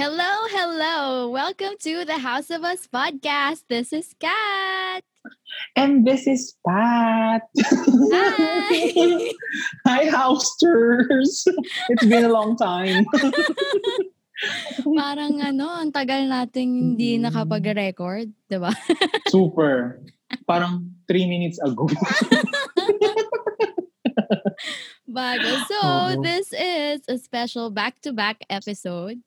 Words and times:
Hello, 0.00 0.32
hello. 0.48 1.28
Welcome 1.28 1.76
to 1.84 2.08
the 2.08 2.16
House 2.16 2.48
of 2.48 2.64
Us 2.64 2.88
podcast. 2.88 3.68
This 3.68 3.92
is 3.92 4.16
Kat. 4.16 5.04
And 5.76 6.08
this 6.08 6.24
is 6.24 6.56
Pat. 6.64 7.44
Hi. 7.60 9.28
Hi, 9.86 10.02
housters. 10.08 11.44
It's 11.92 12.06
been 12.08 12.24
a 12.24 12.32
long 12.32 12.56
time. 12.56 13.04
Parang 15.04 15.36
ano, 15.44 15.68
ang 15.68 15.92
tagal 15.92 16.24
nating 16.24 16.96
hindi 16.96 17.20
Mm. 17.20 17.28
nakapag-record, 17.28 18.32
di 18.48 18.56
ba? 18.56 18.72
Super. 19.28 20.00
Parang 20.48 20.88
three 21.04 21.28
minutes 21.28 21.60
ago. 21.60 21.84
Bago. 25.04 25.50
So, 25.68 25.76
Oo. 25.84 26.22
this 26.24 26.56
is 26.56 27.04
a 27.04 27.20
special 27.20 27.68
back-to-back 27.68 28.48
episode. 28.48 29.20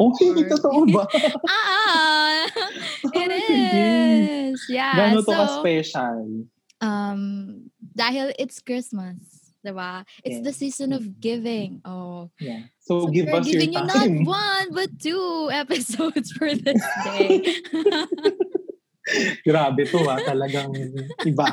Oh, 0.00 0.10
Or- 0.10 0.48
totoo 0.48 0.82
ba? 0.88 1.04
Ah! 1.48 2.48
It 3.14 3.30
Sige. 3.44 3.84
is! 4.56 4.58
Yeah. 4.68 4.96
Gano'n 4.96 5.20
to 5.20 5.28
so, 5.28 5.32
ka-special? 5.36 6.48
um, 6.80 7.20
dahil 7.92 8.32
it's 8.40 8.64
Christmas, 8.64 9.52
di 9.60 9.70
ba? 9.70 10.08
It's 10.24 10.40
the 10.40 10.50
Yes. 10.50 10.58
season 10.58 10.96
of 10.96 11.20
giving. 11.20 11.84
Oh, 11.84 12.32
Yeah. 12.40 12.64
So, 12.80 13.06
So 13.06 13.12
give 13.12 13.28
we're 13.28 13.38
us 13.38 13.46
your 13.46 13.60
giving 13.60 13.76
you 13.76 13.84
not 13.86 13.94
time. 13.94 14.24
one 14.24 14.66
but 14.74 14.90
two 14.98 15.46
episodes 15.54 16.32
for 16.34 16.50
this 16.50 16.80
day. 17.06 17.60
Grabe 19.46 19.84
to 19.90 19.98
ha. 20.06 20.18
Talagang 20.26 20.74
iba. 21.22 21.48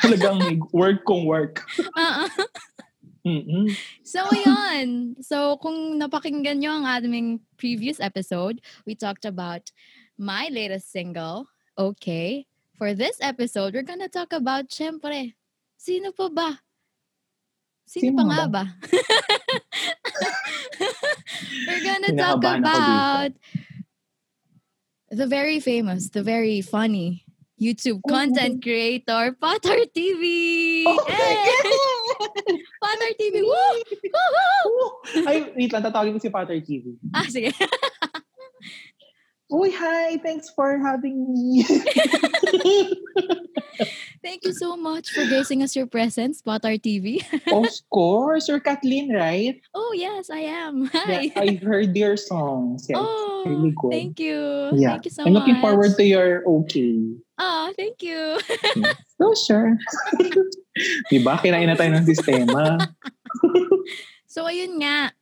Talagang 0.00 0.60
work 0.72 1.04
kong 1.04 1.24
work. 1.26 1.64
Uh-uh. 1.96 2.28
Mm-mm. 3.24 3.72
So, 4.04 4.20
yun. 4.30 5.16
So, 5.24 5.56
kung 5.56 5.96
napakinggan 5.96 6.60
nyo 6.60 6.78
ang 6.78 6.84
aming 6.84 7.40
previous 7.56 7.98
episode, 7.98 8.60
we 8.84 8.94
talked 8.94 9.24
about 9.24 9.72
my 10.20 10.52
latest 10.52 10.92
single, 10.92 11.48
Okay. 11.78 12.46
For 12.74 12.94
this 12.94 13.18
episode, 13.20 13.74
we're 13.74 13.86
gonna 13.86 14.08
talk 14.08 14.32
about, 14.32 14.70
syempre, 14.70 15.34
sino 15.78 16.10
pa 16.10 16.28
ba? 16.30 16.58
Sino, 17.86 18.10
Sino 18.10 18.18
pa 18.18 18.22
nga 18.26 18.42
ba? 18.50 18.50
ba? 18.50 18.64
we're 21.66 21.84
gonna 21.86 22.12
talk 22.18 22.42
about 22.42 23.30
the 25.10 25.26
very 25.26 25.60
famous, 25.60 26.08
the 26.10 26.22
very 26.22 26.60
funny 26.62 27.24
YouTube 27.60 28.00
content 28.06 28.62
creator, 28.62 29.36
Potter 29.38 29.86
TV! 29.94 30.82
Oh 30.86 30.98
my 30.98 32.58
Potter 32.84 33.12
TV! 33.16 33.40
Woo! 33.40 33.72
Woo! 34.68 35.24
Ay, 35.24 35.48
wait 35.56 35.72
lang. 35.72 35.80
Tatawagin 35.80 36.12
ko 36.12 36.20
si 36.20 36.28
Pater 36.28 36.60
TV. 36.60 37.00
Ah, 37.16 37.24
sige. 37.24 37.48
Uy, 39.48 39.72
hi! 39.72 40.20
Thanks 40.20 40.52
for 40.52 40.76
having 40.76 41.32
me. 41.32 41.64
Thank 44.24 44.44
you 44.44 44.52
so 44.52 44.76
much 44.76 45.12
for 45.12 45.24
gracing 45.28 45.62
us 45.62 45.76
your 45.76 45.86
presence, 45.86 46.40
Potter 46.40 46.76
TV. 46.76 47.20
of 47.52 47.68
course. 47.88 48.48
You're 48.48 48.60
Kathleen, 48.60 49.12
right? 49.12 49.60
Oh, 49.72 49.92
yes, 49.96 50.28
I 50.28 50.48
am. 50.48 50.86
Hi. 50.92 51.32
Yeah, 51.32 51.40
I 51.40 51.60
heard 51.60 51.96
your 51.96 52.16
songs. 52.16 52.86
Yeah, 52.88 52.96
oh, 53.00 53.44
really 53.46 53.74
good. 53.76 53.92
thank 53.92 54.20
you. 54.20 54.70
Yeah. 54.76 54.96
Thank 54.96 55.04
you 55.06 55.12
so 55.12 55.24
I'm 55.24 55.32
much. 55.32 55.40
looking 55.44 55.60
forward 55.60 55.96
to 55.96 56.04
your 56.04 56.44
okay. 56.64 57.16
Oh, 57.34 57.74
thank 57.74 57.98
you. 58.02 58.38
So, 59.18 59.34
sure. 59.46 59.74
diba? 61.10 61.34
Kinain 61.42 61.66
na 61.66 61.74
tayo 61.74 61.90
ng 61.94 62.06
sistema. 62.06 62.78
So, 64.34 64.50
ayun 64.50 64.82
nga. 64.82 65.14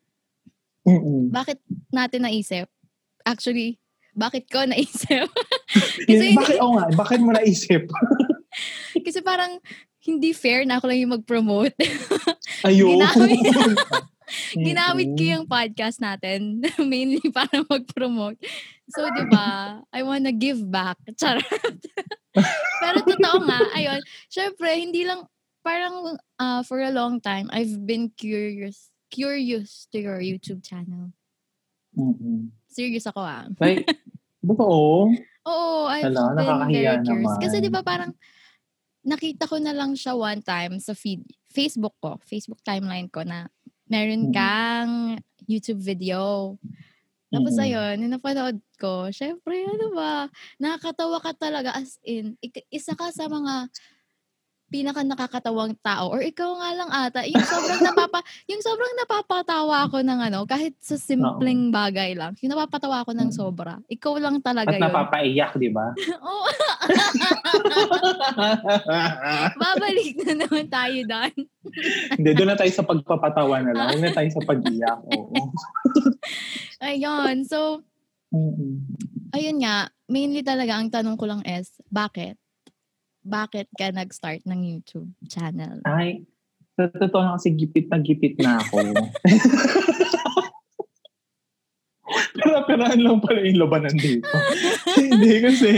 Mm-mm. 0.89 1.29
Bakit 1.29 1.61
natin 1.93 2.25
naisip? 2.25 2.65
Actually, 3.29 3.77
bakit 4.17 4.49
ko 4.49 4.65
naisip? 4.65 5.29
Yun, 6.09 6.33
Kasi- 6.33 6.33
bakit, 6.33 6.57
oh 6.65 6.73
nga, 6.81 6.89
bakit 6.97 7.21
mo 7.21 7.37
naisip? 7.37 7.93
Kasi 8.97 9.21
parang 9.21 9.61
hindi 10.09 10.33
fair 10.33 10.65
na 10.65 10.81
ako 10.81 10.89
lang 10.89 11.05
yung 11.05 11.13
mag-promote. 11.21 11.77
Ayun. 12.65 13.05
Ginamit- 13.05 13.53
Ginamit 14.55 15.15
ko 15.15 15.23
yung 15.23 15.47
podcast 15.47 15.99
natin 15.99 16.63
mainly 16.91 17.23
para 17.31 17.63
mag-promote. 17.67 18.39
So, 18.93 19.09
di 19.09 19.25
ba, 19.31 19.81
I 19.93 20.01
wanna 20.05 20.33
give 20.33 20.61
back. 20.69 20.99
Charot. 21.21 21.79
Pero 22.81 22.97
totoo 23.05 23.45
nga, 23.45 23.61
ayun, 23.77 24.01
syempre, 24.29 24.69
hindi 24.77 25.05
lang, 25.05 25.25
parang 25.63 26.19
uh, 26.41 26.61
for 26.67 26.81
a 26.83 26.93
long 26.93 27.21
time, 27.21 27.49
I've 27.53 27.87
been 27.87 28.11
curious, 28.17 28.91
curious 29.09 29.87
to 29.93 29.99
your 30.01 30.19
YouTube 30.19 30.65
channel. 30.65 31.13
Mm-mm. 31.97 32.53
Serious 32.69 33.05
ako 33.05 33.21
ah. 33.21 33.47
Like. 33.61 33.85
Oo, 35.43 35.87
I've 35.91 36.11
Hala, 36.11 36.35
been 36.39 36.59
very 36.71 36.99
curious. 37.03 37.35
Kasi 37.39 37.57
naman. 37.59 37.67
di 37.67 37.71
ba 37.71 37.83
parang, 37.83 38.11
nakita 39.03 39.51
ko 39.51 39.59
na 39.59 39.75
lang 39.75 39.99
siya 39.99 40.15
one 40.15 40.41
time 40.43 40.79
sa 40.79 40.95
feed, 40.95 41.27
Facebook 41.51 41.95
ko, 41.99 42.19
Facebook 42.23 42.63
timeline 42.63 43.11
ko 43.11 43.27
na 43.27 43.51
meron 43.91 44.31
Mm. 44.31 44.33
kang 44.35 44.93
YouTube 45.49 45.83
video. 45.83 46.57
Tapos 47.33 47.57
Mm-mm. 47.57 47.61
ayun, 47.61 47.97
nung 48.01 48.13
napanood 48.17 48.61
ko, 48.77 49.09
syempre, 49.11 49.65
ano 49.67 49.93
ba, 49.97 50.29
nakakatawa 50.61 51.19
ka 51.25 51.33
talaga 51.37 51.73
as 51.77 51.97
in, 52.05 52.37
isa 52.71 52.93
ka 52.95 53.09
sa 53.11 53.27
mga 53.29 53.69
pinaka 54.73 55.05
nakakatawang 55.05 55.77
tao 55.79 56.09
or 56.09 56.19
ikaw 56.19 56.49
nga 56.57 56.69
lang 56.73 56.89
ata 56.89 57.21
yung 57.23 57.45
sobrang 57.45 57.79
napapa 57.85 58.19
yung 58.49 58.59
sobrang 58.59 58.95
napapatawa 58.97 59.85
ako 59.85 60.01
ng 60.01 60.19
ano 60.23 60.39
kahit 60.43 60.73
sa 60.81 60.97
simpleng 60.97 61.69
bagay 61.69 62.17
lang 62.17 62.33
yung 62.41 62.51
napapatawa 62.51 63.05
ako 63.05 63.13
ng 63.13 63.25
Mm. 63.25 63.37
sobra 63.37 63.77
ikaw 63.87 64.17
lang 64.17 64.41
talaga 64.41 64.73
At 64.73 64.75
yun 64.75 64.83
napapaiyak, 64.83 65.51
di 65.55 65.69
ba? 65.69 65.93
Oo. 66.25 66.49
babalik 69.57 70.13
na 70.19 70.33
naman 70.41 70.67
tayo 70.67 70.99
doon 71.05 71.33
Hindi, 72.13 72.31
doon 72.35 72.49
na 72.51 72.57
tayo 72.57 72.69
sa 72.69 72.83
pagpapatawa 72.83 73.63
na 73.63 73.73
lang. 73.73 73.87
Huwag 73.89 74.03
na 74.03 74.11
tayo 74.11 74.29
sa 74.29 74.43
pag-iyak. 74.43 74.99
Oo. 75.07 75.53
ayun 76.81 77.47
so 77.47 77.81
Mm-mm. 78.33 78.83
ayun 79.31 79.61
nga, 79.61 79.87
mainly 80.09 80.41
talaga 80.41 80.75
ang 80.75 80.89
tanong 80.89 81.15
ko 81.15 81.25
lang 81.25 81.41
is, 81.45 81.71
bakit? 81.87 82.35
Bakit 83.23 83.71
ka 83.79 83.91
nag-start 83.91 84.43
ng 84.45 84.61
YouTube 84.63 85.07
channel? 85.27 85.79
Ay, 85.87 86.27
sa 86.75 86.91
totoo 86.91 87.23
lang 87.23 87.37
kasi 87.39 87.55
gipit 87.55 87.87
na 87.87 88.03
gipit 88.03 88.35
na 88.39 88.59
ako. 88.59 88.83
pero 92.35 92.67
peraan 92.67 92.99
lang 92.99 93.23
pala 93.23 93.41
yung 93.41 93.63
labanan 93.63 93.95
dito. 93.95 94.27
Hindi 94.99 95.33
kasi, 95.41 95.71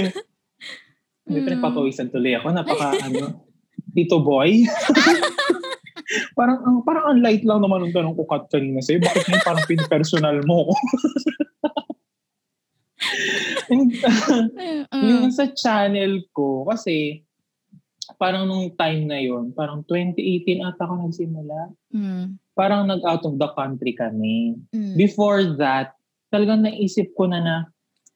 hindi 1.24 1.38
Mm. 1.40 1.46
pinagpapawisan 1.48 2.12
tuloy 2.12 2.36
ako. 2.36 2.52
Napaka, 2.52 3.00
ano, 3.00 3.48
Tito 3.92 4.20
Boy. 4.20 4.68
parang, 6.38 6.60
ang 6.60 6.76
parang 6.84 7.04
ang 7.10 7.20
light 7.24 7.40
lang 7.44 7.64
naman 7.64 7.80
ang 7.80 7.96
tanong 7.96 8.12
ko 8.12 8.28
kat 8.28 8.44
kanina 8.50 8.80
sa'yo. 8.80 9.00
Bakit 9.00 9.22
ngayon 9.24 9.40
parang 9.42 9.64
pin-personal 9.64 10.36
mo? 10.44 10.68
And, 13.68 13.88
Mm. 14.92 15.00
yung 15.00 15.32
sa 15.32 15.48
channel 15.50 16.28
ko, 16.30 16.68
kasi 16.68 17.24
parang 18.16 18.44
nung 18.44 18.68
time 18.76 19.08
na 19.08 19.18
yon 19.18 19.52
parang 19.52 19.80
2018 19.86 20.60
ata 20.60 20.84
ako 20.84 21.08
nagsimula. 21.08 21.60
Mm. 21.92 22.36
Parang 22.52 22.86
nag-out 22.86 23.24
of 23.24 23.34
the 23.40 23.50
country 23.56 23.92
kami. 23.96 24.54
Mm. 24.70 24.94
Before 24.94 25.42
that, 25.56 25.96
talagang 26.28 26.62
naisip 26.62 27.10
ko 27.14 27.26
na 27.26 27.40
na 27.40 27.56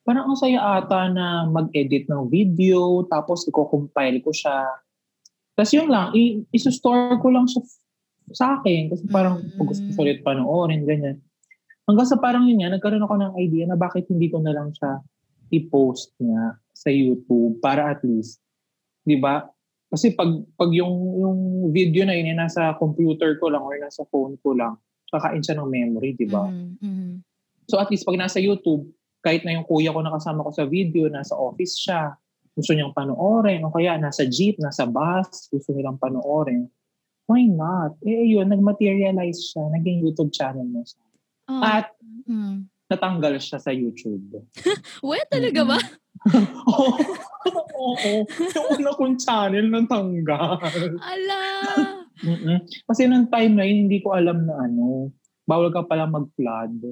parang 0.02 0.32
ang 0.32 0.38
saya 0.40 0.80
ata 0.80 1.08
na 1.12 1.44
mag-edit 1.44 2.08
ng 2.08 2.32
video, 2.32 3.04
tapos 3.12 3.44
i-compile 3.44 4.24
ko 4.24 4.32
siya. 4.32 4.64
Tapos 5.52 5.72
yun 5.74 5.92
lang, 5.92 6.16
i- 6.16 6.40
i-store 6.48 7.20
ko 7.20 7.28
lang 7.28 7.44
f- 7.44 7.76
sa 8.32 8.56
akin. 8.56 8.88
Kasi 8.88 9.04
parang 9.08 9.40
Mm. 9.44 9.56
pag 9.60 9.68
gusto 9.68 9.84
ko 9.92 10.00
ulit 10.00 10.20
panoorin, 10.24 10.88
ganyan. 10.88 11.20
Hanggang 11.84 12.08
sa 12.08 12.20
parang 12.20 12.44
yun 12.44 12.60
nga, 12.60 12.72
nagkaroon 12.72 13.04
ako 13.04 13.14
ng 13.16 13.32
idea 13.40 13.64
na 13.64 13.76
bakit 13.76 14.08
hindi 14.08 14.28
ko 14.28 14.40
na 14.40 14.52
lang 14.52 14.72
siya 14.72 15.00
i-post 15.48 16.12
nga 16.20 16.56
sa 16.72 16.92
YouTube 16.92 17.60
para 17.64 17.88
at 17.88 18.04
least, 18.04 18.40
di 19.02 19.16
ba? 19.16 19.48
Kasi 19.88 20.12
pag, 20.12 20.28
pag 20.60 20.70
yung, 20.72 20.92
yung 21.16 21.38
video 21.72 22.04
na 22.04 22.12
yun, 22.12 22.36
nasa 22.36 22.76
computer 22.76 23.40
ko 23.40 23.48
lang 23.48 23.64
or 23.64 23.76
nasa 23.80 24.04
phone 24.12 24.36
ko 24.44 24.52
lang, 24.52 24.76
kakain 25.08 25.40
siya 25.40 25.56
ng 25.56 25.68
memory, 25.68 26.12
di 26.12 26.28
ba? 26.28 26.44
Mm. 26.48 26.76
Mm. 26.84 27.14
So 27.68 27.80
at 27.80 27.88
least 27.88 28.04
pag 28.04 28.20
nasa 28.20 28.36
YouTube, 28.36 28.84
kahit 29.24 29.42
na 29.48 29.56
yung 29.56 29.64
kuya 29.64 29.92
ko 29.92 30.04
nakasama 30.04 30.44
ko 30.44 30.52
sa 30.52 30.68
video, 30.68 31.08
nasa 31.08 31.32
office 31.36 31.80
siya, 31.80 32.12
gusto 32.52 32.76
niyang 32.76 32.92
panoorin, 32.92 33.64
o 33.64 33.72
kaya 33.72 33.96
nasa 33.96 34.28
jeep, 34.28 34.60
nasa 34.60 34.84
bus, 34.84 35.48
gusto 35.48 35.72
nilang 35.72 35.96
panoorin, 35.96 36.68
why 37.28 37.44
not? 37.48 37.96
Eh 38.04 38.36
yun, 38.36 38.48
nag-materialize 38.48 39.52
siya, 39.52 39.68
naging 39.72 40.04
YouTube 40.04 40.32
channel 40.32 40.68
na 40.68 40.84
siya. 40.84 41.04
Oh. 41.48 41.64
At 41.64 41.96
Mm. 42.28 42.68
Natanggal 42.88 43.36
siya 43.36 43.60
sa 43.60 43.70
YouTube. 43.70 44.42
Wait, 45.06 45.28
talaga 45.28 45.76
ba? 45.76 45.78
Oo. 46.72 46.88
Oo. 47.78 48.12
Yung 48.26 48.68
una 48.80 48.90
kong 48.96 49.16
channel 49.20 49.68
natanggal. 49.68 50.58
Ala! 50.98 51.44
Kasi 52.88 53.06
nung 53.06 53.30
time 53.30 53.54
na 53.54 53.64
yun, 53.68 53.86
hindi 53.86 54.02
ko 54.02 54.16
alam 54.16 54.42
na 54.48 54.66
ano, 54.66 55.12
bawal 55.46 55.70
ka 55.70 55.86
pala 55.86 56.10
mag-flood. 56.10 56.82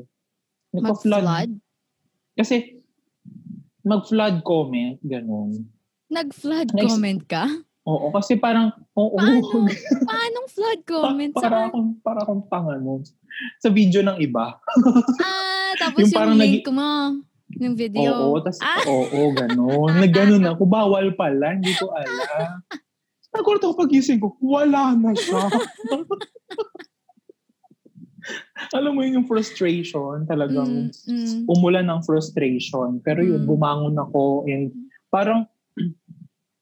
Nagpa-flood. 0.77 1.25
Mag-flood? 1.25 1.51
Kasi, 2.37 2.57
mag-flood 3.83 4.45
comment, 4.47 5.01
ganun. 5.03 5.67
Nag-flood 6.13 6.71
Next- 6.77 6.87
comment 6.87 7.23
ka? 7.27 7.45
Oo, 7.87 8.11
kasi 8.11 8.35
parang, 8.35 8.75
oo, 8.93 9.15
Paano? 9.15 9.71
Paanong 10.11 10.49
flood 10.51 10.81
comment? 10.83 11.31
Pa- 11.31 11.43
para 11.47 11.59
akong, 11.71 11.89
para 12.03 12.19
akong 12.21 12.43
tanga 12.51 12.75
mo. 12.83 12.99
Sa 13.63 13.71
video 13.71 14.03
ng 14.03 14.19
iba. 14.19 14.59
Ah, 15.23 15.71
tapos 15.79 16.03
Yung 16.03 16.11
yung, 16.11 16.19
parang 16.19 16.39
link 16.39 16.67
mo. 16.67 16.91
Yung 17.63 17.75
video. 17.79 18.11
Oo, 18.11 18.43
tas, 18.43 18.59
Ah. 18.59 18.83
oo, 18.85 19.31
gano'n. 19.31 19.91
Nagganon 20.03 20.43
ako, 20.47 20.67
bawal 20.67 21.15
pala, 21.15 21.55
hindi 21.55 21.71
ko 21.75 21.95
alam. 21.95 22.59
Nagulat 23.31 23.63
ako 23.63 23.75
pagising 23.79 24.19
ko, 24.19 24.35
wala 24.41 24.97
na 24.97 25.15
siya. 25.15 25.47
alam 28.75 28.93
mo 28.93 29.07
yun 29.07 29.23
yung 29.23 29.29
frustration, 29.31 30.27
talagang 30.27 30.91
Mm, 30.91 31.07
mm. 31.07 31.41
umulan 31.47 31.87
ng 31.87 32.03
frustration. 32.03 32.99
Pero 33.01 33.23
yun, 33.23 33.47
Mm. 33.47 33.49
bumangon 33.49 33.95
ako 33.95 34.43
and 34.51 34.75
parang 35.07 35.47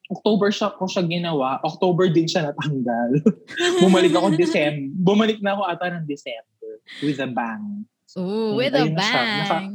October 0.07 0.47
siya 0.49 0.71
ko 0.71 0.85
siya 0.85 1.03
ginawa. 1.03 1.59
October 1.61 2.07
din 2.07 2.25
siya 2.25 2.47
natanggal. 2.47 3.21
Bumalik 3.83 4.13
ako 4.13 4.33
December. 4.33 4.89
Bumalik 4.93 5.37
na 5.41 5.53
ako 5.53 5.61
ata 5.65 5.85
ng 5.93 6.05
December 6.05 6.69
with 7.01 7.17
a 7.17 7.25
bang. 7.25 7.85
Ooh, 8.15 8.23
Mm, 8.55 8.55
with 8.55 8.71
a 8.71 8.87
na 8.87 9.01
siya. 9.01 9.21
Naka- 9.43 9.59
bang. 9.59 9.71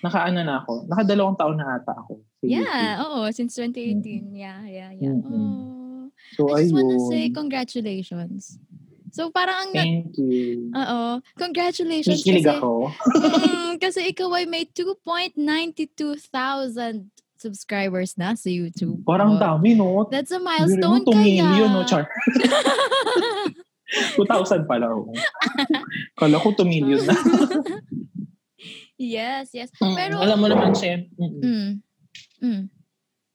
Nakaano 0.00 0.40
na 0.40 0.54
ako. 0.60 0.72
Nakadalawang 0.88 1.36
taon 1.36 1.56
na 1.56 1.76
ata 1.76 1.92
ako. 1.94 2.20
Yeah, 2.40 3.00
oo, 3.00 3.28
since 3.30 3.54
2018. 3.56 4.32
Yeah, 4.32 4.60
yeah, 4.64 4.90
yeah. 4.92 5.16
Mm-mm. 5.16 5.32
Oh. 5.32 6.08
So, 6.36 6.52
I 6.52 6.64
just 6.64 6.72
wanna 6.72 6.96
ayun. 6.96 7.08
say 7.08 7.22
congratulations. 7.30 8.58
So 9.14 9.30
parang 9.30 9.70
ang 9.70 9.72
Thank 9.72 10.18
you. 10.18 10.74
Oo. 10.74 11.22
Congratulations 11.38 12.18
Nakikilig 12.18 12.44
kasi, 12.44 12.58
ako. 12.58 12.90
Mm, 13.46 13.78
kasi 13.78 14.10
ikaw 14.10 14.26
ay 14.34 14.44
may 14.44 14.66
2.92,000 14.66 17.06
subscribers 17.44 18.16
na 18.16 18.32
sa 18.32 18.48
YouTube. 18.48 19.04
Parang 19.04 19.36
Oh, 19.36 19.40
dami, 19.40 19.76
no? 19.76 20.08
That's 20.08 20.32
a 20.32 20.40
Milestone 20.40 21.04
2 21.04 21.12
kaya. 21.12 21.20
million, 21.20 21.68
no, 21.68 21.84
Char? 21.84 22.08
2,000 24.16 24.64
pala. 24.64 24.88
Oh. 24.88 25.12
Kala 26.20 26.40
ko 26.40 26.56
2 26.56 26.64
million 26.64 27.04
na. 27.04 27.14
yes, 28.96 29.52
yes. 29.52 29.68
Mm, 29.76 29.94
Pero, 29.94 30.14
Alam 30.24 30.38
mo 30.40 30.46
naman, 30.48 30.72
mm, 30.72 31.04
mm, 31.20 31.70
mm, 32.40 32.62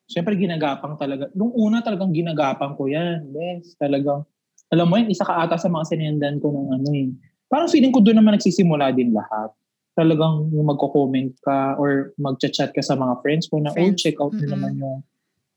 Siyempre, 0.09 0.33
ginagapang 0.33 0.97
talaga. 0.97 1.29
Nung 1.37 1.53
una 1.53 1.85
talagang 1.85 2.09
ginagapang 2.09 2.73
ko 2.73 2.89
yan. 2.89 3.29
Yes, 3.29 3.77
talagang. 3.77 4.25
Alam 4.73 4.89
mo 4.89 4.97
yun, 4.97 5.13
isa 5.13 5.21
ka 5.21 5.37
ata 5.45 5.53
sa 5.53 5.69
mga 5.69 5.85
sinendan 5.85 6.41
ko 6.41 6.49
ng 6.49 6.81
ano 6.81 6.89
eh. 6.97 7.13
Parang 7.45 7.69
feeling 7.69 7.93
ko 7.93 8.01
doon 8.01 8.17
naman 8.17 8.33
nagsisimula 8.37 8.89
din 8.89 9.13
lahat. 9.13 9.53
Talagang 9.99 10.47
yung 10.55 10.67
magko-comment 10.71 11.35
ka 11.43 11.75
or 11.75 12.15
mag-chat 12.15 12.71
ka 12.71 12.79
sa 12.79 12.95
mga 12.95 13.19
friends 13.19 13.51
ko 13.51 13.59
na, 13.59 13.67
oh, 13.69 13.75
Friends. 13.75 13.99
check 13.99 14.15
out 14.23 14.31
Mm-mm. 14.31 14.47
naman 14.47 14.79
yung 14.79 15.03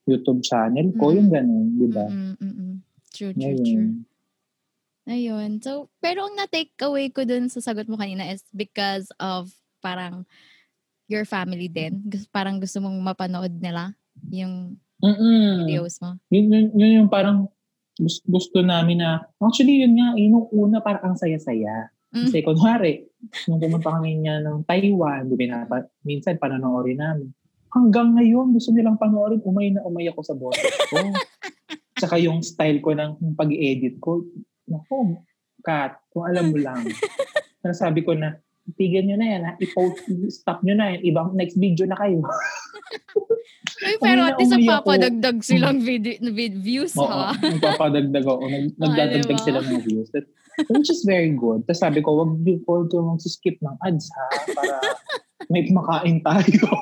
YouTube 0.02 0.42
channel 0.42 0.90
ko. 0.98 1.14
Mm. 1.14 1.16
Yung 1.22 1.30
ganun, 1.30 1.66
di 1.78 1.86
ba? 1.86 2.06
mm, 2.10 2.34
mm, 2.34 2.54
mm. 2.58 2.74
True, 3.14 3.30
true, 3.30 3.38
Ngayon. 3.38 3.62
true. 3.70 3.90
Ayun. 5.02 5.50
So, 5.62 5.90
pero 6.02 6.26
ang 6.26 6.34
na-take 6.34 6.74
away 6.82 7.10
ko 7.10 7.22
dun 7.22 7.46
sa 7.46 7.62
sagot 7.62 7.86
mo 7.86 7.94
kanina 7.94 8.26
is 8.26 8.42
because 8.50 9.10
of 9.22 9.50
parang 9.78 10.26
your 11.06 11.22
family 11.22 11.66
din. 11.66 12.02
Parang 12.30 12.58
gusto 12.58 12.78
mong 12.82 12.98
mapanood 12.98 13.54
nila 13.58 13.94
yung 14.30 14.78
Mm-mm. 15.02 15.66
videos 15.66 15.98
mo. 15.98 16.18
Yun, 16.30 16.46
yun, 16.50 16.66
yun 16.74 16.92
yung 17.02 17.10
parang 17.10 17.50
gusto, 17.98 18.22
gusto 18.24 18.58
namin 18.62 19.02
na, 19.02 19.26
actually 19.38 19.82
yun 19.82 19.98
nga, 19.98 20.14
yun 20.14 20.38
yung 20.38 20.46
una 20.50 20.78
parang 20.78 21.12
ang 21.12 21.16
saya-saya. 21.18 21.90
Mm. 22.12 22.28
Kasi 22.28 22.38
kunwari, 22.44 22.92
nung 23.48 23.60
pumunta 23.60 23.88
kami 23.88 24.20
niya 24.20 24.44
ng 24.44 24.68
Taiwan, 24.68 25.32
na- 25.32 25.88
minsan 26.04 26.36
panonoorin 26.36 27.00
namin. 27.00 27.32
Hanggang 27.72 28.12
ngayon, 28.12 28.52
gusto 28.52 28.68
nilang 28.68 29.00
panoorin, 29.00 29.40
umay 29.48 29.72
na 29.72 29.80
umay 29.88 30.12
ako 30.12 30.20
sa 30.20 30.36
boses 30.36 30.68
ko. 30.92 31.00
Tsaka 32.00 32.20
yung 32.20 32.44
style 32.44 32.84
ko 32.84 32.92
ng 32.92 33.32
pag-edit 33.32 33.96
ko, 33.96 34.28
naku, 34.68 35.16
Kat, 35.62 35.94
kung 36.12 36.26
alam 36.28 36.52
mo 36.52 36.58
lang. 36.58 36.84
Nasabi 37.64 38.02
ko 38.04 38.12
na, 38.12 38.36
tigyan 38.74 39.08
nyo 39.08 39.16
na 39.16 39.26
yan, 39.26 39.42
ha? 39.46 39.52
i-post, 39.56 40.04
stop 40.28 40.60
nyo 40.66 40.74
na 40.74 40.92
yan, 40.92 41.00
ibang 41.06 41.32
next 41.32 41.56
video 41.56 41.86
na 41.86 41.96
kayo. 41.96 42.20
Uy, 43.82 43.96
pero 43.98 44.20
at 44.22 44.38
least 44.38 44.54
papadagdag 44.62 45.38
silang 45.42 45.82
video, 45.82 46.14
vid- 46.30 46.60
views 46.60 46.94
Oo, 46.94 47.08
ha. 47.08 47.34
nagpapadagdag 47.34 48.22
ako. 48.22 48.44
Nag, 48.46 48.64
nagdadagdag 48.78 49.38
diba? 49.38 49.46
sila 49.46 49.58
ng 49.62 49.80
views. 49.82 50.08
That, 50.14 50.26
which 50.72 50.90
is 50.90 51.04
very 51.04 51.32
good. 51.32 51.64
Tapos 51.64 51.80
sabi 51.80 52.00
ko, 52.04 52.22
wag 52.22 52.40
yung 52.44 52.62
huwag 52.66 52.88
ko 52.90 53.02
mag-skip 53.02 53.56
ng 53.60 53.76
ads 53.82 54.06
ha, 54.12 54.26
para 54.52 54.76
may 55.48 55.66
makain 55.70 56.20
tayo. 56.24 56.64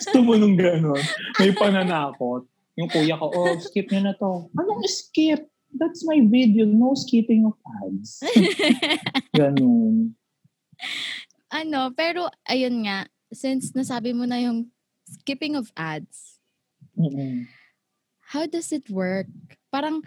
Gusto 0.00 0.18
mo 0.24 0.36
nung 0.36 0.56
gano'n. 0.56 1.02
May 1.38 1.52
pananakot. 1.52 2.48
Yung 2.80 2.88
kuya 2.88 3.20
ko, 3.20 3.28
oh, 3.28 3.52
skip 3.60 3.92
nyo 3.92 4.00
na 4.00 4.14
to. 4.16 4.48
Anong 4.56 4.84
skip? 4.88 5.44
That's 5.72 6.04
my 6.04 6.20
video. 6.24 6.68
No 6.68 6.92
skipping 6.96 7.48
of 7.48 7.56
ads. 7.84 8.20
Ganun. 9.36 10.16
ano, 11.52 11.92
pero 11.92 12.32
ayun 12.48 12.88
nga, 12.88 13.08
since 13.32 13.76
nasabi 13.76 14.16
mo 14.16 14.24
na 14.24 14.40
yung 14.40 14.72
skipping 15.04 15.56
of 15.56 15.68
ads, 15.76 16.40
Mm-mm. 16.96 17.48
how 18.32 18.48
does 18.48 18.72
it 18.72 18.88
work? 18.88 19.28
Parang 19.68 20.04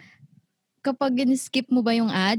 kapag 0.86 1.18
skip 1.34 1.66
mo 1.66 1.82
ba 1.82 1.90
yung 1.90 2.06
ad, 2.08 2.38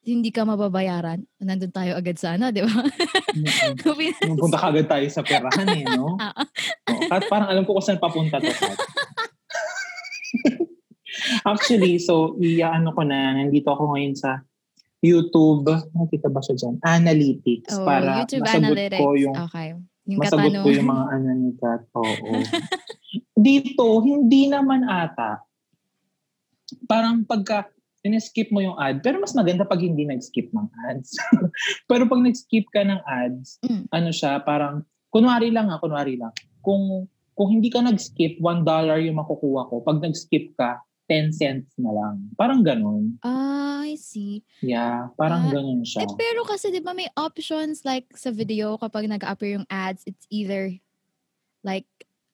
hindi 0.00 0.32
ka 0.32 0.48
mababayaran. 0.48 1.20
Nandun 1.42 1.74
tayo 1.74 1.92
agad 1.98 2.16
sa 2.16 2.38
ano, 2.38 2.48
di 2.48 2.64
ba? 2.64 2.72
Mm-mm. 2.72 4.38
Punta 4.40 4.56
ka 4.56 4.72
agad 4.72 4.86
tayo 4.88 5.06
sa 5.12 5.20
perahan 5.20 5.68
eh, 5.76 5.84
no? 5.84 6.16
Ah. 6.22 6.32
Oo, 6.88 7.02
Kat, 7.10 7.28
parang 7.28 7.50
alam 7.52 7.64
ko 7.68 7.76
kung 7.76 7.84
saan 7.84 8.00
papunta 8.00 8.40
to. 8.40 8.48
Actually, 11.44 11.98
so, 12.00 12.38
i-ano 12.40 12.94
ko 12.94 13.02
na, 13.04 13.34
nandito 13.36 13.68
ako 13.74 13.92
ngayon 13.92 14.14
sa 14.16 14.40
YouTube, 15.00 15.68
nakita 15.92 16.28
ba 16.32 16.40
siya 16.40 16.56
dyan? 16.56 16.74
Analytics, 16.80 17.72
Oh, 17.76 17.84
para 17.84 18.24
YouTube 18.24 18.44
masagot 18.46 18.64
Analytics. 18.72 19.00
ko 19.00 19.06
yung, 19.16 19.36
okay. 19.36 19.68
Yung 20.08 20.20
masagot 20.20 20.48
ko 20.48 20.64
katanungan. 20.64 20.76
yung 20.80 20.88
mga 20.88 21.04
ano 21.12 21.28
ni 21.34 21.50
Kat. 21.56 21.82
Oo. 21.92 22.32
Dito, 23.36 23.86
hindi 24.00 24.42
naman 24.48 24.84
ata. 24.84 25.44
Parang 26.86 27.24
pagka, 27.26 27.68
in-skip 28.02 28.48
mo 28.48 28.60
yung 28.60 28.76
ad, 28.76 29.04
pero 29.04 29.20
mas 29.20 29.36
maganda 29.36 29.62
pag 29.62 29.80
hindi 29.80 30.08
nag-skip 30.08 30.48
ng 30.50 30.66
ads. 30.88 31.16
pero 31.90 32.08
pag 32.08 32.20
nag-skip 32.20 32.64
ka 32.72 32.80
ng 32.80 33.00
ads, 33.04 33.60
Mm. 33.60 33.84
ano 33.92 34.10
siya, 34.10 34.40
parang, 34.40 34.82
kunwari 35.12 35.52
lang 35.52 35.68
ha, 35.68 35.76
kunwari 35.76 36.16
lang. 36.16 36.32
Kung, 36.64 37.04
kung 37.36 37.48
hindi 37.52 37.68
ka 37.68 37.84
nag-skip, 37.84 38.40
$1 38.40 38.64
yung 39.04 39.18
makukuha 39.20 39.68
ko. 39.68 39.84
Pag 39.84 40.00
nag-skip 40.00 40.56
ka, 40.56 40.80
10 41.10 41.34
cents 41.34 41.74
na 41.74 41.90
lang. 41.90 42.14
Parang 42.38 42.62
ganun. 42.62 43.18
Ah, 43.20 43.82
I 43.82 43.98
see. 43.98 44.46
Yeah, 44.62 45.10
parang 45.18 45.50
Ah, 45.50 45.52
ganun 45.52 45.82
siya. 45.82 46.06
Eh, 46.06 46.10
pero 46.14 46.46
kasi 46.46 46.70
di 46.70 46.78
ba 46.78 46.94
may 46.94 47.10
options 47.18 47.82
like 47.82 48.06
sa 48.14 48.30
video 48.30 48.78
kapag 48.78 49.10
nag-appear 49.10 49.58
yung 49.58 49.66
ads, 49.68 50.06
it's 50.06 50.24
either 50.30 50.70
like, 51.66 51.90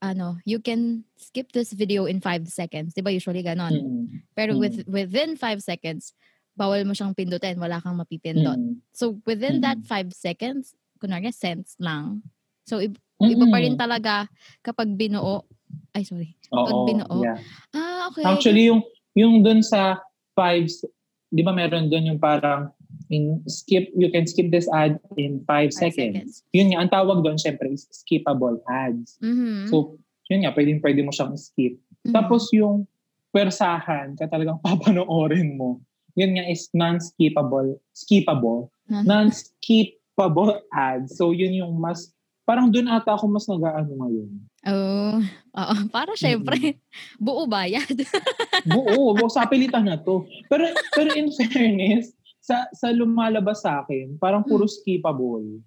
ano, 0.06 0.38
you 0.44 0.58
can 0.58 1.02
skip 1.16 1.50
this 1.50 1.72
video 1.72 2.06
in 2.06 2.20
5 2.20 2.46
seconds. 2.46 2.94
Di 2.94 3.02
ba 3.02 3.10
usually 3.10 3.42
ganon? 3.42 3.72
Mm-mm. 3.72 4.04
Pero 4.32 4.54
Mm. 4.54 4.60
with, 4.60 4.76
within 4.86 5.34
5 5.34 5.58
seconds, 5.60 6.14
bawal 6.54 6.86
mo 6.86 6.92
siyang 6.92 7.12
pindutin. 7.12 7.58
Wala 7.58 7.82
kang 7.82 7.98
mapipindot. 7.98 8.56
Mm-mm. 8.56 8.80
So 8.94 9.18
within 9.24 9.60
that 9.60 9.82
Mm. 9.82 10.10
5 10.10 10.14
seconds, 10.14 10.72
kunwari 10.96 11.28
cents 11.30 11.74
lang. 11.76 12.22
So 12.64 12.78
ib- 12.78 13.00
iba 13.18 13.44
pa 13.48 13.58
rin 13.58 13.74
talaga 13.74 14.28
kapag 14.60 14.92
binuo. 14.92 15.44
Ay, 15.92 16.04
sorry. 16.04 16.36
pag 16.46 16.70
Oo, 16.70 16.86
binuo. 16.86 17.16
yeah. 17.20 17.38
Ah, 17.72 18.06
okay. 18.08 18.22
Actually, 18.22 18.70
yung 18.70 18.80
yung 19.12 19.42
dun 19.42 19.60
sa 19.60 19.98
fives, 20.32 20.84
di 21.26 21.40
ba 21.40 21.50
meron 21.50 21.88
dun 21.88 22.06
yung 22.06 22.20
parang 22.20 22.70
in 23.10 23.42
skip, 23.46 23.90
you 23.94 24.10
can 24.10 24.26
skip 24.26 24.50
this 24.50 24.66
ad 24.72 24.98
in 25.16 25.42
5 25.44 25.46
Five 25.46 25.72
seconds. 25.72 26.42
Yun 26.52 26.72
nga, 26.74 26.78
ang 26.82 26.90
tawag 26.90 27.22
doon 27.22 27.38
syempre 27.38 27.70
is 27.70 27.86
skippable 27.90 28.58
ads. 28.66 29.18
Mhm. 29.22 29.70
So, 29.70 29.98
yun 30.26 30.42
nga, 30.42 30.54
pwedeng 30.54 30.82
pwede 30.82 31.00
mo 31.06 31.14
siyang 31.14 31.38
skip. 31.38 31.78
Mhm. 32.06 32.14
Tapos 32.14 32.50
yung 32.50 32.86
persahan 33.30 34.16
ka 34.16 34.26
talagang 34.26 34.58
papanoorin 34.66 35.54
mo, 35.58 35.82
yun 36.16 36.34
nga 36.34 36.44
is 36.48 36.66
non-skippable, 36.72 37.76
skippable, 37.92 38.72
Non- 38.88 39.04
non-skippable 39.04 40.62
ads. 40.72 41.14
So, 41.20 41.30
yun 41.36 41.52
yung 41.52 41.76
mas, 41.76 42.10
parang 42.46 42.70
dun 42.70 42.88
ata 42.88 43.12
ako 43.18 43.26
mas 43.28 43.44
nag-ano 43.50 43.90
ngayon. 43.90 44.30
Oh, 44.66 45.18
oo. 45.54 45.74
Para 45.94 46.14
syempre, 46.18 46.80
buo 47.22 47.46
bayad. 47.46 47.86
Oo, 48.74 49.14
buo 49.14 49.30
sa 49.30 49.46
pilitan 49.46 49.86
na 49.86 49.94
to. 49.94 50.26
Pero 50.50 50.66
pero 50.90 51.14
in 51.14 51.30
fairness, 51.36 52.15
sa 52.46 52.70
sa 52.70 52.94
lumalabas 52.94 53.58
sa 53.58 53.82
akin, 53.82 54.14
parang 54.16 54.46
puro 54.46 54.70
skippable. 54.70 55.58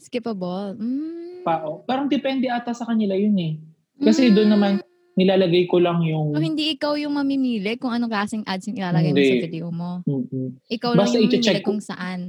Skippable. 0.00 0.80
Mm. 0.80 1.44
Pa, 1.44 1.60
oh, 1.62 1.84
parang 1.84 2.08
depende 2.08 2.48
ata 2.48 2.72
sa 2.72 2.88
kanila 2.88 3.12
yun 3.12 3.36
eh. 3.36 3.60
Kasi 4.00 4.32
doon 4.32 4.48
naman, 4.50 4.72
Nilalagay 5.12 5.68
ko 5.68 5.76
lang 5.76 6.00
yung... 6.08 6.32
So, 6.32 6.40
hindi 6.40 6.72
ikaw 6.72 6.96
yung 6.96 7.12
mamimili 7.12 7.76
kung 7.76 7.92
anong 7.92 8.08
klaseng 8.08 8.48
ads 8.48 8.64
yung 8.64 8.80
ilalagay 8.80 9.12
mo 9.12 9.20
Hindi. 9.20 9.28
sa 9.28 9.44
video 9.44 9.66
mo. 9.68 9.90
Mm-mm. 10.08 10.56
Ikaw 10.72 10.90
Basta 10.96 11.20
lang 11.20 11.28
yung 11.28 11.28
mamimili 11.28 11.60
ko- 11.60 11.68
kung 11.68 11.80
saan 11.84 12.20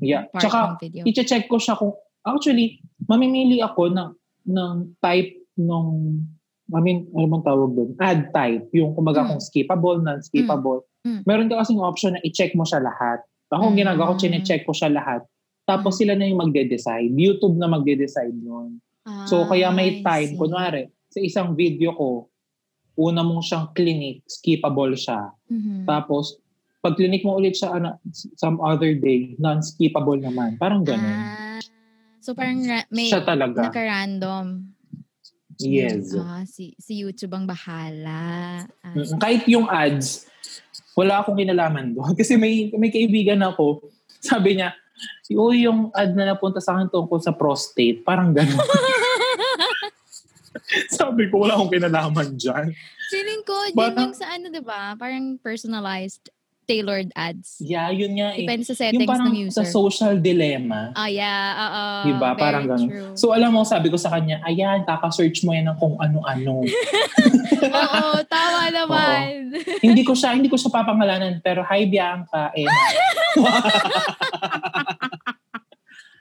Yeah. 0.00 0.24
part 0.32 0.40
Tsaka, 0.40 0.58
ng 0.64 0.80
video. 0.80 1.02
i-check 1.04 1.44
ko 1.44 1.60
siya 1.60 1.76
kung... 1.76 1.92
Actually, 2.24 2.80
mamimili 3.04 3.60
ako 3.60 3.92
ng, 3.92 4.10
ng 4.48 4.74
type 5.04 5.36
nung, 5.60 6.24
I 6.72 6.80
mean, 6.80 7.12
ano 7.12 7.28
bang 7.28 7.44
tawag 7.44 7.76
doon? 7.76 7.90
Ad 8.00 8.32
type. 8.32 8.72
Yung 8.72 8.96
kumaga 8.96 9.28
Mm. 9.28 9.28
kung 9.28 9.40
skippable, 9.44 10.00
non-skippable. 10.00 10.87
Mm. 11.00 11.22
Meron 11.24 11.48
ka 11.48 11.60
kasing 11.60 11.78
option 11.78 12.12
na 12.14 12.22
i-check 12.22 12.52
mo 12.52 12.62
siya 12.62 12.80
lahat. 12.80 13.22
Ako, 13.48 13.70
Mm. 13.70 13.76
ginagawa 13.76 14.12
ko, 14.12 14.14
chine-check 14.18 14.62
ko 14.62 14.72
siya 14.72 14.90
lahat. 14.90 15.22
Tapos 15.64 15.94
Mm. 15.94 15.98
sila 15.98 16.12
na 16.14 16.24
yung 16.26 16.40
magde-decide. 16.40 17.10
YouTube 17.10 17.56
na 17.56 17.66
magde-decide 17.66 18.34
nun. 18.34 18.80
So, 19.24 19.46
kaya 19.46 19.70
may 19.70 20.04
Ah, 20.04 20.12
I 20.12 20.26
time. 20.26 20.30
Kunwari, 20.36 20.82
sa 21.08 21.18
isang 21.18 21.56
video 21.56 21.92
ko, 21.92 22.28
una 22.94 23.22
mong 23.22 23.40
siyang 23.40 23.72
clinic, 23.72 24.20
skippable 24.26 24.92
siya. 24.92 25.32
Mhm. 25.46 25.84
Tapos, 25.84 26.36
pag 26.78 26.92
clinic 26.92 27.22
mo 27.22 27.34
ulit 27.34 27.54
siya 27.54 27.72
ano, 27.72 27.96
some 28.36 28.60
other 28.60 28.92
day, 28.92 29.32
non-skippable 29.36 30.18
naman. 30.18 30.56
Parang 30.56 30.84
ganun. 30.84 31.08
Ah, 31.08 31.56
so 32.20 32.36
parang 32.36 32.60
ra- 32.60 32.84
may 32.90 33.08
siya 33.08 33.24
talaga. 33.24 33.64
naka-random. 33.64 34.76
Yes. 35.58 36.12
Ah, 36.14 36.44
si, 36.44 36.76
si 36.76 37.00
YouTube 37.00 37.32
ang 37.32 37.48
bahala. 37.48 38.62
Ah, 38.78 38.92
Mm, 38.92 39.18
Kahit 39.18 39.42
yung 39.46 39.66
ads, 39.66 40.28
wala 40.94 41.22
akong 41.22 41.38
kinalaman 41.38 41.94
doon. 41.94 42.12
Kasi 42.20 42.34
may, 42.34 42.72
may 42.74 42.90
kaibigan 42.90 43.40
ako, 43.42 43.86
sabi 44.18 44.58
niya, 44.58 44.74
Uy, 45.30 45.68
yung 45.68 45.94
ad 45.94 46.10
na 46.18 46.34
napunta 46.34 46.58
sa 46.58 46.74
akin 46.74 46.90
tungkol 46.90 47.22
sa 47.22 47.30
prostate, 47.30 48.02
parang 48.02 48.34
gano'n. 48.34 48.58
sabi 50.98 51.30
ko, 51.30 51.46
wala 51.46 51.54
akong 51.54 51.70
kinalaman 51.70 52.34
dyan. 52.34 52.74
Feeling 53.08 53.42
ko, 53.46 53.54
yun 53.70 53.76
Parang- 53.78 54.10
yung 54.10 54.16
sa 54.18 54.26
ano, 54.34 54.50
di 54.50 54.58
ba? 54.58 54.98
Parang 54.98 55.38
personalized, 55.38 56.26
tailored 56.68 57.08
ads. 57.16 57.56
Yeah, 57.58 57.88
yun 57.88 58.12
nga 58.14 58.36
eh. 58.36 58.44
Depende 58.44 58.62
sa 58.62 58.76
Yung 58.76 58.80
settings 58.84 59.08
parang 59.08 59.26
ng 59.26 59.38
user. 59.42 59.56
sa 59.56 59.62
social 59.64 60.20
dilemma, 60.20 60.92
Ah, 60.92 61.08
yeah. 61.08 61.48
Oo. 61.56 61.84
Diba? 62.06 62.30
very 62.30 62.38
Parang 62.38 62.64
ganun. 62.68 62.86
true. 62.86 63.10
So 63.16 63.32
alam 63.32 63.50
mo, 63.50 63.64
sabi 63.64 63.88
ko 63.88 63.96
sa 63.96 64.12
kanya, 64.12 64.44
ayan, 64.44 64.84
kaka-search 64.84 65.42
mo 65.42 65.50
yan 65.50 65.66
ng 65.66 65.78
kung 65.78 65.96
ano-ano. 65.96 66.60
Oo, 67.80 68.10
tama 68.22 68.68
naman. 68.78 69.56
hindi 69.80 70.04
ko 70.04 70.12
siya, 70.12 70.36
hindi 70.36 70.46
ko 70.46 70.54
siya 70.54 70.68
papangalanan, 70.70 71.40
pero 71.40 71.64
hi 71.64 71.88
Bianca, 71.88 72.52
Emma. 72.52 72.76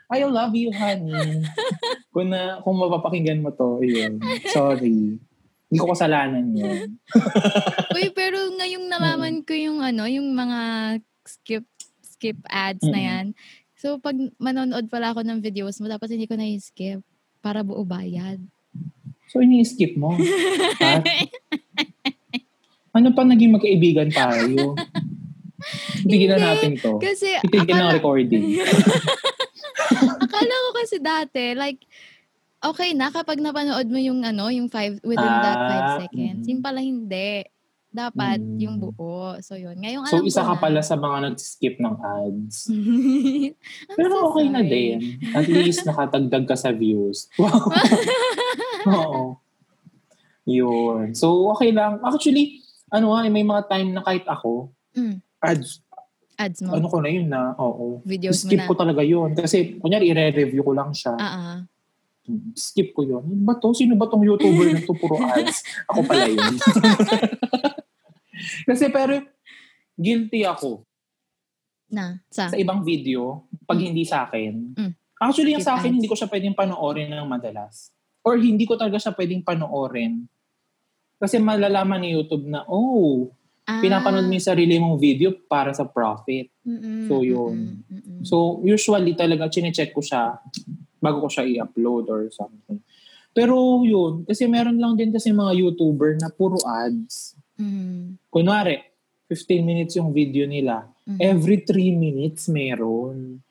I 0.08 0.24
love 0.24 0.56
you, 0.56 0.72
honey. 0.72 1.44
Kung, 2.10 2.32
na, 2.32 2.64
kung 2.64 2.80
mapapakinggan 2.80 3.44
mo 3.44 3.52
to, 3.52 3.84
yun. 3.84 4.24
Sorry. 4.48 5.20
Hindi 5.68 5.80
ko 5.84 5.92
kasalanan 5.92 6.46
yun. 6.56 6.96
Uy, 7.96 8.08
pero 8.16 8.40
ngayong 8.56 8.88
nalaman 8.88 9.44
ko 9.44 9.52
yung 9.52 9.84
ano, 9.84 10.08
yung 10.08 10.32
mga 10.32 10.60
skip 11.28 11.68
skip 12.00 12.40
ads 12.48 12.88
na 12.88 12.98
Mm-mm. 12.98 13.10
yan. 13.12 13.26
So, 13.78 14.02
pag 14.02 14.18
manonood 14.42 14.90
pala 14.90 15.14
ako 15.14 15.22
ng 15.22 15.44
videos 15.44 15.78
mo, 15.78 15.86
dapat 15.86 16.18
hindi 16.18 16.26
ko 16.26 16.34
na-skip 16.34 17.04
para 17.46 17.62
buo 17.62 17.86
bayad. 17.86 18.42
So, 19.30 19.44
ini-skip 19.44 19.94
mo. 20.00 20.18
At, 20.82 21.06
ano 22.98 23.14
pa 23.14 23.22
naging 23.22 23.54
magkaibigan 23.54 24.10
tayo? 24.10 24.74
Tigil 26.10 26.34
na 26.34 26.58
natin 26.58 26.74
to. 26.82 26.98
Kasi, 26.98 27.38
na 27.38 27.46
ang 27.46 27.70
akala, 27.70 27.98
recording. 28.02 28.58
akala 30.26 30.54
ko 30.58 30.70
kasi 30.74 30.96
dati, 30.98 31.54
like, 31.54 31.86
okay 32.60 32.92
na 32.92 33.10
kapag 33.10 33.38
napanood 33.38 33.86
mo 33.86 33.98
yung 33.98 34.22
ano, 34.22 34.48
yung 34.48 34.68
five, 34.68 34.98
within 35.02 35.36
that 35.40 35.60
five 35.62 35.86
Ah, 35.88 35.98
seconds. 36.00 36.44
mm. 36.44 36.50
Yung 36.50 36.62
pala 36.62 36.80
hindi. 36.80 37.44
Dapat 37.88 38.38
Mm. 38.38 38.60
yung 38.60 38.76
buo. 38.78 39.40
So, 39.40 39.56
yun. 39.56 39.74
Ngayong 39.76 40.06
So, 40.06 40.20
alam 40.20 40.28
isa 40.28 40.42
ko 40.42 40.46
ka 40.46 40.54
na. 40.54 40.62
pala 40.62 40.80
sa 40.82 40.96
mga 40.96 41.18
nag-skip 41.26 41.76
ng 41.78 41.96
ads. 41.98 42.56
I'm 43.88 43.96
Pero 43.96 44.14
so 44.14 44.24
okay 44.30 44.46
na 44.48 44.60
sorry. 44.60 44.70
din. 44.70 45.00
At 45.32 45.48
least 45.48 45.82
nakatagdag 45.84 46.46
ka 46.46 46.56
sa 46.56 46.70
views. 46.72 47.26
Wow. 47.38 47.68
Oo. 48.88 49.24
Yun. 50.46 51.12
So, 51.12 51.52
okay 51.52 51.72
lang. 51.72 52.00
Actually, 52.02 52.64
ano 52.88 53.12
nga, 53.12 53.28
may 53.28 53.44
mga 53.44 53.68
time 53.68 53.92
na 53.92 54.00
kahit 54.02 54.24
ako, 54.26 54.72
Mm. 54.94 55.20
ads, 55.38 55.84
Ads 56.36 56.60
mo. 56.62 56.72
ano 56.72 56.88
ko 56.88 56.98
na 56.98 57.10
yun 57.10 57.28
na, 57.28 57.52
oo. 57.56 58.00
Videos 58.04 58.40
mo 58.40 58.48
Skip 58.48 58.62
na. 58.62 58.66
ko 58.66 58.74
talaga 58.74 59.02
yun. 59.02 59.34
Kasi, 59.34 59.76
kunyari, 59.76 60.08
i-review 60.08 60.62
ko 60.62 60.72
lang 60.72 60.90
siya. 60.92 61.14
Ah, 61.14 61.26
ah. 61.28 61.58
Skip 62.54 62.92
ko. 62.92 63.02
Ano 63.04 63.24
ba 63.42 63.56
to? 63.56 63.72
Sino 63.72 63.96
ba 63.96 64.06
tong 64.06 64.22
YouTuber 64.22 64.68
na 64.70 64.82
to? 64.82 64.94
Puro 64.94 65.16
ads. 65.32 65.64
Ako 65.88 66.04
pala 66.04 66.28
yun. 66.28 66.54
Kasi, 68.70 68.90
pero, 68.90 69.24
guilty 69.96 70.46
ako 70.46 70.86
Na, 71.90 72.20
sa. 72.30 72.52
sa 72.52 72.58
ibang 72.60 72.84
video 72.84 73.48
pag 73.64 73.80
hindi 73.80 74.04
sa 74.04 74.28
akin. 74.28 74.76
Mm. 74.76 74.92
Actually, 75.18 75.56
yung 75.56 75.66
sa 75.66 75.74
akin, 75.76 75.90
hindi 75.90 76.06
ko 76.06 76.14
siya 76.14 76.30
pwedeng 76.30 76.54
panoorin 76.54 77.10
ng 77.10 77.26
madalas. 77.26 77.90
Or 78.22 78.38
hindi 78.38 78.68
ko 78.68 78.78
talaga 78.78 79.00
siya 79.00 79.16
pwedeng 79.16 79.42
panoorin. 79.42 80.28
Kasi 81.18 81.40
malalaman 81.40 81.98
ni 82.00 82.14
YouTube 82.14 82.46
na, 82.46 82.62
oh, 82.68 83.32
Ah. 83.64 83.84
pinapanood 83.84 84.24
mo 84.24 84.32
yung 84.32 84.48
sarili 84.48 84.80
mong 84.80 84.96
video 84.96 85.36
para 85.44 85.76
sa 85.76 85.84
profit. 85.84 86.48
Mm-mm, 86.64 87.12
So, 87.12 87.20
yun. 87.20 87.84
mm-mm, 87.84 87.84
mm-mm. 87.92 88.20
So, 88.24 88.36
usually 88.64 89.12
talaga, 89.12 89.52
chinecheck 89.52 89.92
ko 89.92 90.00
siya 90.00 90.40
bago 90.98 91.26
ko 91.26 91.30
siya 91.30 91.46
i-upload 91.46 92.10
or 92.10 92.28
something. 92.34 92.82
Pero 93.32 93.86
yun, 93.86 94.26
kasi 94.26 94.50
meron 94.50 94.82
lang 94.82 94.98
din 94.98 95.14
kasi 95.14 95.30
mga 95.30 95.54
YouTuber 95.54 96.18
na 96.18 96.34
puro 96.34 96.58
ads. 96.66 97.38
Mm, 97.58 98.18
Kunwari, 98.34 98.82
15 99.30 99.62
minutes 99.62 99.94
yung 99.98 100.10
video 100.10 100.50
nila. 100.50 100.90
mm. 101.06 101.22
Every 101.22 101.62
3 101.62 101.94
minutes 101.94 102.50
meron. 102.50 103.46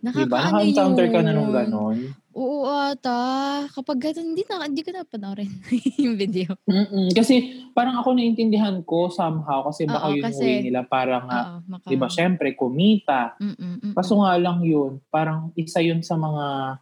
Diba? 0.00 0.16
Nakakaano 0.26 0.56
Naka-encounter 0.56 1.06
ka 1.06 1.20
na 1.20 1.30
yun? 1.30 1.36
nung 1.36 1.52
ganon. 1.52 1.96
Oo 2.30 2.62
ata. 2.64 3.20
Kapag 3.68 3.98
ganun, 4.00 4.32
hindi, 4.32 4.42
na, 4.44 4.64
hindi 4.64 4.80
ko 4.80 4.90
na 4.90 5.04
panoorin 5.04 5.50
yung 6.04 6.16
video. 6.16 6.56
Mm-mm. 6.64 7.12
Kasi 7.12 7.42
parang 7.70 7.98
ako 7.98 8.14
naintindihan 8.14 8.80
ko 8.80 9.10
somehow 9.10 9.60
kasi 9.62 9.84
baka 9.84 10.08
Oo, 10.08 10.14
yun 10.14 10.24
kasi- 10.24 10.40
way 10.40 10.64
nila 10.64 10.80
para 10.82 11.20
nga, 11.20 11.40
maka... 11.66 11.84
di 11.84 11.96
ba, 11.96 12.08
syempre, 12.08 12.54
kumita. 12.54 13.36
Mm-mm, 13.36 13.58
mm-mm. 13.76 13.92
Kaso 13.92 14.16
nga 14.16 14.32
lang 14.34 14.62
yun, 14.62 15.04
parang 15.08 15.52
isa 15.52 15.78
yun 15.78 16.00
sa 16.00 16.14
mga 16.14 16.78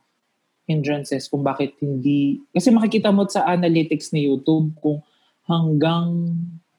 hindrances 0.64 1.26
kung 1.26 1.40
bakit 1.40 1.74
hindi, 1.80 2.44
kasi 2.52 2.68
makikita 2.68 3.08
mo 3.08 3.24
sa 3.24 3.48
analytics 3.48 4.12
ni 4.12 4.28
YouTube 4.28 4.76
kung 4.76 5.00
hanggang 5.42 6.36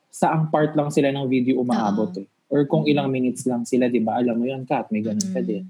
saang 0.08 0.48
part 0.48 0.77
lang 0.77 0.93
sila 0.93 1.10
ng 1.10 1.25
video 1.25 1.58
umaabot 1.58 2.13
eh. 2.15 2.29
Or 2.48 2.65
kung 2.65 2.86
ilang 2.86 3.10
minutes 3.10 3.46
lang 3.46 3.62
sila, 3.62 3.89
di 3.89 3.98
ba? 3.98 4.17
Alam 4.17 4.41
mo 4.41 4.46
yun, 4.46 4.62
Kat, 4.63 4.89
may 4.89 5.01
ganun 5.01 5.22
ka 5.24 5.38
Mm-mm. 5.38 5.50
din. 5.50 5.63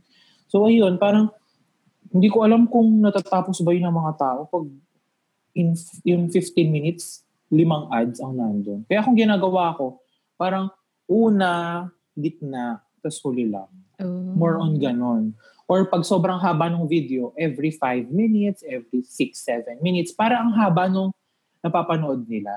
So 0.50 0.66
ayun, 0.66 0.98
parang 0.98 1.30
hindi 2.10 2.28
ko 2.28 2.42
alam 2.42 2.66
kung 2.66 3.00
natatapos 3.00 3.62
ba 3.62 3.70
yun 3.70 3.86
ng 3.86 3.94
mga 3.96 4.14
tao 4.18 4.40
pag 4.50 4.66
in 5.54 5.78
yung 6.02 6.26
15 6.28 6.42
minutes, 6.66 7.22
limang 7.50 7.86
ads 7.90 8.18
ang 8.20 8.34
nandun. 8.34 8.82
Kaya 8.86 9.02
kung 9.02 9.14
ginagawa 9.14 9.74
ko, 9.74 10.02
parang 10.36 10.70
una, 11.06 11.86
gitna, 12.14 12.82
tapos 13.02 13.18
huli 13.26 13.50
lang. 13.50 13.70
Oh. 13.98 14.34
More 14.34 14.58
on 14.58 14.78
ganon. 14.78 15.34
Or 15.66 15.86
pag 15.86 16.02
sobrang 16.02 16.38
haba 16.38 16.66
ng 16.66 16.86
video, 16.86 17.30
every 17.36 17.70
5 17.70 18.10
minutes, 18.10 18.66
every 18.66 19.06
6-7 19.06 19.78
minutes, 19.80 20.10
para 20.10 20.38
ang 20.38 20.50
haba 20.50 20.90
nung 20.90 21.14
napapanood 21.62 22.26
nila. 22.26 22.54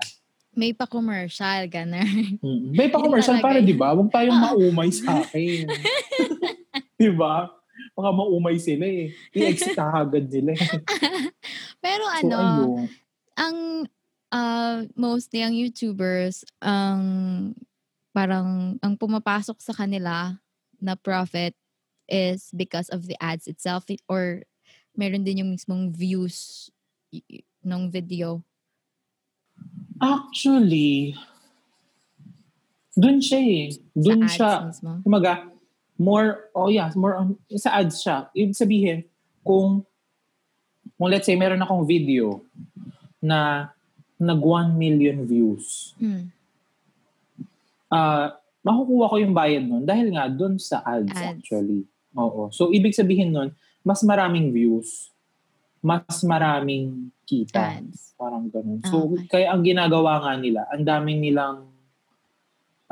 May 0.52 0.72
pa-commercial, 0.72 1.64
ganun. 1.68 2.36
Mm. 2.40 2.76
May 2.76 2.88
pa 2.88 2.96
Yun 2.96 3.04
commercial 3.08 3.36
talaga 3.36 3.46
para, 3.48 3.58
yun. 3.60 3.68
di 3.68 3.76
ba? 3.76 3.88
Huwag 3.92 4.08
tayong 4.12 4.36
Ah. 4.36 4.44
maumay 4.52 4.90
sa 4.92 5.16
akin. 5.18 5.64
di 7.00 7.10
ba? 7.10 7.48
Baka 7.96 8.08
maumay 8.12 8.56
sila 8.60 8.84
eh. 8.84 9.12
I-exit 9.32 9.76
agad 9.80 10.28
nila 10.28 10.52
eh. 10.56 10.80
Pero 11.84 12.04
So, 12.08 12.16
ano, 12.22 12.36
ayun. 12.38 12.70
ang 13.36 13.56
uh, 14.32 14.76
mostly 14.96 15.44
ang 15.44 15.52
YouTubers, 15.56 16.44
ang 16.62 17.02
parang 18.12 18.76
ang 18.80 18.94
pumapasok 18.96 19.58
sa 19.60 19.72
kanila 19.72 20.36
na 20.80 20.94
profit 20.96 21.56
is 22.08 22.52
because 22.52 22.88
of 22.92 23.08
the 23.08 23.16
ads 23.22 23.48
itself 23.48 23.88
or 24.08 24.44
meron 24.92 25.24
din 25.24 25.40
yung 25.44 25.52
mismong 25.56 25.88
views 25.92 26.68
ng 27.64 27.82
video. 27.88 28.44
Actually, 30.02 31.14
dun 32.92 33.22
siya 33.22 33.40
eh. 33.40 33.64
Dun 33.94 34.26
sa 34.26 34.34
siya. 34.34 34.52
mismo. 34.68 34.90
Kumaga, 35.06 35.51
more, 36.02 36.50
oh 36.52 36.66
yeah, 36.66 36.90
more 36.94 37.14
on, 37.14 37.38
sa 37.54 37.78
ads 37.78 38.02
siya. 38.02 38.26
Ibig 38.32 38.58
sabihin, 38.58 38.98
kung, 39.40 39.86
kung 40.92 41.08
let's 41.08 41.24
say, 41.24 41.38
meron 41.38 41.62
akong 41.62 41.86
video 41.86 42.42
na 43.18 43.70
nag 44.18 44.38
1 44.38 44.74
million 44.74 45.22
views, 45.22 45.94
Hmm. 45.96 46.34
ah 47.88 48.34
makukuha 48.62 49.10
ko 49.10 49.16
yung 49.18 49.34
bayad 49.34 49.62
nun 49.62 49.82
dahil 49.82 50.10
nga 50.10 50.26
dun 50.26 50.54
sa 50.56 50.82
ads, 50.82 51.10
Ads. 51.10 51.42
actually. 51.42 51.82
Oo. 52.14 52.46
So, 52.48 52.70
ibig 52.70 52.94
sabihin 52.94 53.34
nun, 53.34 53.50
mas 53.82 54.04
maraming 54.04 54.54
views, 54.54 55.10
mas 55.82 56.22
maraming 56.22 57.10
kita. 57.26 57.82
Ads. 57.82 58.14
Parang 58.14 58.46
ganun. 58.46 58.78
Ah, 58.78 58.86
So, 58.86 59.10
okay. 59.10 59.26
kaya 59.26 59.46
ang 59.50 59.66
ginagawa 59.66 60.22
nga 60.22 60.38
nila, 60.38 60.62
ang 60.70 60.86
daming 60.86 61.18
nilang, 61.18 61.71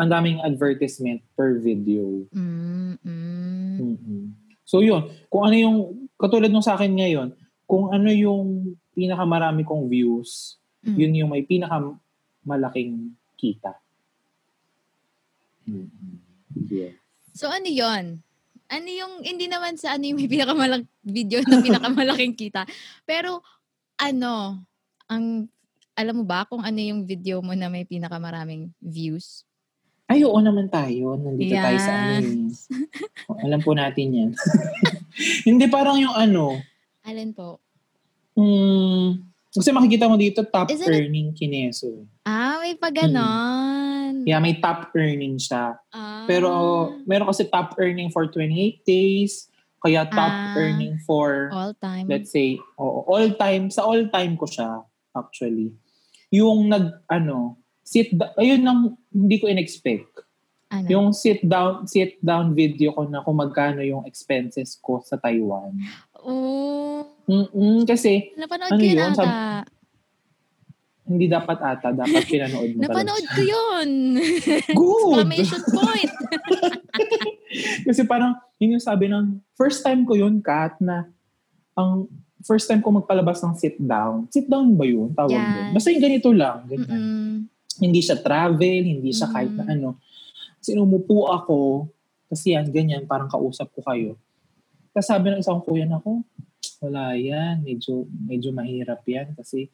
ang 0.00 0.08
daming 0.08 0.40
advertisement 0.40 1.20
per 1.36 1.60
video. 1.60 2.24
Mm, 2.32 2.96
mm. 3.04 3.76
Mhm. 3.76 4.20
So, 4.64 4.80
yun. 4.80 5.12
Kung 5.28 5.44
ano 5.44 5.56
yung, 5.60 5.76
katulad 6.16 6.48
nung 6.48 6.64
sa 6.64 6.80
akin 6.80 6.96
ngayon, 6.96 7.28
kung 7.68 7.92
ano 7.92 8.08
yung 8.08 8.72
pinakamarami 8.96 9.62
kong 9.62 9.92
views, 9.92 10.56
Mm. 10.80 10.96
yun 10.96 11.12
yung 11.20 11.30
may 11.30 11.44
pinakamalaking 11.44 13.12
kita. 13.36 13.76
Mm-hmm. 15.68 16.16
Yeah. 16.72 16.96
So 17.36 17.52
ano 17.52 17.68
yon? 17.68 18.24
Ano 18.70 18.88
yung, 18.88 19.20
hindi 19.20 19.44
naman 19.44 19.76
sa 19.76 19.94
ano 19.98 20.08
yung 20.08 20.18
may 20.18 20.30
pinakamalang 20.30 20.88
video 21.04 21.44
na 21.44 21.60
pinakamalaking 21.60 22.32
kita. 22.32 22.64
Pero 23.04 23.44
ano, 24.00 24.64
ang, 25.04 25.46
alam 25.92 26.14
mo 26.16 26.24
ba 26.24 26.48
kung 26.48 26.64
ano 26.64 26.80
yung 26.80 27.04
video 27.04 27.44
mo 27.44 27.52
na 27.52 27.68
may 27.68 27.84
pinakamaraming 27.84 28.72
views? 28.80 29.44
Ay, 30.10 30.26
oo 30.26 30.42
naman 30.42 30.66
tayo. 30.66 31.14
Nandito 31.14 31.54
tayo 31.54 31.78
sa 31.78 31.92
ano 31.94 32.18
yun. 32.18 32.50
Alam 33.46 33.60
po 33.62 33.70
natin 33.72 34.06
yan. 34.10 34.30
Hindi 35.48 35.70
parang 35.70 35.94
yung 35.96 36.10
ano, 36.12 36.58
Alin 37.00 37.30
po? 37.30 37.62
hmm, 38.34 39.22
kasi 39.48 39.70
makikita 39.70 40.10
mo 40.10 40.18
dito 40.18 40.42
top 40.42 40.66
Isn't 40.66 40.82
it- 40.82 40.90
earning 40.90 41.30
kineso. 41.30 42.10
Ah, 42.26 42.58
may 42.58 42.74
pa 42.74 42.90
ganon. 42.90 44.26
Yeah, 44.26 44.42
may 44.42 44.58
top 44.58 44.90
earning 44.92 45.38
siya. 45.38 45.78
Ah. 45.90 46.26
Pero 46.26 46.50
meron 47.06 47.30
kasi 47.30 47.46
top 47.46 47.78
earning 47.78 48.10
for 48.10 48.26
28 48.26 48.82
days, 48.82 49.46
kaya 49.78 50.04
top 50.06 50.34
Ah. 50.50 50.58
earning 50.58 50.98
for 51.06 51.48
all 51.54 51.70
time. 51.78 52.10
let's 52.10 52.28
say, 52.28 52.58
oo, 52.76 53.06
all 53.06 53.30
time, 53.32 53.70
sa 53.70 53.86
all 53.86 54.10
time 54.10 54.34
ko 54.34 54.44
siya, 54.44 54.82
actually. 55.14 55.70
Yung 56.30 56.66
nag, 56.66 57.06
ano, 57.06 57.59
sit, 57.90 58.14
ayun 58.38 58.62
ang 58.62 58.94
hindi 59.10 59.36
ko 59.42 59.50
in-expect. 59.50 60.22
ano? 60.70 60.86
Yung 60.86 61.06
sit 61.10 61.42
down, 61.42 61.90
sit 61.90 62.22
down 62.22 62.54
video 62.54 62.94
ko 62.94 63.02
na 63.10 63.26
kung 63.26 63.42
magkano 63.42 63.82
yung 63.82 64.06
expenses 64.06 64.78
ko 64.78 65.02
sa 65.02 65.18
Taiwan. 65.18 65.74
oh, 66.22 67.02
Mm-mm, 67.26 67.86
kasi 67.86 68.30
napanood 68.34 68.74
Ano 68.74 68.78
ko 68.78 68.86
yun 68.86 68.98
ata. 69.02 69.14
Sab- 69.18 69.68
hindi 71.10 71.26
dapat 71.26 71.58
ata, 71.58 71.90
dapat 71.90 72.22
pinanood 72.22 72.70
mo 72.78 72.86
Napanood 72.86 73.26
ko 73.34 73.42
yun. 73.42 73.88
Good! 74.78 75.26
Exclamation 75.26 75.62
point. 75.74 76.12
Kasi 77.90 78.06
parang, 78.06 78.38
yun 78.62 78.78
yung 78.78 78.84
sabi 78.84 79.10
ng, 79.10 79.42
first 79.58 79.82
time 79.82 80.06
ko 80.06 80.14
yun, 80.14 80.38
Kat, 80.38 80.78
na 80.78 81.10
ang 81.74 82.06
first 82.46 82.70
time 82.70 82.78
ko 82.78 82.94
magpalabas 82.94 83.42
ng 83.42 83.58
sit 83.58 83.74
down. 83.82 84.30
Sit 84.30 84.46
down 84.46 84.78
ba 84.78 84.86
yun? 84.86 85.10
Tawag 85.10 85.34
Yan. 85.34 85.50
doon. 85.50 85.66
Basta 85.74 85.90
yung 85.90 86.04
ganito 86.06 86.30
lang. 86.30 86.62
Ganyan. 86.70 86.86
Mm-mm. 86.86 87.34
Hindi 87.78 88.00
siya 88.02 88.18
travel, 88.18 88.82
hindi 88.82 89.14
siya 89.14 89.30
kahit 89.30 89.54
na 89.54 89.64
Mm. 89.68 89.74
ano. 89.78 89.88
Kasi 90.58 90.74
umupo 90.76 91.30
ako, 91.30 91.86
kasi 92.26 92.52
yan, 92.58 92.68
ganyan, 92.74 93.06
parang 93.06 93.30
kausap 93.30 93.70
ko 93.70 93.80
kayo. 93.86 94.18
Tapos 94.90 95.06
sabi 95.06 95.30
ng 95.30 95.40
isang 95.40 95.62
kuya 95.62 95.86
na 95.86 96.02
ako, 96.02 96.26
wala 96.82 97.14
yan, 97.14 97.62
medyo, 97.62 98.08
medyo 98.10 98.50
mahirap 98.50 99.04
yan 99.06 99.32
kasi 99.38 99.70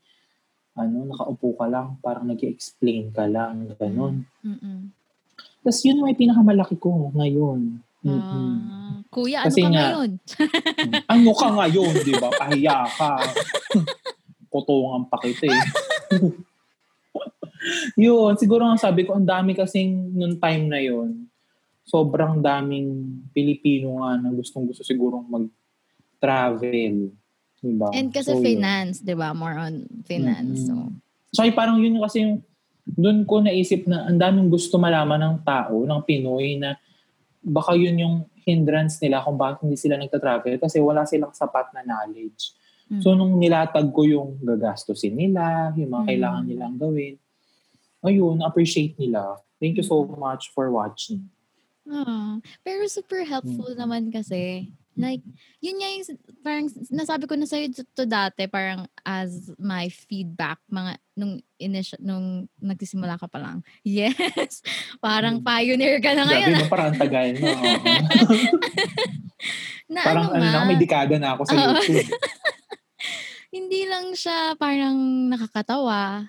ano, 0.77 1.09
nakaupo 1.09 1.57
ka 1.57 1.67
lang, 1.73 1.97
parang 2.05 2.29
nag 2.29 2.37
explain 2.45 3.09
ka 3.09 3.25
lang, 3.25 3.65
ganun. 3.81 4.29
Mm-mm. 4.45 4.93
Tapos 5.65 5.81
yun 5.83 6.05
may 6.05 6.13
pinakamalaki 6.13 6.77
ko 6.77 7.11
ngayon. 7.17 7.81
Mm-mm. 8.05 8.53
Ah, 8.71 9.01
kuya, 9.09 9.43
ano 9.43 9.49
Kasi 9.51 9.61
ka 9.65 9.69
nga, 9.73 9.81
ngayon? 9.81 10.11
ano 11.17 11.31
ka 11.33 11.49
ngayon, 11.49 11.95
di 12.05 12.15
ba? 12.21 12.29
Pahiya 12.29 12.79
ka. 12.93 13.13
Kutungan 14.53 15.09
pa 15.09 15.17
kita 15.19 15.49
eh. 15.49 15.65
yun, 17.99 18.33
siguro 18.39 18.65
ang 18.65 18.79
sabi 18.79 19.05
ko, 19.05 19.17
ang 19.17 19.27
dami 19.27 19.55
kasing 19.55 20.15
nung 20.15 20.39
time 20.39 20.65
na 20.71 20.81
yun, 20.81 21.27
sobrang 21.87 22.43
daming 22.43 23.23
Pilipino 23.31 24.03
nga 24.03 24.19
na 24.19 24.35
gustong 24.35 24.67
gusto 24.67 24.83
sigurong 24.83 25.27
mag-travel. 25.31 27.15
Diba? 27.63 27.89
And 27.95 28.11
kasi 28.13 28.35
So, 28.35 28.43
finance, 28.43 29.01
di 29.03 29.15
ba? 29.15 29.33
More 29.33 29.57
on 29.57 29.87
finance. 30.05 30.67
So, 30.67 30.93
Tsaka 31.35 31.53
parang 31.55 31.79
yun 31.83 31.99
kasi 32.03 32.23
yung 32.23 32.43
doon 32.87 33.27
ko 33.27 33.43
naisip 33.43 33.83
na 33.91 34.07
ang 34.07 34.19
daming 34.19 34.47
gusto 34.47 34.79
malaman 34.79 35.19
ng 35.19 35.37
tao, 35.43 35.83
ng 35.83 36.01
Pinoy 36.07 36.55
na 36.55 36.79
baka 37.43 37.75
yun 37.75 37.99
yung 37.99 38.17
hindrance 38.47 39.03
nila 39.03 39.27
kung 39.27 39.35
bakit 39.35 39.67
hindi 39.67 39.75
sila 39.75 39.99
nagta-travel 39.99 40.63
kasi 40.63 40.79
wala 40.79 41.03
silang 41.03 41.35
sapat 41.35 41.75
na 41.75 41.83
knowledge. 41.83 42.55
mm. 42.87 43.03
So 43.03 43.19
nung 43.19 43.43
nilatag 43.43 43.91
ko 43.91 44.07
yung 44.07 44.39
gagastusin 44.39 45.19
nila, 45.19 45.75
yung 45.75 45.91
mga 45.91 46.05
Mm. 46.07 46.11
kailangan 46.15 46.45
nilang 46.47 46.75
gawin, 46.79 47.15
ayun, 48.07 48.41
appreciate 48.43 48.97
nila. 48.97 49.37
Thank 49.59 49.77
you 49.77 49.85
so 49.85 50.05
Mm. 50.05 50.17
much 50.17 50.53
for 50.53 50.71
watching. 50.71 51.29
Ah, 51.87 52.43
pero 52.63 52.83
super 52.91 53.23
helpful 53.23 53.71
Mm. 53.73 53.79
naman 53.79 54.03
kasi. 54.11 54.73
Like, 54.97 55.21
yun 55.61 55.77
nga 55.77 55.89
yung 55.93 56.05
parang 56.41 56.67
nasabi 56.89 57.29
ko 57.29 57.37
na 57.37 57.45
sa'yo 57.45 57.69
to, 57.69 57.85
to 57.93 58.09
dati, 58.09 58.49
parang 58.49 58.89
as 59.05 59.53
my 59.61 59.93
feedback, 59.93 60.57
mga, 60.73 60.97
nung 61.13 61.37
initial, 61.61 62.01
nung 62.01 62.49
nagsisimula 62.57 63.21
ka 63.21 63.29
pa 63.29 63.37
lang. 63.37 63.61
Yes! 63.85 64.65
Parang 64.99 65.41
Mm. 65.41 65.45
pioneer 65.45 65.97
ka 66.01 66.17
na 66.17 66.25
ngayon. 66.25 66.49
Sabi 66.49 66.65
mo, 66.65 66.73
parang 66.73 66.89
ang 66.91 66.99
tagal 66.99 67.29
na. 67.37 67.53
na 69.93 70.01
parang 70.01 70.27
ano 70.33 70.43
ano, 70.43 70.49
na, 70.49 70.65
may 70.65 70.81
dekada 70.81 71.15
na 71.21 71.37
ako 71.37 71.43
sa. 71.45 71.53
YouTube. 71.55 72.09
hindi 73.57 73.85
lang 73.85 74.13
siya 74.13 74.57
parang 74.57 74.97
nakakatawa, 75.29 76.25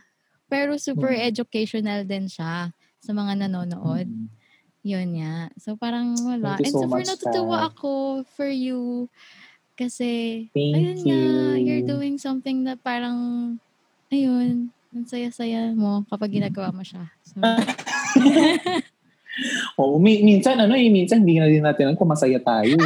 pero 0.48 0.80
super 0.80 1.12
Mm. 1.12 1.28
educational 1.28 2.04
din 2.04 2.28
siya 2.28 2.72
sa 3.00 3.12
mga 3.12 3.48
nanonood. 3.48 4.08
Mm. 4.08 4.28
Yun 4.88 5.10
nga. 5.20 5.52
So 5.60 5.76
parang 5.76 6.16
wala. 6.24 6.56
Thank 6.56 6.64
you 6.64 6.68
And 6.72 6.74
so 6.74 6.82
super 6.88 7.00
much, 7.04 7.10
natutuwa 7.12 7.58
ako 7.68 7.92
for 8.24 8.48
you. 8.48 9.12
Kasi, 9.78 10.48
Thank 10.58 10.74
ayun 10.74 10.98
you. 11.06 11.06
nga, 11.06 11.22
you're 11.62 11.86
doing 11.86 12.18
something 12.18 12.66
na 12.66 12.74
parang, 12.74 13.18
ayun, 14.10 14.74
ang 14.90 15.06
saya-saya 15.06 15.70
mo 15.78 16.02
kapag 16.10 16.34
ginagawa 16.34 16.74
mo 16.74 16.82
siya. 16.82 17.06
So, 17.22 17.38
Oo, 19.78 20.02
mi- 20.02 20.26
minsan, 20.26 20.58
ano 20.58 20.74
eh, 20.74 20.90
minsan 20.90 21.22
hindi 21.22 21.38
na 21.38 21.46
din 21.46 21.62
natin 21.62 21.94
alam 21.94 21.98
kung 22.00 22.10
masaya 22.10 22.42
tayo. 22.42 22.74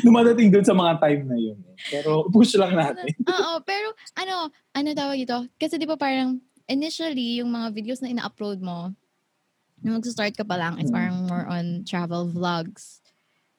Dumadating 0.00 0.48
doon 0.48 0.64
sa 0.64 0.72
mga 0.72 0.92
time 1.00 1.22
na 1.28 1.36
yun. 1.36 1.58
Eh. 1.60 1.76
Pero 1.92 2.24
push 2.32 2.56
lang 2.56 2.72
natin. 2.72 3.12
Oo, 3.36 3.60
pero 3.62 3.92
ano, 4.16 4.48
ano 4.72 4.88
tawag 4.96 5.20
ito? 5.20 5.38
Kasi 5.60 5.76
di 5.76 5.84
ba 5.84 6.00
parang 6.00 6.40
initially, 6.66 7.38
yung 7.38 7.52
mga 7.52 7.70
videos 7.76 8.00
na 8.02 8.10
ina-upload 8.10 8.58
mo, 8.58 8.90
nung 9.84 10.00
mag-start 10.00 10.34
ka 10.34 10.42
pa 10.42 10.56
lang, 10.58 10.80
Mm. 10.80 10.90
parang 10.90 11.16
more 11.28 11.46
on 11.46 11.84
travel 11.86 12.26
vlogs. 12.26 13.04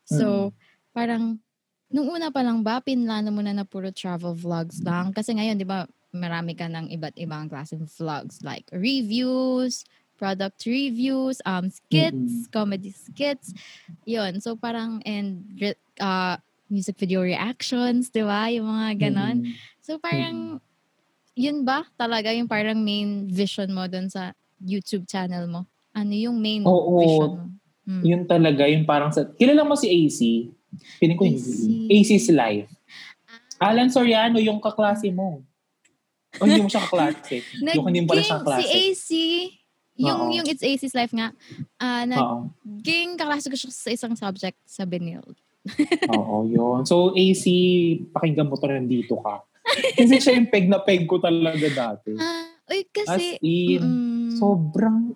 So, 0.08 0.52
parang, 0.92 1.40
nung 1.88 2.10
una 2.12 2.32
pa 2.32 2.44
lang 2.44 2.64
ba, 2.64 2.84
pinlano 2.84 3.32
mo 3.32 3.40
na 3.40 3.56
na 3.56 3.64
puro 3.64 3.92
travel 3.96 4.36
vlogs 4.36 4.84
lang? 4.84 5.16
Kasi 5.16 5.36
ngayon, 5.36 5.56
di 5.56 5.68
ba, 5.68 5.88
marami 6.12 6.56
ka 6.58 6.68
ng 6.68 6.90
iba't 6.92 7.16
ibang 7.16 7.48
klaseng 7.48 7.86
vlogs 7.88 8.42
like 8.42 8.66
reviews, 8.74 9.84
product 10.18 10.66
reviews, 10.66 11.40
um, 11.46 11.70
skits, 11.70 12.50
comedy 12.50 12.92
skits. 12.92 13.54
Yun. 14.04 14.42
So, 14.42 14.58
parang, 14.58 15.06
and 15.06 15.46
uh, 16.02 16.38
music 16.70 17.00
video 17.00 17.24
reactions, 17.24 18.12
di 18.12 18.24
ba? 18.24 18.52
Yung 18.52 18.68
mga 18.68 19.08
ganon. 19.08 19.48
Mm. 19.48 19.54
So 19.82 20.00
parang, 20.00 20.60
yun 21.34 21.64
ba 21.64 21.88
talaga 21.96 22.32
yung 22.36 22.48
parang 22.48 22.80
main 22.80 23.28
vision 23.32 23.72
mo 23.72 23.88
dun 23.88 24.12
sa 24.12 24.36
YouTube 24.60 25.08
channel 25.08 25.48
mo? 25.48 25.64
Ano 25.96 26.14
yung 26.14 26.38
main 26.38 26.64
Oo. 26.68 27.00
vision 27.00 27.32
mo? 27.32 27.46
Mm. 27.88 28.04
Yun 28.04 28.22
talaga, 28.28 28.68
yung 28.68 28.84
parang 28.84 29.16
sa... 29.16 29.24
Kilala 29.24 29.64
mo 29.64 29.80
si 29.80 29.88
AC? 29.88 30.20
Piling 31.00 31.16
ko 31.16 31.24
AC. 31.24 31.48
hindi. 31.64 32.04
AC's 32.04 32.28
Life. 32.36 32.68
Alan 33.58 33.88
Soriano, 33.88 34.38
yung 34.44 34.60
kaklase 34.60 35.08
mo. 35.10 35.42
O 36.38 36.44
hindi 36.44 36.62
mo 36.62 36.70
siya 36.70 36.84
kaklase. 36.84 37.48
yung 37.80 37.88
hindi 37.88 38.04
mo 38.04 38.12
pala 38.12 38.22
siya 38.22 38.44
kaklase. 38.44 38.68
Si 38.68 38.68
AC, 38.76 39.10
yung, 39.98 40.22
yung 40.34 40.48
It's 40.48 40.64
AC's 40.64 40.94
Life 40.94 41.14
nga, 41.14 41.34
Oo. 41.82 42.50
naging 42.54 43.18
kaklase 43.18 43.50
ko 43.50 43.56
siya 43.58 43.72
sa 43.74 43.90
isang 43.90 44.14
subject 44.16 44.58
sa 44.64 44.86
Benil. 44.86 45.26
Oo, 46.16 46.48
yun. 46.48 46.88
So, 46.88 47.12
AC, 47.12 47.44
pakinggan 48.16 48.48
mo 48.48 48.56
to 48.56 48.72
nandito 48.72 49.20
ka. 49.20 49.44
Kasi 50.00 50.24
siya 50.24 50.40
yung 50.40 50.48
peg 50.48 50.72
na 50.72 50.80
peg 50.80 51.04
ko 51.04 51.20
talaga 51.20 51.68
dati. 51.68 52.16
Ah, 52.16 52.48
uy, 52.72 52.88
As 53.04 53.20
kasi, 53.20 53.36
in, 53.44 53.84
mm, 53.84 54.40
sobrang 54.40 55.12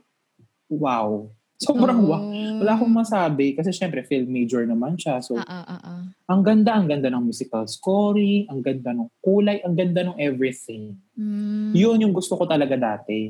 wow. 0.68 1.32
Sobrang 1.62 2.02
oo. 2.04 2.10
wow. 2.10 2.22
Wala 2.60 2.74
akong 2.74 2.90
masabi 2.90 3.54
kasi 3.54 3.70
syempre 3.70 4.02
film 4.02 4.34
major 4.34 4.66
naman 4.66 4.98
siya. 4.98 5.22
So, 5.22 5.38
Ah, 5.38 5.46
ah, 5.46 5.66
ah, 5.78 5.82
ah. 5.82 6.02
ang 6.26 6.42
ganda, 6.42 6.74
ang 6.74 6.90
ganda 6.90 7.08
ng 7.14 7.22
musical 7.22 7.70
scoring, 7.70 8.50
ang 8.50 8.66
ganda 8.66 8.92
ng 8.98 9.08
kulay, 9.22 9.62
ang 9.62 9.78
ganda 9.78 10.02
ng 10.10 10.18
everything. 10.18 10.98
Mm. 11.14 11.72
Yun 11.78 12.02
yung 12.02 12.14
gusto 12.18 12.34
ko 12.34 12.50
talaga 12.50 12.74
dati. 12.76 13.30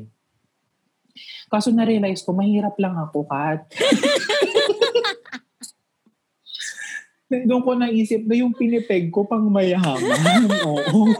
Kaso 1.48 1.68
na-realize 1.70 2.24
ko, 2.24 2.32
mahirap 2.32 2.76
lang 2.80 2.96
ako, 2.96 3.24
Kat. 3.28 3.68
Doon 7.32 7.64
ko 7.64 7.72
naisip 7.72 8.28
na 8.28 8.36
yung 8.36 8.52
pinipeg 8.52 9.08
ko 9.08 9.24
pang 9.24 9.48
mayaman. 9.48 10.44
Oo. 10.68 11.16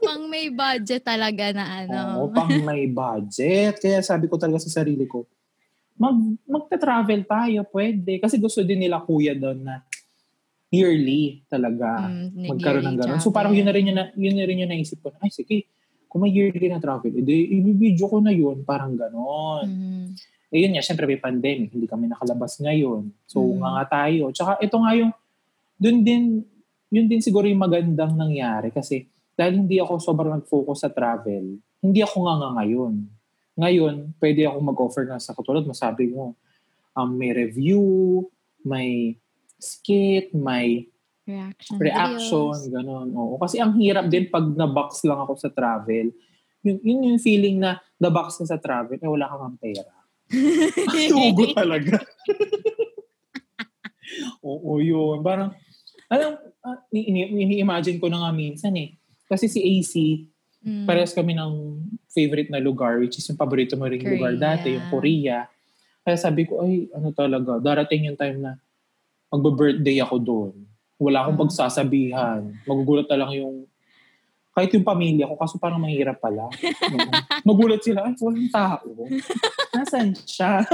Pang 0.00 0.24
may 0.24 0.48
budget 0.48 1.04
talaga 1.04 1.52
na 1.52 1.84
ano. 1.84 2.24
Oo, 2.24 2.32
pang 2.32 2.48
may 2.48 2.88
budget. 2.88 3.76
Kaya 3.76 4.00
sabi 4.00 4.24
ko 4.24 4.40
talaga 4.40 4.64
sa 4.64 4.80
sarili 4.80 5.04
ko, 5.04 5.28
mag, 6.00 6.16
magta-travel 6.48 7.28
tayo, 7.28 7.60
pwede. 7.76 8.16
Kasi 8.24 8.40
gusto 8.40 8.64
din 8.64 8.88
nila 8.88 9.04
kuya 9.04 9.36
doon 9.36 9.60
na 9.60 9.84
yearly 10.72 11.44
talaga 11.52 12.08
Mm, 12.08 12.48
magkaroon 12.48 12.86
ng 12.88 12.96
gano'n. 12.96 13.20
So 13.20 13.28
parang 13.28 13.52
yun 13.52 13.68
na 13.68 13.76
rin 13.76 13.92
yung, 13.92 13.98
na, 14.00 14.08
yun 14.16 14.32
na 14.32 14.48
rin 14.48 14.64
yung 14.64 14.72
naisip 14.72 15.04
ko. 15.04 15.12
na, 15.12 15.20
Ay, 15.20 15.28
sige, 15.28 15.68
kung 16.12 16.28
may 16.28 16.32
yearly 16.36 16.68
na 16.68 16.76
travel, 16.76 17.08
edi 17.08 17.56
i-video 17.56 18.04
ko 18.04 18.20
na 18.20 18.28
yun, 18.28 18.60
parang 18.68 18.92
gano'n. 18.92 19.64
Mhm. 19.64 20.06
Eh 20.52 20.68
yun 20.68 20.76
nga, 20.76 20.84
syempre 20.84 21.08
may 21.08 21.16
pandemic, 21.16 21.72
hindi 21.72 21.88
kami 21.88 22.12
nakalabas 22.12 22.60
ngayon. 22.60 23.08
So 23.24 23.40
Mm. 23.40 23.64
nga 23.64 23.68
nga 23.80 23.84
tayo. 24.04 24.28
Tsaka 24.28 24.60
ito 24.60 24.76
nga 24.76 24.92
yung, 24.92 25.12
dun 25.80 26.04
din, 26.04 26.44
yun 26.92 27.08
din 27.08 27.24
siguro 27.24 27.48
yung 27.48 27.64
magandang 27.64 28.12
nangyari 28.12 28.68
kasi 28.68 29.08
dahil 29.32 29.64
hindi 29.64 29.80
ako 29.80 29.96
sobrang 29.96 30.36
nag-focus 30.36 30.84
sa 30.84 30.92
travel, 30.92 31.56
hindi 31.80 32.00
ako 32.04 32.16
nga 32.28 32.34
nga 32.36 32.50
ngayon. 32.60 32.94
Ngayon, 33.56 33.94
pwede 34.20 34.44
ako 34.44 34.56
mag-offer 34.60 35.08
nga 35.08 35.16
sa 35.16 35.32
katulad 35.32 35.64
mo, 35.64 35.72
sabi 35.72 36.12
mo, 36.12 36.36
um, 36.92 37.08
may 37.16 37.32
review, 37.32 37.80
may 38.60 39.16
skit, 39.56 40.36
may 40.36 40.84
Reaction. 41.22 41.74
reaction, 41.78 42.50
videos. 42.50 42.68
gano'n. 42.68 43.08
Oo. 43.12 43.34
Kasi 43.36 43.56
ang 43.56 43.72
hirap 43.74 44.06
din 44.06 44.26
pag 44.26 44.44
na-box 44.44 45.02
lang 45.02 45.18
ako 45.18 45.32
sa 45.36 45.48
travel. 45.48 46.10
Yun, 46.62 46.76
yun 46.80 46.98
yung 47.08 47.18
feeling 47.18 47.56
na 47.56 47.80
na-box 47.96 48.36
ka 48.36 48.44
sa 48.44 48.56
travel, 48.56 48.94
eh 48.94 49.06
wala 49.06 49.26
kang 49.26 49.42
ang 49.44 49.56
pera. 49.56 49.82
Tubo 51.08 51.42
talaga. 51.52 51.98
Oo, 54.42 54.78
yun. 54.78 55.20
Parang, 55.20 55.50
alam, 56.06 56.36
ini- 56.90 57.32
ini-imagine 57.32 57.96
ko 57.96 58.06
na 58.06 58.20
nga 58.20 58.30
minsan 58.30 58.72
eh. 58.74 58.92
Kasi 59.24 59.46
si 59.46 59.58
AC, 59.62 59.92
Mm. 60.62 60.86
parehas 60.86 61.10
kami 61.10 61.32
ng 61.32 61.52
favorite 62.06 62.46
na 62.46 62.58
lugar, 62.58 62.98
which 62.98 63.16
is 63.16 63.26
yung 63.26 63.34
paborito 63.34 63.74
mo 63.74 63.84
ring 63.84 64.00
lugar 64.00 64.30
Korea. 64.30 64.54
dati, 64.54 64.72
yung 64.72 64.86
Korea. 64.88 65.44
Kaya 66.00 66.14
sabi 66.14 66.44
ko, 66.44 66.62
ay, 66.62 66.86
ano 66.92 67.10
talaga, 67.10 67.58
darating 67.58 68.06
yung 68.06 68.14
time 68.14 68.38
na 68.38 68.54
magbe-birthday 69.28 69.98
ako 69.98 70.16
doon. 70.18 70.52
Wala 71.02 71.26
akong 71.26 71.34
Ah. 71.34 71.42
pagsasabihan. 71.42 72.40
Magugulat 72.62 73.10
na 73.10 73.26
lang 73.26 73.34
yung, 73.34 73.66
kahit 74.54 74.70
yung 74.70 74.86
pamilya 74.86 75.26
ko, 75.26 75.34
kaso 75.34 75.58
parang 75.58 75.82
mahirap 75.82 76.22
pala. 76.22 76.46
Magulat 77.48 77.82
sila, 77.82 78.06
ay, 78.06 78.14
walang 78.22 78.50
tao. 78.52 78.86
Nasaan 79.74 80.14
siya? 80.14 80.62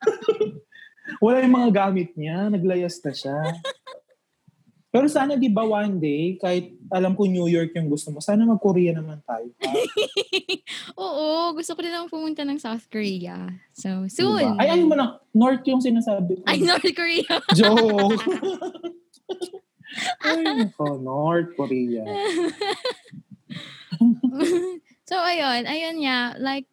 Wala 1.24 1.44
yung 1.44 1.54
mga 1.54 1.70
gamit 1.70 2.16
niya, 2.16 2.48
naglayas 2.48 2.96
na 3.04 3.12
siya. 3.12 3.36
Pero 4.90 5.06
sana 5.06 5.38
di 5.38 5.46
ba 5.46 5.62
one 5.62 6.02
day, 6.02 6.34
kahit 6.34 6.74
alam 6.90 7.14
ko 7.14 7.30
New 7.30 7.46
York 7.46 7.70
yung 7.78 7.86
gusto 7.86 8.10
mo, 8.10 8.18
sana 8.18 8.42
mag-Korea 8.42 8.90
naman 8.90 9.22
tayo. 9.22 9.46
Oo, 10.98 11.54
gusto 11.54 11.78
ko 11.78 11.80
din 11.80 11.94
naman 11.94 12.10
pumunta 12.10 12.42
ng 12.42 12.58
South 12.58 12.90
Korea. 12.90 13.54
So, 13.70 14.10
Diba? 14.10 14.12
soon. 14.42 14.58
Ay, 14.58 14.74
ayun 14.74 14.90
mo 14.90 14.98
na. 14.98 15.22
North 15.30 15.62
yung 15.70 15.78
sinasabi 15.78 16.38
ko. 16.38 16.42
Ay, 16.42 16.66
North 16.66 16.90
Korea. 16.90 17.38
Joke. 17.58 18.18
Ay, 20.26 20.42
nako, 20.42 20.98
North 20.98 21.54
Korea. 21.54 22.02
so, 25.06 25.22
ayun. 25.22 25.70
Ayun 25.70 26.02
nga. 26.02 26.34
Like, 26.34 26.66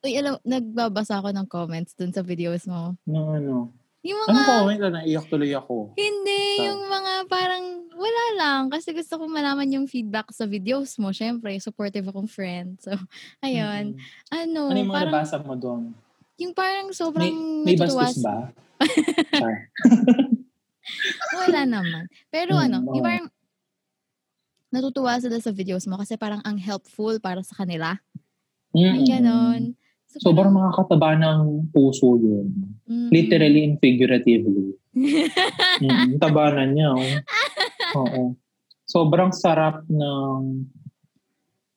Uy, 0.00 0.16
alam, 0.16 0.38
nagbabasa 0.46 1.18
ako 1.18 1.34
ng 1.34 1.50
comments 1.50 1.98
dun 1.98 2.14
sa 2.14 2.22
videos 2.22 2.64
mo. 2.70 2.94
No, 3.04 3.36
ano. 3.36 3.74
Yung 4.06 4.22
Ano 4.24 4.38
mga, 4.38 4.46
comment 4.46 4.80
na 4.80 4.90
naiyak 4.96 5.26
tuloy 5.26 5.50
ako? 5.50 5.90
hindi, 5.94 6.42
Sa- 6.56 6.64
yung 6.64 6.82
mga 6.86 7.12
parang, 7.26 7.64
wala 7.90 8.24
lang. 8.36 8.60
Kasi 8.68 8.94
gusto 8.94 9.18
kong 9.18 9.32
malaman 9.32 9.66
yung 9.68 9.86
feedback 9.86 10.30
sa 10.30 10.46
videos 10.46 10.94
mo. 10.96 11.10
Siyempre, 11.10 11.58
supportive 11.58 12.06
akong 12.06 12.28
friend. 12.28 12.78
So, 12.78 12.94
ayun. 13.42 13.98
Mm-mm. 13.98 14.30
Ano, 14.30 14.70
Ano 14.70 14.78
yung 14.78 14.86
mga 14.86 14.98
parang, 15.02 15.12
nabasa 15.12 15.36
mo 15.38 15.54
doon? 15.54 15.90
yung 16.36 16.52
parang 16.52 16.92
sobrang 16.92 17.32
May 17.64 17.74
natutuwa 17.74 18.06
bastos 18.06 18.20
ba? 18.22 18.52
Wala 21.34 21.60
naman. 21.64 22.04
Pero 22.28 22.54
Mm, 22.54 22.62
ano, 22.62 22.76
yung 22.86 23.00
oo. 23.00 23.02
parang 23.02 23.26
natutuwa 24.68 25.16
sila 25.16 25.40
sa 25.40 25.50
videos 25.50 25.88
mo 25.88 25.96
kasi 25.96 26.14
parang 26.14 26.44
ang 26.44 26.60
helpful 26.60 27.16
para 27.18 27.40
sa 27.40 27.56
kanila. 27.56 27.96
Mm-mm. 28.70 29.08
Ganon. 29.08 29.72
So, 30.06 30.30
Sobrang 30.30 30.54
parang, 30.54 30.70
makakataba 30.70 31.10
ng 31.18 31.40
puso 31.74 32.14
yun. 32.16 32.54
mm, 32.86 33.10
Literally 33.10 33.60
and 33.66 33.76
figuratively. 33.82 34.74
Mm, 35.76 36.16
tabanan 36.16 36.72
niya. 36.72 36.88
Oh. 36.96 37.04
Oo. 38.00 38.22
Sobrang 38.88 39.28
sarap 39.28 39.84
ng 39.92 40.64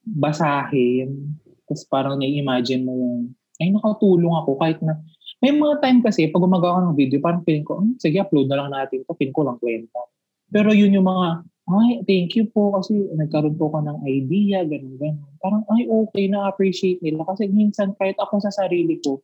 basahin. 0.08 1.36
Tapos 1.68 1.84
parang 1.84 2.16
nai-imagine 2.16 2.80
mo 2.88 2.96
yung, 2.96 3.36
ay 3.60 3.76
nakatulong 3.76 4.32
ako 4.40 4.56
kahit 4.56 4.80
na, 4.80 4.96
may 5.44 5.52
mga 5.52 5.84
time 5.84 6.00
kasi 6.00 6.32
pag 6.32 6.40
gumagawa 6.40 6.80
ka 6.80 6.82
ng 6.88 6.96
video, 6.96 7.20
parang 7.20 7.44
feeling 7.44 7.68
ko, 7.68 7.84
hmm, 7.84 8.00
sige, 8.00 8.24
upload 8.24 8.48
na 8.48 8.56
lang 8.56 8.72
natin 8.72 9.04
to 9.04 9.12
feeling 9.20 9.36
ko 9.36 9.44
lang 9.44 9.60
kwenta. 9.60 10.00
Pero 10.48 10.72
yun 10.72 10.96
yung 10.96 11.08
mga, 11.12 11.44
ay, 11.70 12.02
thank 12.10 12.34
you 12.34 12.50
po 12.50 12.74
kasi 12.74 12.98
nagkaroon 13.14 13.54
po 13.54 13.70
ka 13.70 13.86
ng 13.86 14.02
idea, 14.10 14.66
ganun, 14.66 14.98
ganun. 14.98 15.30
Parang, 15.38 15.62
ay, 15.78 15.86
okay, 15.86 16.26
na-appreciate 16.26 16.98
nila. 17.06 17.22
Kasi 17.30 17.46
minsan, 17.46 17.94
kahit 17.94 18.18
ako 18.18 18.42
sa 18.42 18.50
sarili 18.50 18.98
ko, 18.98 19.22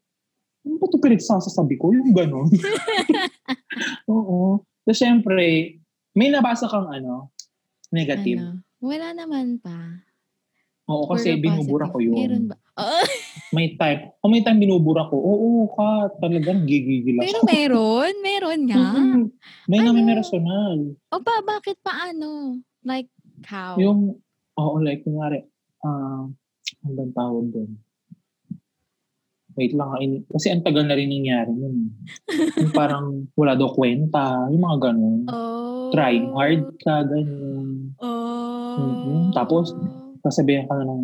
ano 0.66 0.78
ba 0.78 0.86
ito 0.86 0.98
pinagsasasabi 1.02 1.76
ko? 1.82 1.90
Yung 1.90 2.14
ganun. 2.14 2.50
Oo. 4.14 4.62
So, 4.86 4.92
syempre, 4.94 5.78
may 6.14 6.30
nabasa 6.30 6.70
kang 6.70 6.90
ano, 6.90 7.34
negative. 7.90 8.38
ano, 8.42 8.62
wala 8.78 9.18
naman 9.18 9.58
pa. 9.58 10.05
Oo, 10.86 11.10
kasi 11.10 11.34
Puro 11.34 11.42
binubura 11.42 11.86
ko 11.88 11.98
positive. 11.98 12.06
yun. 12.08 12.18
Meron 12.20 12.44
ba? 12.46 12.56
Oo. 12.78 13.00
May 13.56 13.68
time. 13.74 14.00
Kung 14.20 14.32
may 14.32 14.44
time 14.44 14.60
binubura 14.60 15.08
ko, 15.08 15.16
oo 15.16 15.66
ka, 15.72 15.90
talagang 16.20 16.64
gigigil 16.64 17.18
pero 17.18 17.40
ako. 17.40 17.48
meron. 17.48 18.14
Meron 18.22 18.62
nga. 18.68 18.84
Mhm. 18.94 19.22
May 19.66 19.80
Ano? 19.80 19.88
namin 19.90 20.06
personal. 20.12 20.78
O 21.10 21.20
ba, 21.20 21.42
bakit 21.42 21.80
paano? 21.80 22.60
Like, 22.84 23.10
how? 23.44 23.74
Yung, 23.76 24.20
oo, 24.54 24.76
like, 24.78 25.02
kunwari, 25.02 25.42
ah, 25.82 26.28
ano 26.28 26.92
bang 26.92 27.14
tawag 27.14 27.46
doon? 27.50 27.72
Wait 29.56 29.72
lang, 29.72 29.96
ini- 29.98 30.28
kasi 30.28 30.52
ang 30.52 30.62
tagal 30.62 30.84
na 30.84 30.94
rin 30.94 31.08
nangyari 31.08 31.50
yun. 31.50 31.96
Yung 32.60 32.76
parang 32.76 33.06
wala 33.34 33.56
daw 33.56 33.72
kwenta, 33.72 34.52
yung 34.52 34.62
mga 34.62 34.78
ganun. 34.84 35.24
oh. 35.26 35.90
Trying 35.90 36.28
hard 36.30 36.64
ka, 36.78 37.02
ganun. 37.02 37.96
Oh. 37.98 38.76
Mhm. 38.76 39.32
Tapos, 39.32 39.72
sasabihan 40.26 40.66
ka 40.66 40.74
na 40.82 40.90
ng 40.90 41.04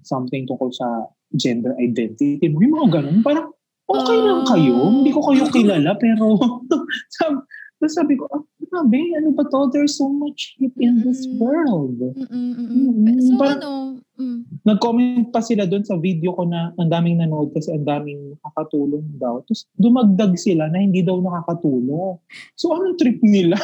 something 0.00 0.48
tungkol 0.48 0.72
sa 0.72 1.04
gender 1.36 1.76
identity 1.76 2.40
mo. 2.48 2.64
Yung 2.64 2.74
mga 2.80 3.00
ganun. 3.00 3.20
Parang, 3.20 3.52
okay 3.84 4.18
lang 4.18 4.42
kayo. 4.48 4.74
Oh. 4.80 4.90
Hindi 4.90 5.12
ko 5.12 5.20
kayo 5.28 5.44
kilala, 5.52 5.92
pero 6.00 6.40
sabi, 7.20 7.36
sabi 7.84 8.16
ko, 8.16 8.24
ah, 8.32 8.40
grabe, 8.64 9.00
ano 9.20 9.36
ba 9.36 9.44
to? 9.44 9.68
There's 9.68 10.00
so 10.00 10.08
much 10.08 10.56
hate 10.56 10.76
in 10.80 11.04
this 11.04 11.28
world. 11.36 12.00
Mm-mm. 12.00 12.50
Mm, 12.56 13.20
So, 13.20 13.36
parang- 13.36 13.60
ano? 13.60 13.72
Mm. 14.14 14.46
Nag-comment 14.62 15.34
pa 15.34 15.42
sila 15.42 15.66
doon 15.66 15.82
sa 15.82 15.98
video 15.98 16.30
ko 16.38 16.46
na 16.46 16.70
ang 16.78 16.86
daming 16.86 17.18
nanood 17.18 17.50
kasi 17.50 17.74
ang 17.74 17.82
daming 17.82 18.38
nakakatulong 18.38 19.02
daw. 19.18 19.42
Tapos 19.42 19.66
dumagdag 19.74 20.38
sila 20.38 20.70
na 20.70 20.78
hindi 20.78 21.02
daw 21.02 21.18
nakakatulong. 21.18 22.22
So, 22.54 22.70
anong 22.78 22.94
trip 22.94 23.18
nila? 23.26 23.58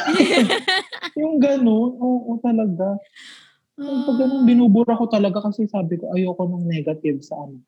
yung 1.19 1.39
gano'n, 1.39 1.91
oo 1.95 2.35
talaga. 2.43 2.99
Yung 3.79 4.03
pag 4.03 4.17
ganun, 4.19 4.43
binubura 4.43 4.99
ko 4.99 5.07
talaga 5.07 5.47
kasi 5.47 5.63
sabi 5.69 5.95
ko, 5.95 6.11
ayoko 6.11 6.43
ng 6.43 6.67
negative 6.67 7.23
sa 7.23 7.39
ano. 7.39 7.61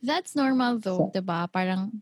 that's 0.00 0.32
normal 0.32 0.80
though, 0.80 1.12
'di 1.12 1.20
ba? 1.20 1.44
Parang 1.48 1.92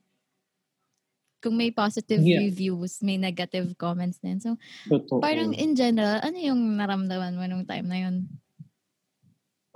kung 1.38 1.55
may 1.55 1.70
positive 1.70 2.18
Yeah. 2.18 2.51
reviews, 2.51 2.98
may 2.98 3.14
negative 3.14 3.79
comments 3.79 4.18
din. 4.18 4.42
So, 4.42 4.59
Totoo. 4.90 5.22
parang 5.22 5.55
in 5.55 5.79
general, 5.79 6.18
ano 6.18 6.35
yung 6.35 6.83
naramdaman 6.83 7.38
mo 7.38 7.46
nung 7.46 7.62
time 7.62 7.87
na 7.87 7.98
yun? 7.98 8.27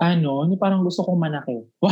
ano, 0.03 0.43
parang 0.59 0.83
gusto 0.83 1.07
kong 1.07 1.23
manakit. 1.23 1.63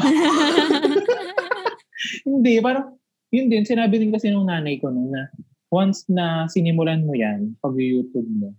Hindi, 2.28 2.60
parang, 2.60 3.00
yun 3.32 3.48
din, 3.48 3.64
sinabi 3.64 3.96
din 3.96 4.12
kasi 4.12 4.28
nung 4.28 4.52
nanay 4.52 4.76
ko 4.84 4.92
nung 4.92 5.16
na, 5.16 5.32
once 5.72 6.04
na 6.12 6.52
sinimulan 6.52 7.08
mo 7.08 7.16
yan, 7.16 7.56
pag 7.64 7.72
YouTube 7.80 8.28
mo, 8.28 8.52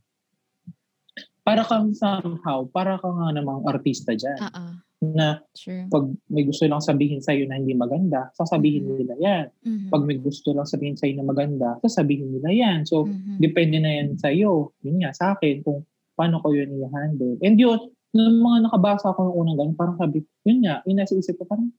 para 1.42 1.66
kang 1.66 1.90
somehow, 1.94 2.62
para 2.70 2.98
kang 3.02 3.18
nga 3.18 3.34
namang 3.34 3.66
artista 3.66 4.14
dyan. 4.14 4.38
Oo, 4.38 4.64
Na 5.02 5.42
true. 5.58 5.90
pag 5.90 6.06
may 6.30 6.46
gusto 6.46 6.62
lang 6.70 6.78
sabihin 6.78 7.18
sa'yo 7.18 7.50
na 7.50 7.58
hindi 7.58 7.74
maganda, 7.74 8.30
sasabihin 8.38 8.86
Mhm. 8.86 8.94
nila 9.02 9.14
yan. 9.18 9.46
Mhm. 9.66 9.90
Pag 9.90 10.02
may 10.06 10.18
gusto 10.22 10.54
lang 10.54 10.62
sabihin 10.70 10.94
sa'yo 10.94 11.18
na 11.18 11.26
maganda, 11.26 11.74
sasabihin 11.82 12.30
nila 12.30 12.50
yan. 12.54 12.78
So, 12.86 13.10
Mhm. 13.10 13.42
depende 13.42 13.82
na 13.82 13.90
yan 13.98 14.14
sa'yo. 14.14 14.70
Yun 14.86 15.02
nga, 15.02 15.10
sa 15.10 15.34
akin, 15.34 15.66
kung 15.66 15.82
paano 16.14 16.38
ko 16.38 16.54
yun 16.54 16.70
i-handle. 16.78 17.34
And 17.42 17.58
yun, 17.58 17.82
nung 18.14 18.38
mga 18.46 18.70
nakabasa 18.70 19.10
ko 19.18 19.26
ng 19.26 19.34
unang 19.34 19.58
ganun, 19.58 19.74
parang 19.74 19.98
sabi, 19.98 20.22
yun 20.46 20.62
nga, 20.62 20.86
yung 20.86 21.02
nasa 21.02 21.18
isip 21.18 21.34
ko, 21.42 21.50
parang, 21.50 21.74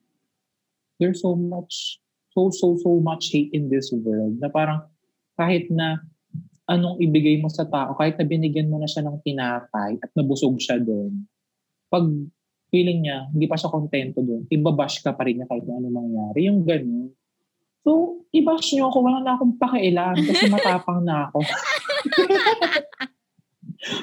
there's 1.00 1.24
so 1.24 1.32
much, 1.40 2.04
so, 2.36 2.52
so, 2.52 2.76
so 2.76 3.00
much 3.00 3.32
hate 3.32 3.56
in 3.56 3.72
this 3.72 3.88
world, 3.96 4.36
na 4.44 4.52
parang, 4.52 4.84
kahit 5.40 5.72
na 5.72 6.04
anong 6.68 7.00
ibigay 7.04 7.40
mo 7.40 7.52
sa 7.52 7.68
tao, 7.68 7.96
kahit 7.96 8.16
na 8.16 8.26
binigyan 8.28 8.72
mo 8.72 8.80
na 8.80 8.88
siya 8.88 9.04
ng 9.04 9.20
tinapay 9.24 10.00
at 10.00 10.10
nabusog 10.16 10.56
siya 10.60 10.80
doon, 10.80 11.28
pag 11.92 12.06
feeling 12.74 13.06
niya, 13.06 13.30
hindi 13.30 13.46
pa 13.46 13.60
siya 13.60 13.70
kontento 13.70 14.24
doon, 14.24 14.48
ibabash 14.50 15.04
ka 15.04 15.14
pa 15.14 15.28
rin 15.28 15.44
niya 15.44 15.48
kahit 15.48 15.66
na 15.68 15.78
ano 15.78 15.88
mangyari. 15.94 16.50
Yung 16.50 16.66
ganun. 16.66 17.14
So, 17.84 18.24
i-bash 18.32 18.74
nyo 18.74 18.88
ako, 18.88 18.98
wala 19.04 19.20
na 19.22 19.36
akong 19.36 19.60
pakialam 19.60 20.16
kasi 20.24 20.48
matapang 20.48 21.04
na 21.04 21.28
ako. 21.28 21.44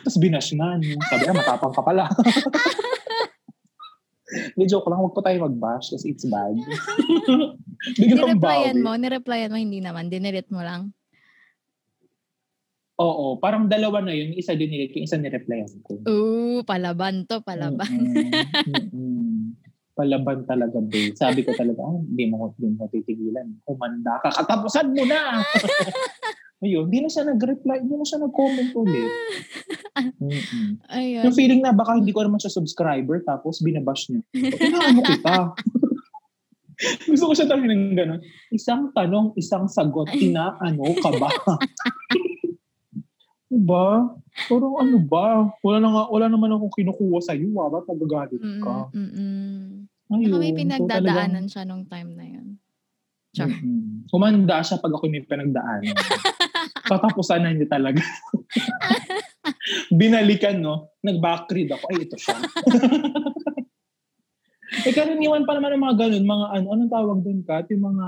Tapos 0.05 0.19
binash 0.21 0.53
na. 0.53 0.77
Sabi, 1.09 1.25
ah, 1.25 1.35
matapang 1.35 1.73
ka 1.73 1.81
pala. 1.81 2.05
Hindi, 4.55 4.71
joke 4.71 4.87
lang. 4.87 5.03
Huwag 5.03 5.15
po 5.17 5.25
tayo 5.27 5.43
mag-bash 5.43 5.91
kasi 5.91 6.15
it's 6.15 6.23
bad. 6.31 6.55
Biglang 7.99 8.39
Nireplyan 8.39 8.79
bawi. 8.79 8.85
mo, 8.85 8.93
nireplyan 8.95 9.51
mo, 9.51 9.59
hindi 9.59 9.81
naman. 9.83 10.07
Dinilit 10.07 10.47
mo 10.55 10.63
lang. 10.63 10.95
Oo, 13.01 13.41
parang 13.41 13.65
dalawa 13.65 14.05
na 14.05 14.13
yun. 14.13 14.37
Isa 14.37 14.53
dinilit 14.53 14.93
ko, 14.93 15.01
isa 15.01 15.17
nireplyan 15.17 15.73
ko. 15.81 16.05
Ooh, 16.05 16.61
palaban 16.69 17.25
to, 17.25 17.41
palaban. 17.41 17.89
Mm-mm. 17.89 18.29
Mm-mm. 18.69 19.57
Palaban 19.97 20.45
talaga, 20.45 20.85
babe. 20.85 21.17
Sabi 21.17 21.41
ko 21.41 21.57
talaga, 21.57 21.81
oh, 21.81 22.05
hindi 22.05 22.29
mo, 22.29 22.53
hindi 22.61 22.77
mo 22.77 22.93
titigilan. 22.93 23.57
Kumanda 23.65 24.21
ka, 24.21 24.29
katapusan 24.45 24.93
mo 24.93 25.09
na! 25.09 25.41
Ayun, 26.61 26.93
hindi 26.93 27.01
na 27.01 27.09
siya 27.09 27.25
nag-reply, 27.25 27.81
hindi 27.81 27.97
na 27.97 28.05
siya 28.05 28.21
nag-comment 28.21 28.77
ulit. 28.77 29.13
Ayun. 30.93 31.25
Yung 31.25 31.37
feeling 31.37 31.65
na 31.65 31.73
baka 31.73 31.97
hindi 31.97 32.13
ko 32.13 32.21
naman 32.21 32.37
siya 32.37 32.53
subscriber 32.53 33.25
tapos 33.25 33.65
binabash 33.65 34.13
niya. 34.13 34.21
Inaano 34.37 35.01
kita? 35.01 35.57
Gusto 37.09 37.25
ko 37.29 37.33
siya 37.37 37.49
tanongin 37.49 37.93
ng 37.93 37.97
gano'n. 37.97 38.21
Isang 38.53 38.93
tanong, 38.97 39.37
isang 39.37 39.69
sagot, 39.69 40.09
inaano 40.25 40.97
ka 41.01 41.11
ba? 41.21 41.29
Diba? 43.61 44.17
Parang 44.49 44.75
ano 44.81 44.97
ba? 45.05 45.27
Wala, 45.61 45.79
na 45.79 45.89
nga, 45.93 46.03
wala 46.09 46.27
naman 46.33 46.57
akong 46.57 46.75
kinukuha 46.81 47.21
sa 47.21 47.37
iyo. 47.37 47.53
Ah. 47.61 47.69
Ba't 47.69 47.87
nagagalit 47.87 48.41
ka? 48.65 48.89
Mm, 48.91 48.97
mm, 48.97 49.11
mm. 49.13 49.69
Ayun. 50.11 50.27
Baka 50.27 50.43
may 50.43 50.55
so 50.55 50.59
pinagdadaanan 50.59 51.47
siya 51.47 51.63
nung 51.69 51.85
time 51.87 52.11
na 52.19 52.27
yun. 52.27 52.59
Char. 53.31 53.47
Mm-mm. 53.47 54.11
Kumanda 54.11 54.59
siya 54.59 54.83
pag 54.83 54.91
ako 54.91 55.07
may 55.07 55.23
pinagdaanan. 55.23 55.95
Tatapusan 56.91 57.47
na 57.47 57.55
niya 57.55 57.71
talaga. 57.71 58.03
Binalikan, 60.01 60.59
no? 60.59 60.91
Nag-backread 61.07 61.71
ako. 61.71 61.85
Ay, 61.95 62.11
ito 62.11 62.19
siya. 62.19 62.35
eh, 64.87 64.95
karaniwan 64.95 65.47
pa 65.47 65.55
naman 65.55 65.79
ng 65.79 65.85
mga 65.87 65.97
ganun, 65.99 66.27
mga 66.27 66.47
ano, 66.59 66.67
anong 66.75 66.91
tawag 66.91 67.19
doon, 67.23 67.41
Kat? 67.47 67.71
Yung 67.71 67.85
mga 67.95 68.07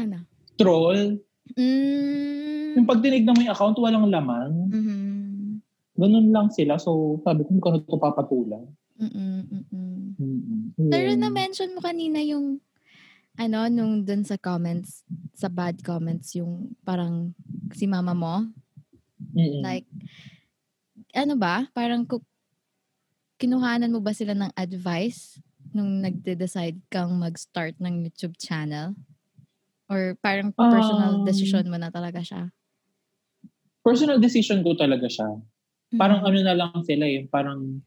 Ano? 0.00 0.16
troll. 0.56 1.20
Mm. 1.56 2.80
Yung 2.80 2.88
pag 2.88 3.00
tinignan 3.04 3.36
mo 3.36 3.42
yung 3.44 3.54
account, 3.54 3.76
walang 3.78 4.08
laman. 4.08 4.50
Mhm. 4.72 5.00
Ganun 5.92 6.28
lang 6.32 6.48
sila. 6.48 6.80
So, 6.80 7.20
sabi 7.20 7.44
ko, 7.44 7.52
na 7.68 7.78
ito 7.78 8.00
papatulan. 8.00 8.64
Mm-mm. 9.02 10.14
Pero 10.88 11.12
na-mention 11.18 11.74
mo 11.74 11.80
kanina 11.82 12.22
yung 12.22 12.60
ano, 13.36 13.64
nung 13.68 14.04
dun 14.04 14.24
sa 14.24 14.36
comments, 14.36 15.04
sa 15.32 15.48
bad 15.48 15.80
comments, 15.80 16.36
yung 16.36 16.76
parang 16.84 17.32
si 17.72 17.88
mama 17.88 18.12
mo, 18.12 18.44
Mm-mm. 19.32 19.64
like, 19.64 19.88
ano 21.16 21.36
ba, 21.36 21.68
parang 21.72 22.04
ku- 22.04 22.24
kinuhanan 23.40 23.92
mo 23.92 24.00
ba 24.04 24.12
sila 24.12 24.36
ng 24.36 24.52
advice 24.52 25.40
nung 25.72 26.04
nagde-decide 26.04 26.76
kang 26.92 27.16
mag-start 27.16 27.76
ng 27.80 28.04
YouTube 28.04 28.36
channel? 28.36 28.92
Or 29.92 30.16
parang 30.24 30.56
personal 30.56 31.20
Um, 31.20 31.26
decision 31.28 31.68
mo 31.68 31.76
na 31.76 31.92
talaga 31.92 32.24
siya? 32.24 32.48
Personal 33.84 34.16
decision 34.16 34.64
ko 34.64 34.72
talaga 34.72 35.04
siya. 35.04 35.36
Parang 36.00 36.24
Mhm. 36.24 36.28
ano 36.32 36.38
na 36.40 36.54
lang 36.56 36.72
sila 36.80 37.04
eh, 37.04 37.28
parang 37.28 37.84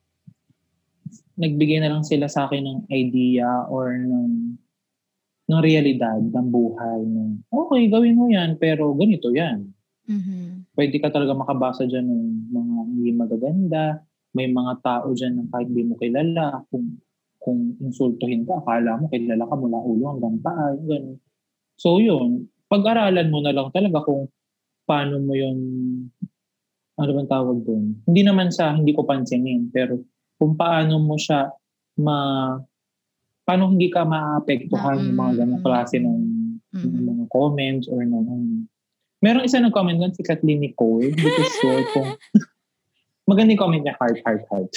nagbigay 1.36 1.82
na 1.82 1.90
lang 1.90 2.04
sila 2.06 2.30
sa 2.30 2.46
akin 2.46 2.64
ng 2.64 2.80
idea 2.94 3.66
or 3.74 3.98
ng 3.98 4.56
ng 5.46 5.62
realidad 5.62 6.22
ng 6.22 6.48
buhay. 6.50 7.02
Ng, 7.06 7.46
okay, 7.54 7.86
gawin 7.90 8.18
mo 8.18 8.26
yan, 8.30 8.58
pero 8.58 8.94
ganito 8.98 9.30
yan. 9.30 9.70
Mhm. 10.10 10.66
Pwede 10.74 10.98
ka 10.98 11.10
talaga 11.14 11.38
makabasa 11.38 11.86
dyan 11.86 12.06
ng 12.06 12.24
mga 12.50 12.82
hindi 12.90 13.10
magaganda. 13.14 13.86
May 14.36 14.50
mga 14.52 14.74
tao 14.82 15.14
dyan 15.14 15.38
na 15.40 15.46
kahit 15.54 15.70
hindi 15.70 15.84
mo 15.86 15.96
kilala. 16.02 16.66
Kung, 16.70 16.98
kung 17.40 17.78
insultuhin 17.80 18.44
ka, 18.44 18.58
akala 18.60 18.98
mo 19.00 19.06
kilala 19.08 19.46
ka 19.46 19.56
mula 19.56 19.80
ulo 19.80 20.04
hanggang 20.18 20.38
paa. 20.42 20.74
Ganun. 20.82 21.18
So 21.76 22.00
yun, 22.00 22.48
pag-aralan 22.68 23.30
mo 23.30 23.40
na 23.40 23.52
lang 23.52 23.70
talaga 23.70 24.02
kung 24.02 24.32
paano 24.84 25.20
mo 25.20 25.36
yun, 25.36 25.58
ano 26.96 27.10
bang 27.12 27.30
tawag 27.30 27.58
doon? 27.62 28.00
Hindi 28.08 28.22
naman 28.24 28.50
sa 28.50 28.72
hindi 28.72 28.96
ko 28.96 29.04
pansinin, 29.04 29.68
pero 29.70 30.00
kung 30.40 30.56
paano 30.56 30.98
mo 30.98 31.16
siya 31.16 31.52
ma 31.98 32.18
paano 33.46 33.70
hindi 33.70 33.88
ka 33.88 34.04
maapektuhan 34.04 35.00
ng 35.06 35.16
mga 35.16 35.34
ganong 35.38 35.62
klase 35.62 36.02
ng, 36.02 36.20
ng 36.74 36.82
Mhm. 36.82 37.04
mga 37.06 37.26
comments 37.30 37.86
or 37.88 38.02
ng 38.02 38.16
ano. 38.18 38.66
Merong 39.22 39.46
isa 39.46 39.60
nag-comment 39.60 39.96
doon, 39.98 40.12
si 40.12 40.22
Kathleen 40.22 40.60
Nicole. 40.60 41.08
Hindi 41.08 41.30
ko 41.30 41.42
sure 41.46 41.84
kung 41.88 42.10
maganda 43.30 43.54
yung 43.54 43.62
comment 43.62 43.82
niya, 43.82 43.96
heart, 43.96 44.18
heart, 44.22 44.44
heart. 44.50 44.70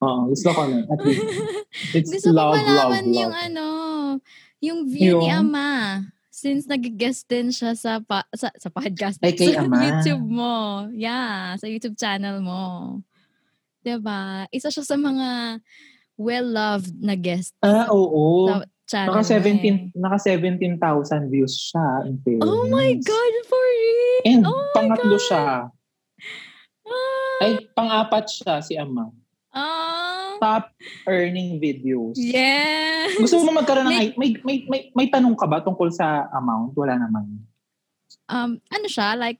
Oo, 0.00 0.28
gusto 0.28 0.48
ko 0.50 0.62
na. 0.66 0.78
At 0.86 1.00
least, 1.00 1.22
it's 1.94 2.10
Gusto 2.10 2.28
ko 2.28 2.36
love, 2.36 2.56
love, 2.56 2.66
malaman 2.92 3.04
love. 3.06 3.16
yung 3.16 3.34
ano, 3.34 3.66
yung 4.60 4.86
view 4.86 5.18
ni 5.18 5.28
Yung? 5.28 5.50
Ama. 5.50 5.70
Since 6.30 6.64
nag-guest 6.64 7.26
din 7.26 7.50
siya 7.50 7.74
sa, 7.74 7.98
pa, 7.98 8.24
sa, 8.32 8.48
sa 8.54 8.68
podcast. 8.68 9.20
Ay, 9.20 9.34
kay 9.34 9.52
sa 9.56 9.64
Ama. 9.64 9.76
YouTube 9.76 10.24
mo. 10.24 10.56
Yeah, 10.90 11.56
sa 11.56 11.66
YouTube 11.66 11.96
channel 11.96 12.40
mo. 12.40 12.96
'Di 13.80 13.96
ba? 13.98 14.44
Isa 14.48 14.68
siya 14.68 14.84
sa 14.84 14.94
mga 14.94 15.60
well-loved 16.14 16.92
na 17.00 17.16
guest 17.16 17.56
Ah, 17.58 17.88
oo. 17.88 18.44
sa 18.46 18.60
channel 18.86 19.16
Naka 19.16 19.24
mo 19.24 19.32
eh. 19.32 19.88
17 19.90 19.96
naka 19.96 20.16
17,000 20.20 21.32
views 21.32 21.54
siya 21.56 22.04
in 22.04 22.20
fairness. 22.20 22.44
Oh 22.44 22.68
my 22.68 22.92
God, 22.94 23.34
for 23.48 23.56
real? 23.58 24.20
And 24.28 24.42
oh 24.44 24.68
pangatlo 24.70 25.16
God. 25.16 25.24
siya. 25.24 25.44
Ah, 26.84 27.38
Ay, 27.40 27.52
pang-apat 27.72 28.24
siya 28.28 28.60
si 28.60 28.76
Ama. 28.76 29.08
ah, 29.50 29.89
Top 30.40 30.72
earning 31.04 31.60
videos. 31.60 32.16
yes. 32.16 33.12
Gusto 33.14 33.44
mo 33.44 33.52
magkaroon 33.54 33.86
ng 33.86 33.92
May- 33.92 34.14
may, 34.16 34.30
may, 34.40 34.56
may, 34.66 34.80
may 34.90 35.06
tanong 35.06 35.36
ka 35.36 35.44
ba 35.44 35.60
tungkol 35.60 35.92
sa 35.92 36.24
amount? 36.32 36.72
Wala 36.74 36.96
naman. 36.96 37.44
um, 38.26 38.56
ano 38.58 38.86
siya, 38.86 39.12
like, 39.14 39.36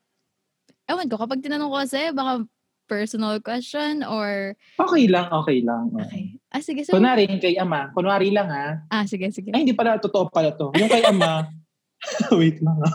ewan 0.84 1.08
ko, 1.08 1.16
kapag 1.16 1.40
tinanong 1.40 1.70
ko 1.70 1.78
kasi, 1.78 2.12
baka 2.12 2.44
personal 2.84 3.38
question 3.38 4.02
or, 4.02 4.52
Okay 4.76 5.06
lang, 5.06 5.30
okay 5.30 5.62
lang. 5.62 5.88
oo. 5.88 6.02
okay. 6.02 6.36
Ah, 6.50 6.58
sige, 6.58 6.82
so, 6.82 6.92
Kunwari, 6.92 7.24
yung 7.24 7.38
kay 7.38 7.54
Ama. 7.54 7.94
Kunwari 7.94 8.28
lang 8.28 8.50
ha. 8.50 8.82
ah, 8.90 9.06
sige, 9.06 9.30
sige. 9.30 9.54
Ay, 9.54 9.62
hindi 9.62 9.72
pala. 9.72 9.96
Totoo 9.96 10.26
pala 10.26 10.50
to. 10.52 10.74
Yung 10.74 10.90
kay 10.90 11.06
Ama. 11.06 11.46
wait 12.36 12.58
lang 12.58 12.76
ha. 12.76 12.90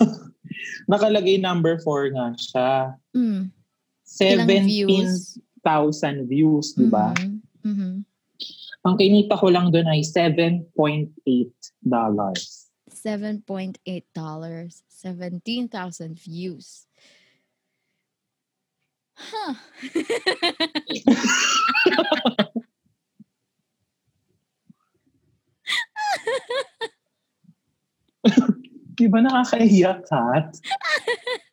Nakalagay 0.86 1.40
number 1.40 1.80
4 1.80 2.12
nga 2.12 2.26
siya. 2.36 2.70
Mm. 3.16 3.42
Ilang 4.22 4.68
views? 4.68 5.40
17,000 5.64 6.28
views, 6.28 6.76
di 6.76 6.86
ba? 6.86 7.16
Mhm. 7.16 7.42
Mhm. 7.66 8.06
Ang 8.86 8.96
kinita 9.02 9.34
ko 9.42 9.50
lang 9.50 9.74
doon 9.74 9.90
ay 9.90 10.06
7.8 10.06 10.70
dollars. 11.82 12.70
$7.8. 12.86 13.82
17,000 14.88 16.14
views. 16.14 16.86
Huh. 19.16 19.56
Di 28.96 29.12
ba 29.12 29.20
nakakahiya, 29.20 30.00
Kat? 30.08 30.56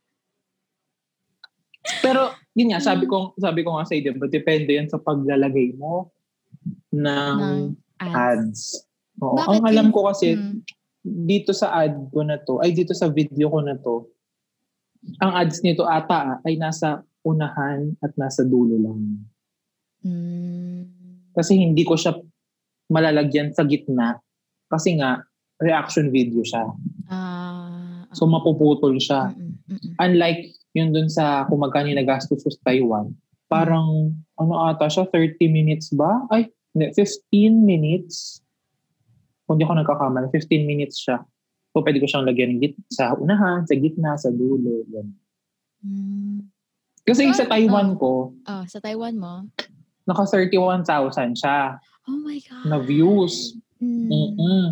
Pero, 2.01 2.33
yun 2.55 2.73
nga, 2.73 2.81
sabi 2.81 3.05
ko, 3.05 3.37
sabi 3.37 3.61
ko 3.61 3.77
nga 3.77 3.85
sa 3.85 3.93
iyo, 3.93 4.15
depende 4.27 4.73
yan 4.73 4.89
sa 4.89 4.97
paglalagay 4.97 5.77
mo 5.77 6.09
ng 6.91 7.37
Ng 7.37 7.67
ads. 7.99 8.15
ads. 8.15 8.61
Oo. 9.21 9.37
Bakit 9.37 9.61
Ang 9.61 9.67
alam 9.69 9.87
yun? 9.89 9.95
ko 9.95 10.01
kasi, 10.09 10.29
Mm. 10.35 10.59
dito 11.03 11.51
sa 11.53 11.75
ad 11.75 12.09
ko 12.09 12.23
na 12.23 12.39
to, 12.39 12.63
ay 12.63 12.73
dito 12.73 12.95
sa 12.95 13.11
video 13.11 13.51
ko 13.51 13.61
na 13.61 13.77
to, 13.77 14.07
ang 15.19 15.35
ads 15.35 15.61
nito 15.61 15.83
ata 15.83 16.39
ay 16.47 16.55
nasa 16.55 17.03
unahan 17.23 17.99
at 17.99 18.15
nasa 18.15 18.47
dulo 18.47 18.79
lang. 18.79 19.01
Mm. 20.03 20.81
Kasi 21.33 21.59
hindi 21.59 21.83
ko 21.83 21.95
siya 21.95 22.15
malalagyan 22.87 23.51
sa 23.51 23.65
gitna 23.65 24.21
kasi 24.69 24.95
nga 24.95 25.23
reaction 25.59 26.11
video 26.11 26.43
siya. 26.43 26.67
Ah. 27.09 28.05
So 28.13 28.27
mapuputol 28.27 28.99
siya. 28.99 29.33
Mm-mm, 29.33 29.55
mm-mm. 29.71 29.93
Unlike 29.97 30.43
yun 30.73 30.93
dun 30.93 31.09
sa 31.09 31.45
kung 31.49 31.61
magkano 31.61 31.93
yung 31.93 32.01
nagastos 32.01 32.45
sa 32.45 32.51
Taiwan, 32.65 33.13
parang 33.47 34.17
ano 34.41 34.53
ata 34.65 34.89
siya, 34.89 35.05
30 35.09 35.37
minutes 35.49 35.93
ba? 35.93 36.25
Ay, 36.33 36.49
hindi, 36.73 36.89
15 36.97 37.53
minutes. 37.53 38.41
Kung 39.45 39.61
di 39.61 39.65
ako 39.69 39.77
nagkakamali, 39.77 40.33
15 40.33 40.65
minutes 40.65 40.97
siya. 41.05 41.21
So 41.73 41.81
pwede 41.85 42.01
ko 42.01 42.09
siyang 42.09 42.25
lagyan 42.25 42.57
ng 42.57 42.61
git 42.61 42.75
sa 42.89 43.13
unahan, 43.17 43.65
sa 43.65 43.77
gitna, 43.77 44.17
sa 44.17 44.29
dulo. 44.33 44.85
Yan. 44.93 45.09
Mm. 45.85 46.49
Kasi 47.03 47.27
yung 47.29 47.37
sa 47.37 47.49
Taiwan 47.49 47.93
ah. 47.93 47.99
ko, 47.99 48.11
Oh, 48.37 48.65
sa 48.69 48.79
Taiwan 48.81 49.17
mo? 49.17 49.49
naka 50.03 50.27
31,000 50.27 51.39
siya 51.39 51.79
Oh 52.11 52.19
my 52.19 52.39
God. 52.43 52.67
na 52.67 52.79
views. 52.83 53.55
Mm. 53.79 54.09
Mm-mm. 54.11 54.65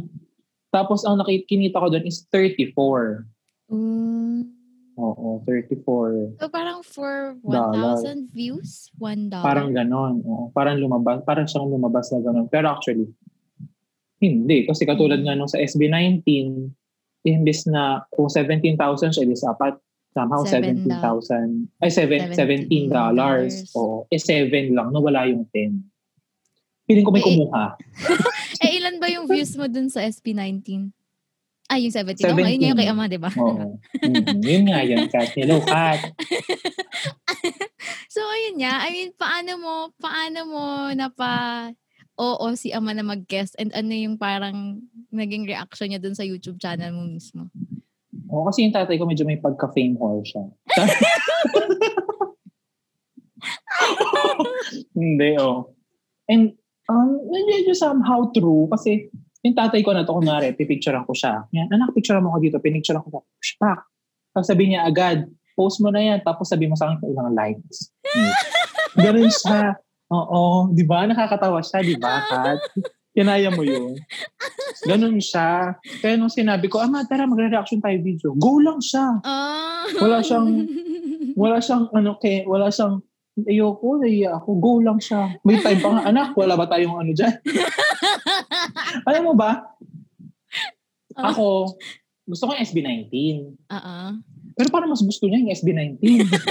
Tapos 0.71 1.03
ang 1.03 1.19
nakikinita 1.19 1.83
ko 1.83 1.87
doon 1.91 2.07
is 2.07 2.27
34. 2.31 3.27
Mm. 3.71 4.20
Oo, 5.01 5.41
34. 5.49 6.37
So 6.37 6.53
parang 6.53 6.85
for 6.85 7.41
Dollar. 7.41 7.97
1,000 7.97 8.29
views, 8.29 8.93
$1. 9.01 9.33
Parang 9.41 9.73
ganon. 9.73 10.21
Oo, 10.29 10.53
parang 10.53 10.77
lumabas. 10.77 11.25
Parang 11.25 11.49
siyang 11.49 11.73
lumabas 11.73 12.13
na 12.13 12.21
ganon. 12.21 12.47
Pero 12.53 12.69
actually, 12.69 13.09
hindi. 14.21 14.69
Kasi 14.69 14.85
katulad 14.85 15.25
nga 15.25 15.33
nung 15.33 15.49
sa 15.49 15.57
SB19, 15.57 16.21
imbis 17.25 17.65
na 17.65 18.05
kung 18.13 18.29
17,000 18.29 18.77
siya, 19.17 19.25
di 19.25 19.37
sapat 19.37 19.81
somehow 20.13 20.45
Seven 20.45 20.85
17,000. 20.85 21.81
Ay, 21.81 21.91
seven, 21.91 22.21
17 22.37 22.91
dollars. 22.93 23.73
Oo. 23.79 24.05
Eh, 24.13 24.21
7 24.21 24.77
lang. 24.77 24.93
Nawala 24.93 25.25
yung 25.31 25.49
10. 25.49 25.81
Feeling 26.85 27.07
ko 27.07 27.13
may 27.15 27.23
Eh, 27.23 27.27
kumuha. 27.31 27.65
eh, 28.67 28.71
ilan 28.77 28.99
ba 28.99 29.07
yung 29.07 29.31
views 29.31 29.55
mo 29.55 29.71
dun 29.71 29.87
sa 29.87 30.03
SB19? 30.03 30.91
Ah, 31.71 31.79
yung 31.79 31.95
17. 31.95 32.27
Oh, 32.27 32.35
17. 32.35 32.51
ayun 32.51 32.67
yung 32.75 32.79
kay 32.83 32.91
Ama, 32.91 33.07
di 33.07 33.23
ba? 33.23 33.31
Oo. 33.39 33.79
Mm, 34.03 34.43
yun 34.43 34.65
nga 34.67 34.83
yun, 34.83 35.07
Kat. 35.07 35.31
Hello, 35.39 35.63
Kat. 35.63 36.03
So, 38.11 38.27
ayun 38.27 38.59
nga. 38.59 38.83
I 38.83 38.91
mean, 38.91 39.11
paano 39.15 39.55
mo, 39.55 39.75
paano 40.03 40.39
mo 40.51 40.91
napa 40.99 41.71
oo 42.19 42.45
si 42.59 42.75
Ama 42.75 42.91
na 42.91 43.07
mag-guest 43.07 43.55
and 43.57 43.71
ano 43.71 43.95
yung 43.95 44.19
parang 44.19 44.83
naging 45.15 45.47
reaction 45.47 45.89
niya 45.89 46.03
dun 46.03 46.19
sa 46.19 46.27
YouTube 46.27 46.59
channel 46.59 46.91
mo 46.91 47.07
mismo? 47.07 47.47
Oo, 48.29 48.51
kasi 48.51 48.67
yung 48.67 48.75
tatay 48.75 48.99
ko 48.99 49.07
medyo 49.07 49.23
may 49.23 49.39
pagka-fame 49.39 49.95
whore 49.95 50.27
siya. 50.27 50.43
Hindi, 54.99 55.39
oh. 55.39 55.71
And, 56.27 56.59
um, 56.91 57.31
medyo 57.31 57.73
somehow 57.79 58.27
true 58.35 58.67
kasi 58.75 59.07
yung 59.41 59.57
tatay 59.57 59.81
ko 59.81 59.97
na 59.97 60.05
to, 60.05 60.13
kunwari, 60.13 60.53
pipicturean 60.53 61.09
ko 61.09 61.17
siya. 61.17 61.49
Yan, 61.57 61.73
anak, 61.73 61.97
picturean 61.97 62.21
mo 62.21 62.37
ko 62.37 62.41
dito. 62.41 62.61
Pinicturean 62.61 63.01
ko 63.01 63.09
siya. 63.09 63.23
Shpak. 63.41 63.81
Tapos 64.31 64.47
sabi 64.47 64.65
niya 64.69 64.85
agad, 64.85 65.25
post 65.57 65.81
mo 65.81 65.89
na 65.89 66.01
yan. 66.01 66.21
Tapos 66.21 66.49
sabi 66.49 66.69
mo 66.69 66.77
sa 66.77 66.93
akin 66.93 67.09
ilang 67.09 67.33
likes. 67.33 67.89
Hmm. 68.05 68.33
Ganun 69.05 69.33
siya. 69.33 69.81
Oo. 70.13 70.69
Di 70.71 70.85
ba? 70.85 71.09
Nakakatawa 71.09 71.65
siya, 71.65 71.81
di 71.81 71.97
ba, 71.97 72.21
Kat? 72.27 72.61
Kinaya 73.11 73.51
mo 73.51 73.65
yun. 73.67 73.97
Ganun 74.87 75.19
siya. 75.19 75.75
Kaya 75.99 76.15
nung 76.15 76.31
sinabi 76.31 76.71
ko, 76.71 76.79
ama, 76.79 77.03
tara, 77.09 77.27
magre-reaction 77.27 77.81
tayo 77.83 77.97
video. 77.99 78.37
Go 78.37 78.61
lang 78.61 78.79
siya. 78.79 79.19
Ah. 79.25 79.89
Wala 79.99 80.21
siyang- 80.21 80.69
Wala 81.41 81.59
siyang, 81.59 81.89
ano, 81.91 82.21
kay, 82.21 82.45
wala 82.45 82.69
siyang, 82.69 83.01
ayoko, 83.45 84.01
naiya 84.01 84.37
ako. 84.37 84.49
Go 84.57 84.73
lang 84.81 84.99
siya. 84.99 85.37
May 85.43 85.61
time 85.61 85.79
pa 85.79 85.89
nga, 85.93 86.03
anak, 86.09 86.35
wala 86.35 86.55
ba 86.55 86.67
tayong 86.67 86.97
ano 86.97 87.13
dyan? 87.13 87.35
Alam 89.09 89.23
mo 89.29 89.35
ba, 89.35 89.71
Ah. 91.19 91.35
ako, 91.35 91.75
gusto 92.25 92.47
ko 92.47 92.51
yung 92.55 92.65
SB19. 92.65 93.13
Oo. 93.67 93.97
Pero 94.55 94.69
parang 94.71 94.89
mas 94.89 95.03
gusto 95.03 95.27
niya 95.27 95.43
yung 95.43 95.53
SB19. 95.53 96.01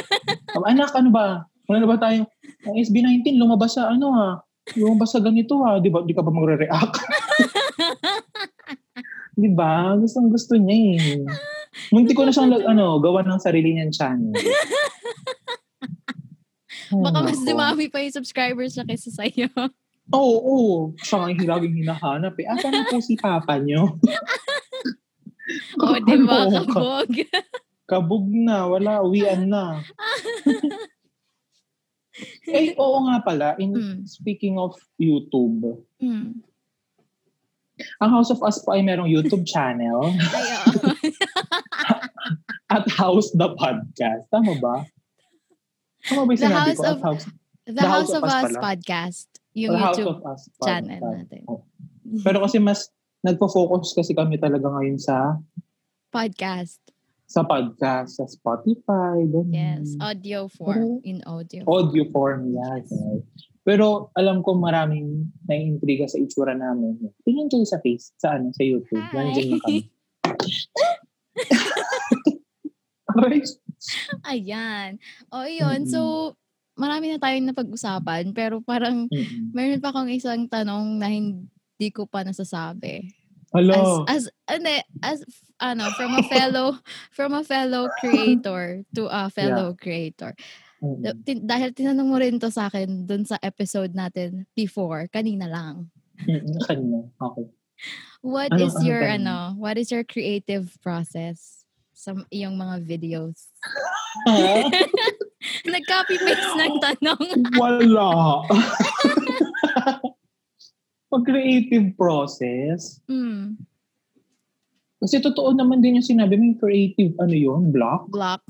Sabi, 0.53 0.65
anak, 0.67 0.91
ano 0.93 1.09
ba? 1.09 1.47
Wala 1.65 1.77
na 1.79 1.89
ba 1.89 1.97
tayo? 1.97 2.27
Ang 2.67 2.75
SB19, 2.77 3.39
lumabas 3.39 3.79
sa 3.79 3.89
ano 3.89 4.13
ha? 4.13 4.29
Lumabas 4.75 5.15
sa 5.15 5.23
ganito 5.23 5.57
ha? 5.63 5.79
Di 5.79 5.89
ba? 5.89 6.03
Di 6.03 6.13
ka 6.13 6.21
ba 6.21 6.29
magre-react? 6.29 6.95
Di 9.41 9.49
ba? 9.49 9.95
Gustong 9.95 10.29
gusto 10.29 10.59
niya 10.59 10.99
eh. 10.99 11.23
Munti 11.95 12.11
ko 12.11 12.27
na 12.27 12.33
siyang 12.35 12.51
ano, 12.59 12.99
gawa 12.99 13.23
ng 13.23 13.39
sarili 13.39 13.73
niyang 13.73 13.93
channel. 13.95 14.35
Baka 16.89 17.19
mas 17.21 17.39
dumami 17.41 17.85
pa 17.87 18.01
yung 18.01 18.15
subscribers 18.15 18.73
niya 18.73 18.85
kaysa 18.85 19.09
sa'yo. 19.13 19.49
Oo, 20.09 20.37
oo. 20.41 20.77
Siya 20.97 21.21
nga 21.21 21.29
yung 21.29 21.45
laging 21.45 21.75
hinahanap 21.85 22.33
eh. 22.41 22.49
Asa 22.49 22.73
na 22.73 22.81
po 22.89 22.97
si 22.97 23.13
papa 23.13 23.61
niyo? 23.61 23.93
o, 25.81 25.85
di 26.01 26.17
ba? 26.25 26.49
Ano 26.49 26.65
ka? 26.65 26.73
Kabog. 26.73 27.11
Kabog 27.85 28.25
na. 28.25 28.65
Wala. 28.65 29.05
Uwian 29.05 29.45
na. 29.45 29.77
eh, 32.49 32.73
oo 32.75 32.97
nga 33.05 33.21
pala. 33.21 33.53
In, 33.61 33.71
Mm. 33.77 33.97
Speaking 34.09 34.57
of 34.57 34.73
YouTube, 34.97 35.85
Hmm. 36.01 36.41
ang 38.01 38.11
House 38.11 38.27
of 38.27 38.43
Us 38.43 38.59
po 38.59 38.75
ay 38.75 38.83
merong 38.83 39.07
YouTube 39.07 39.47
channel 39.47 40.03
at 42.75 42.83
House 42.91 43.31
the 43.31 43.55
Podcast. 43.55 44.27
Tama 44.27 44.59
ba? 44.59 44.83
Tama 46.09 46.25
ba 46.25 46.31
yung 46.33 46.35
The 46.35 46.43
sinabi 46.43 46.57
House 46.57 46.75
ko? 46.75 46.89
of 46.89 46.99
House, 47.01 47.25
The 47.65 47.85
House 47.85 48.11
of 48.11 48.23
Us 48.23 48.33
pala. 48.49 48.59
podcast. 48.59 49.27
Yung 49.53 49.73
the 49.73 49.79
House 49.79 49.95
YouTube 49.95 50.09
of 50.11 50.25
Us 50.25 50.41
channel 50.59 50.97
Podcast. 50.97 51.17
natin. 51.21 51.41
Oh. 51.45 51.61
Pero 52.25 52.37
kasi 52.41 52.57
mas 52.57 52.89
nagpo-focus 53.21 53.93
kasi 53.93 54.11
kami 54.13 54.37
talaga 54.37 54.65
ngayon 54.67 54.97
sa 54.97 55.37
Podcast. 56.09 56.81
sa 57.29 57.45
podcast, 57.45 58.17
sa 58.17 58.25
Spotify, 58.25 59.21
ganun. 59.21 59.53
Yes. 59.53 59.93
Audio 60.01 60.49
form. 60.49 60.97
In 61.05 61.21
audio. 61.29 61.61
audio 61.69 62.01
form 62.09 62.49
yan. 62.49 62.81
right? 62.81 63.21
Pero 63.61 64.09
alam 64.17 64.41
ko 64.41 64.57
maraming 64.57 65.29
naiintriga 65.45 66.09
sa 66.09 66.17
itsura 66.17 66.57
namin. 66.57 66.97
Tingin 67.21 67.45
kayo 67.45 67.69
sa 67.69 67.77
face, 67.85 68.17
sa 68.17 68.33
ano, 68.33 68.49
sa 68.49 68.65
YouTube. 68.65 69.05
Hi. 69.13 69.29
Nandiyan 69.29 69.47
na 69.53 69.57
kami. 69.61 69.79
Ayan. 74.31 74.99
O, 75.31 75.45
yun. 75.47 75.87
So, 75.87 76.33
marami 76.79 77.11
na 77.11 77.19
tayong 77.19 77.49
napag-usapan. 77.51 78.31
Pero 78.31 78.63
parang, 78.63 79.07
Mm-mm. 79.07 79.51
meron 79.51 79.83
pa 79.83 79.91
akong 79.91 80.11
isang 80.11 80.47
tanong 80.47 80.99
na 80.99 81.07
hindi 81.11 81.89
ko 81.91 82.07
pa 82.07 82.23
nasasabi. 82.23 83.11
Hello. 83.49 84.05
As, 84.05 84.29
as, 84.45 84.57
ano, 84.59 84.69
as, 85.01 85.19
ano, 85.57 85.83
from 85.97 86.13
a 86.15 86.23
fellow, 86.29 86.77
from 87.17 87.33
a 87.33 87.43
fellow 87.43 87.89
creator 87.97 88.85
to 88.93 89.09
a 89.09 89.27
fellow 89.33 89.73
creator. 89.73 90.37
Mm-mm. 90.79 91.01
Da- 91.03 91.17
tin- 91.25 91.43
dahil 91.43 91.73
tinanong 91.75 92.07
mo 92.07 92.17
rin 92.21 92.37
to 92.39 92.53
sa 92.53 92.69
akin 92.69 93.03
dun 93.09 93.25
sa 93.25 93.41
episode 93.41 93.91
natin 93.91 94.45
before, 94.55 95.09
kanina 95.11 95.49
lang. 95.49 95.89
Kanina. 96.69 97.09
Okay. 97.19 97.45
What 98.21 98.51
Ano- 98.51 98.63
is 98.63 98.75
ano 98.75 98.85
your, 98.85 99.03
ano, 99.07 99.37
what 99.57 99.79
is 99.79 99.89
your 99.91 100.03
creative 100.03 100.75
process 100.83 101.58
sa 101.99 102.15
iyong 102.31 102.55
mga 102.55 102.75
videos? 102.87 103.51
Nag-copy-paste 105.67 106.55
ng 106.55 106.75
tanong. 106.79 107.23
Wala. 107.59 108.39
Pag 111.11 111.23
creative 111.25 111.91
process, 111.99 113.03
Hmm. 113.09 113.59
kasi 114.99 115.19
totoo 115.19 115.51
naman 115.51 115.83
din 115.83 115.99
yung 115.99 116.07
sinabi 116.07 116.39
mo, 116.39 116.43
yung 116.53 116.61
creative, 116.61 117.13
ano 117.19 117.35
yun, 117.35 117.61
block? 117.73 118.07
Block. 118.07 118.43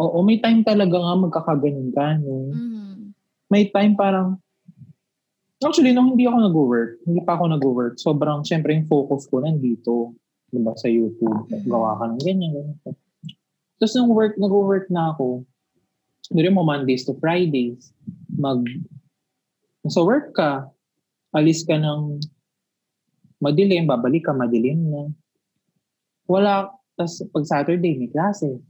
Oo, 0.00 0.24
may 0.24 0.40
time 0.40 0.64
talaga 0.64 0.96
nga 0.96 1.14
magkakaganon 1.20 1.90
ka. 1.92 2.06
No? 2.24 2.48
Mm. 2.48 3.12
may 3.52 3.68
time 3.68 3.92
parang, 3.94 4.40
actually, 5.60 5.92
nung 5.92 6.14
hindi 6.14 6.26
ako 6.26 6.38
nag-work, 6.42 6.92
hindi 7.04 7.20
pa 7.22 7.36
ako 7.36 7.44
nag-work, 7.54 7.94
sobrang, 8.00 8.40
syempre, 8.42 8.72
yung 8.72 8.88
focus 8.88 9.28
ko 9.28 9.40
nandito, 9.40 10.16
di 10.54 10.60
ba, 10.62 10.72
sa 10.78 10.86
YouTube, 10.86 11.50
Mhm. 11.50 11.66
gawa 11.66 11.98
ka 11.98 12.04
ng 12.14 12.22
ganyan, 12.22 12.50
ganyan. 12.54 12.78
Tapos 13.82 13.92
nung 13.98 14.14
work, 14.14 14.38
nag-work 14.38 14.86
na 14.88 15.10
ako, 15.10 15.42
hindi 16.30 16.48
mo 16.54 16.62
Mondays 16.62 17.02
to 17.04 17.18
Fridays, 17.18 17.90
mag, 18.38 18.62
nasa 19.82 20.00
work 20.00 20.30
ka, 20.32 20.70
alis 21.34 21.66
ka 21.66 21.74
ng 21.74 22.22
madilim, 23.42 23.90
babalik 23.90 24.24
ka, 24.24 24.32
madilim 24.32 24.78
na. 24.88 25.10
Wala, 26.30 26.70
tapos 26.96 27.20
pag 27.34 27.44
Saturday, 27.44 27.98
may 27.98 28.08
klase. 28.08 28.62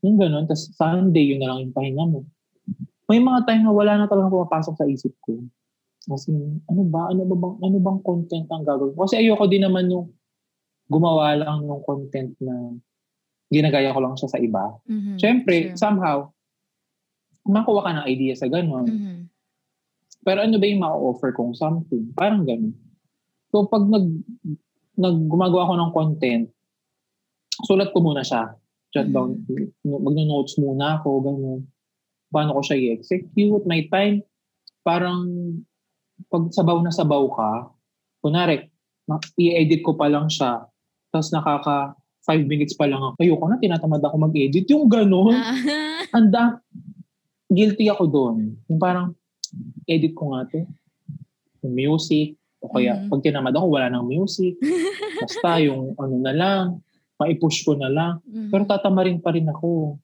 Yung 0.00 0.16
ganun, 0.16 0.46
tapos 0.46 0.70
Sunday, 0.78 1.34
yun 1.34 1.42
na 1.42 1.52
lang 1.52 1.68
yung 1.68 1.74
pahinga 1.74 2.06
mo 2.06 2.22
may 3.12 3.20
mga 3.20 3.44
time 3.44 3.62
na 3.68 3.72
wala 3.76 3.92
na 4.00 4.08
talagang 4.08 4.32
pumapasok 4.32 4.74
sa 4.80 4.88
isip 4.88 5.12
ko. 5.20 5.36
Kasi, 6.08 6.32
ano 6.64 6.82
ba? 6.88 7.12
Ano 7.12 7.28
ba 7.28 7.36
bang, 7.36 7.56
ano 7.60 7.76
bang 7.76 8.00
content 8.00 8.48
ang 8.48 8.64
gagawin? 8.64 8.96
Kasi 8.96 9.20
ayoko 9.20 9.44
din 9.46 9.68
naman 9.68 9.92
nung 9.92 10.08
gumawa 10.90 11.36
lang 11.38 11.66
ng 11.66 11.82
content 11.86 12.32
na 12.42 12.74
ginagaya 13.52 13.92
ko 13.92 14.00
lang 14.00 14.16
siya 14.16 14.28
sa 14.32 14.40
iba. 14.40 14.80
Mhm. 14.88 15.20
Siyempre, 15.20 15.56
True. 15.72 15.76
somehow, 15.76 16.16
makuha 17.44 17.80
ka 17.84 17.92
ng 18.00 18.06
idea 18.08 18.34
sa 18.34 18.48
ganun. 18.48 18.86
Mhm. 18.88 19.18
Pero 20.22 20.38
ano 20.40 20.56
ba 20.56 20.66
yung 20.70 20.82
ma-offer 20.82 21.34
kong 21.34 21.52
something? 21.58 22.14
Parang 22.14 22.46
ganun. 22.46 22.72
So, 23.52 23.68
pag 23.68 23.84
nag, 23.84 24.06
nag 24.96 25.16
gumagawa 25.28 25.68
ko 25.68 25.74
ng 25.76 25.92
content, 25.92 26.46
sulat 27.68 27.92
ko 27.92 28.00
muna 28.00 28.24
siya. 28.24 28.56
Jot 28.92 29.08
Mhm. 29.08 29.12
down, 29.12 29.30
mag-notes 29.84 30.56
muna 30.56 31.00
ako, 31.00 31.20
ganun. 31.20 31.60
Paano 32.32 32.56
ko 32.56 32.60
siya 32.64 32.76
i-execute? 32.80 33.64
May 33.68 33.88
time, 33.92 34.24
parang 34.80 35.28
pag 36.32 36.48
sabaw 36.54 36.80
na 36.80 36.92
sabaw 36.94 37.24
ka, 37.28 37.50
kunwari, 38.24 38.68
i-edit 39.36 39.82
ko 39.84 39.98
pa 39.98 40.08
lang 40.08 40.30
siya, 40.32 40.64
tapos 41.12 41.28
nakaka 41.28 41.92
five 42.24 42.42
minutes 42.42 42.72
pa 42.72 42.88
lang 42.88 42.98
ako. 42.98 43.20
Ayoko 43.20 43.44
na, 43.46 43.60
tinatamad 43.60 44.00
ako 44.00 44.16
mag-edit. 44.16 44.64
Yung 44.70 44.88
ganun, 44.88 45.34
Ah, 45.34 45.52
anda, 46.18 46.62
guilty 47.46 47.90
ako 47.90 48.04
doon. 48.08 48.36
Yung 48.66 48.80
parang, 48.80 49.12
edit 49.84 50.16
ko 50.16 50.32
nga 50.32 50.48
to. 50.48 50.64
Yung 51.60 51.74
music, 51.76 52.38
o 52.62 52.70
kaya 52.70 52.94
Mhm. 52.96 53.10
pag 53.10 53.20
tinamad 53.20 53.52
ako, 53.52 53.66
wala 53.68 53.90
nang 53.90 54.06
music. 54.06 54.54
Basta 55.20 55.58
yung 55.60 55.98
ano 55.98 56.16
na 56.16 56.32
lang, 56.32 56.64
maipush 57.18 57.66
ko 57.66 57.74
na 57.74 57.90
lang. 57.90 58.14
Mhm. 58.24 58.48
Pero 58.48 58.62
tatamarin 58.64 59.18
pa 59.18 59.34
rin 59.34 59.50
ako. 59.50 59.98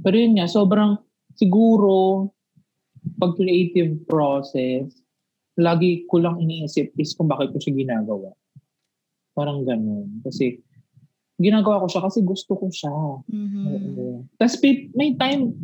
Pero 0.00 0.14
yun 0.16 0.38
nga, 0.38 0.46
sobrang 0.46 0.96
siguro 1.34 2.30
pag 3.18 3.34
creative 3.34 4.06
process, 4.06 4.86
lagi 5.58 6.06
ko 6.06 6.22
lang 6.22 6.38
iniisip 6.38 6.94
is 6.94 7.12
kung 7.12 7.26
bakit 7.26 7.50
ko 7.50 7.58
siya 7.58 7.74
ginagawa. 7.74 8.30
Parang 9.34 9.62
ganun. 9.62 10.20
Kasi 10.22 10.60
ginagawa 11.40 11.80
ko 11.80 11.86
siya 11.88 12.02
kasi 12.04 12.20
gusto 12.20 12.52
ko 12.54 12.66
siya. 12.68 12.92
Mhm. 13.26 13.64
Oo. 13.66 14.06
Tapos 14.36 14.60
may, 14.92 15.16
time, 15.16 15.56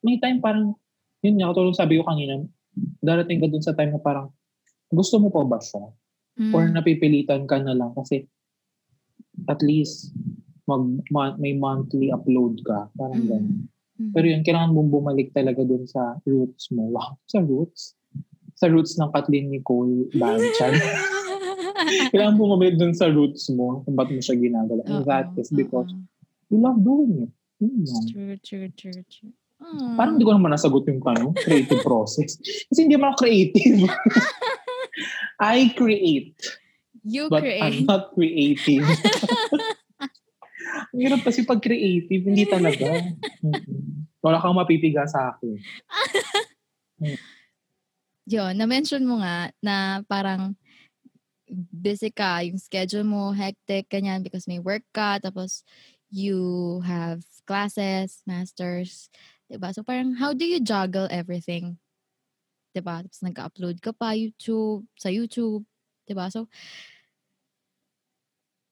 may 0.00 0.16
time 0.16 0.40
parang, 0.40 0.72
yun 1.20 1.36
nga, 1.36 1.52
katulad 1.52 1.76
sabi 1.76 2.00
ko 2.00 2.08
kanina, 2.08 2.40
darating 3.04 3.44
ka 3.44 3.48
dun 3.52 3.60
sa 3.64 3.76
time 3.76 3.92
na 3.92 4.00
parang, 4.00 4.32
gusto 4.88 5.20
mo 5.20 5.28
pa 5.28 5.44
ba 5.44 5.60
siya? 5.60 5.84
Mm. 6.34 6.52
Or 6.56 6.66
napipilitan 6.66 7.46
ka 7.46 7.62
na 7.62 7.76
lang 7.76 7.94
kasi 7.94 8.26
at 9.46 9.60
least 9.62 10.10
mag, 10.64 10.82
ma- 11.12 11.36
may 11.36 11.52
monthly 11.52 12.08
upload 12.10 12.58
ka. 12.64 12.88
Parang 12.96 13.22
Mhm. 13.22 13.28
ganun. 13.28 13.56
Mhm. 13.94 14.10
Pero 14.10 14.26
yun, 14.26 14.42
kailangan 14.42 14.74
mong 14.74 14.90
bumalik 14.90 15.30
talaga 15.30 15.62
dun 15.62 15.84
sa 15.86 16.16
roots 16.24 16.72
mo. 16.74 16.88
Wow, 16.96 17.20
sa 17.28 17.38
roots? 17.44 17.94
Sa 18.56 18.66
roots 18.70 18.96
ng 18.96 19.10
Kathleen 19.12 19.52
Nicole 19.52 20.08
Banchan. 20.16 20.72
kailangan 22.12 22.36
bumalik 22.38 22.78
dun 22.78 22.94
sa 22.94 23.10
roots 23.10 23.50
mo 23.50 23.82
kung 23.82 23.94
ba't 23.98 24.10
mo 24.10 24.20
siya 24.22 24.38
ginagawa. 24.38 24.82
And 24.86 25.04
that 25.06 25.34
is 25.34 25.50
because 25.50 25.90
oo. 25.90 26.06
you 26.50 26.58
love 26.62 26.78
doing 26.80 27.28
it. 27.28 27.32
Yun 27.62 27.84
lang. 27.86 28.04
True, 28.10 28.36
true, 28.42 28.68
true, 28.74 29.02
true. 29.06 29.34
Aw. 29.62 29.96
Parang 29.96 30.18
hindi 30.18 30.26
ko 30.26 30.32
naman 30.34 30.52
nasagot 30.52 30.84
yung 30.90 31.00
tanong, 31.02 31.32
creative 31.38 31.82
process. 31.88 32.36
Kasi 32.40 32.78
hindi 32.84 32.94
naman 32.98 33.14
ako 33.14 33.26
creative. 33.26 33.80
I 35.42 35.74
create, 35.74 36.38
You 37.02 37.26
but 37.26 37.42
I'm 37.42 37.84
create. 37.84 37.86
not 37.90 38.14
creative. 38.14 38.86
Ang 40.94 41.00
hirap 41.02 41.26
kasi 41.26 41.42
pag 41.42 41.58
creative, 41.58 42.22
hindi 42.22 42.46
talaga. 42.46 43.02
Wala 44.22 44.38
kang 44.38 44.54
mapipiga 44.54 45.02
sa 45.10 45.34
akin. 45.34 45.58
Yun, 48.24 48.52
na-mention 48.56 49.04
mo 49.04 49.20
nga 49.20 49.50
na 49.60 50.00
parang 50.06 50.56
busy 51.48 52.10
ka, 52.10 52.40
yung 52.44 52.58
schedule 52.58 53.04
mo, 53.04 53.32
hectic, 53.32 53.88
ganyan, 53.92 54.24
because 54.24 54.48
may 54.48 54.58
work 54.58 54.82
ka, 54.96 55.20
tapos 55.20 55.62
you 56.08 56.80
have 56.86 57.24
classes, 57.44 58.22
masters, 58.24 59.12
diba? 59.50 59.74
So 59.74 59.84
parang, 59.84 60.16
how 60.16 60.32
do 60.32 60.44
you 60.44 60.60
juggle 60.60 61.08
everything? 61.10 61.76
Diba? 62.72 63.04
Tapos 63.04 63.20
nag-upload 63.22 63.78
ka 63.84 63.92
pa 63.92 64.16
YouTube, 64.16 64.88
sa 64.96 65.12
YouTube, 65.12 65.62
diba? 66.08 66.32
So, 66.32 66.48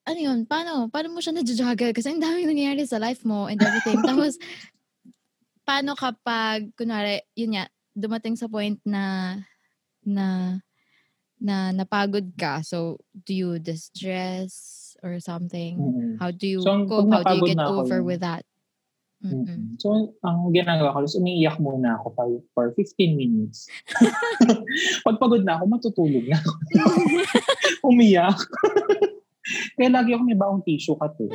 ano 0.03 0.19
yun, 0.19 0.51
paano? 0.51 0.91
Paano 0.91 1.15
mo 1.15 1.23
siya 1.23 1.37
na-juggle? 1.37 1.95
Kasi 1.95 2.11
ang 2.11 2.23
daming 2.23 2.51
nangyayari 2.51 2.83
sa 2.83 2.99
life 2.99 3.23
mo 3.23 3.47
and 3.47 3.63
everything. 3.63 4.03
Tapos, 4.09 4.35
paano 5.63 5.95
kapag, 5.95 6.75
kunwari, 6.75 7.23
yun 7.39 7.55
nga, 7.55 7.71
dumating 7.95 8.35
sa 8.35 8.49
point 8.49 8.81
na 8.83 9.37
na 10.03 10.59
na 11.43 11.75
napagod 11.75 12.31
ka 12.39 12.63
so 12.63 13.03
do 13.27 13.35
you 13.35 13.59
distress 13.59 14.95
or 15.03 15.19
something 15.19 15.75
Mm-mm. 15.75 16.15
how 16.23 16.31
do 16.31 16.47
you 16.47 16.63
So, 16.63 16.87
cope 16.87 17.11
how 17.11 17.27
do 17.27 17.43
you 17.43 17.51
get 17.51 17.59
over 17.59 17.99
yun. 17.99 18.07
with 18.07 18.23
that. 18.23 18.47
Mm-mm. 19.23 19.79
So, 19.79 20.19
ang 20.27 20.51
ginagawa 20.51 20.99
ko 20.99 21.07
is 21.07 21.15
umiiyak 21.15 21.63
muna 21.63 21.95
ako 21.95 22.11
for, 22.19 22.29
for 22.55 22.67
15 22.75 23.15
minutes. 23.15 23.71
Pag 25.07 25.23
pagod 25.23 25.47
na 25.47 25.63
ako, 25.63 25.65
matutulog 25.71 26.27
na 26.27 26.43
ako. 26.43 26.51
Umiyak. 27.95 28.35
Kaya 29.79 29.91
lagi 29.95 30.11
ako 30.15 30.23
may 30.27 30.39
baong 30.39 30.63
tissue 30.67 30.99
ka 30.99 31.07
to. 31.15 31.31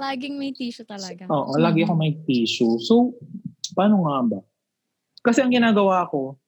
Laging 0.00 0.40
may 0.40 0.56
tissue 0.56 0.88
talaga 0.88 1.28
Oo, 1.28 1.60
lagi 1.60 1.84
ako 1.84 1.92
may 1.92 2.16
tissue. 2.24 2.80
So, 2.80 3.20
paano 3.76 4.08
nga 4.08 4.16
ba? 4.32 4.40
Kasi 5.20 5.44
ang 5.44 5.52
ginagawa 5.52 6.08
ko, 6.08 6.40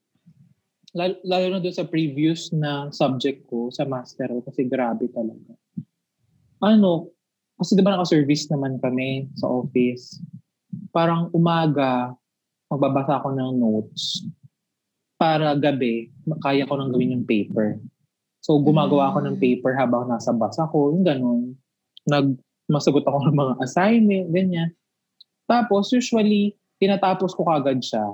lalo, 0.95 1.15
lalo 1.27 1.45
na 1.51 1.61
doon 1.61 1.77
sa 1.77 1.85
previous 1.85 2.55
na 2.55 2.89
subject 2.95 3.45
ko 3.51 3.69
sa 3.69 3.83
master 3.85 4.31
ko, 4.31 4.41
kasi 4.47 4.65
grabe 4.65 5.11
talaga. 5.11 5.53
Ano, 6.63 7.13
kasi 7.59 7.75
di 7.75 7.83
ba 7.83 7.99
naka-service 7.99 8.49
naman 8.55 8.79
kami 8.79 9.27
sa 9.35 9.51
office. 9.51 10.23
Parang 10.95 11.29
umaga, 11.35 12.15
magbabasa 12.71 13.19
ako 13.19 13.35
ng 13.35 13.53
notes. 13.59 14.23
Para 15.19 15.55
gabi, 15.59 16.11
kaya 16.43 16.67
ko 16.67 16.75
nang 16.79 16.91
gawin 16.95 17.15
yung 17.21 17.27
paper. 17.27 17.79
So, 18.43 18.59
gumagawa 18.61 19.11
ako 19.11 19.25
ng 19.25 19.37
paper 19.41 19.73
habang 19.75 20.11
nasa 20.11 20.35
bus 20.35 20.59
ako, 20.59 20.95
yung 20.95 21.05
ganun. 21.07 21.41
Nag, 22.05 22.37
masagot 22.69 23.07
ako 23.07 23.23
ng 23.29 23.37
mga 23.37 23.55
assignment, 23.63 24.27
ganyan. 24.31 24.71
Tapos, 25.49 25.91
usually, 25.95 26.55
tinatapos 26.79 27.33
ko 27.33 27.47
kagad 27.47 27.81
siya. 27.81 28.05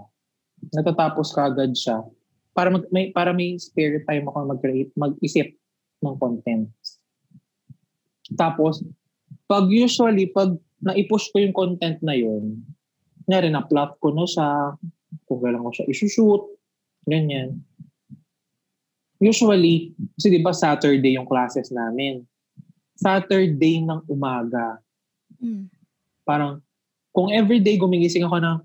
Natatapos 0.70 1.32
kagad 1.32 1.72
siya. 1.74 2.04
Para 2.50 2.68
mag, 2.70 2.84
may 2.90 3.14
para 3.14 3.30
may 3.30 3.54
spare 3.56 4.02
time 4.04 4.26
ako 4.26 4.50
mag-create, 4.50 4.90
mag-isip 4.98 5.54
ng 6.02 6.14
content. 6.18 6.66
Tapos, 8.34 8.82
pag 9.46 9.66
usually, 9.70 10.30
pag 10.30 10.54
na-push 10.80 11.30
ko 11.30 11.42
yung 11.42 11.54
content 11.54 11.98
na 12.02 12.14
yun, 12.14 12.62
nga 13.28 13.42
na-plot 13.42 13.98
ko 14.02 14.10
na 14.10 14.26
siya, 14.26 14.74
kung 15.26 15.38
kailan 15.42 15.62
ko 15.62 15.70
siya 15.70 15.90
isushoot, 15.90 16.42
ganyan. 17.06 17.62
Usually, 19.20 19.92
kasi 20.16 20.32
di 20.32 20.40
ba 20.40 20.56
Saturday 20.56 21.14
yung 21.14 21.28
classes 21.28 21.68
namin. 21.70 22.24
Saturday 22.96 23.84
ng 23.84 24.04
umaga, 24.08 24.80
Mm. 25.40 25.72
parang 26.28 26.60
kung 27.16 27.32
everyday 27.32 27.80
gumigising 27.80 28.28
ako 28.28 28.44
ng 28.44 28.58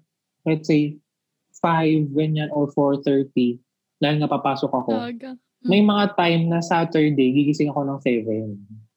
let's 0.43 0.67
say 0.67 0.99
5 1.63 2.11
ganyan 2.11 2.51
or 2.51 2.67
4.30 2.75 3.63
dahil 3.97 4.21
nga 4.21 4.29
papasok 4.29 4.71
ako. 4.71 4.91
Talaga. 4.91 5.29
May 5.65 5.81
mga 5.81 6.13
time 6.13 6.45
na 6.45 6.61
Saturday 6.61 7.33
gigising 7.33 7.73
ako 7.73 7.81
ng 7.83 7.99
7 7.99 8.53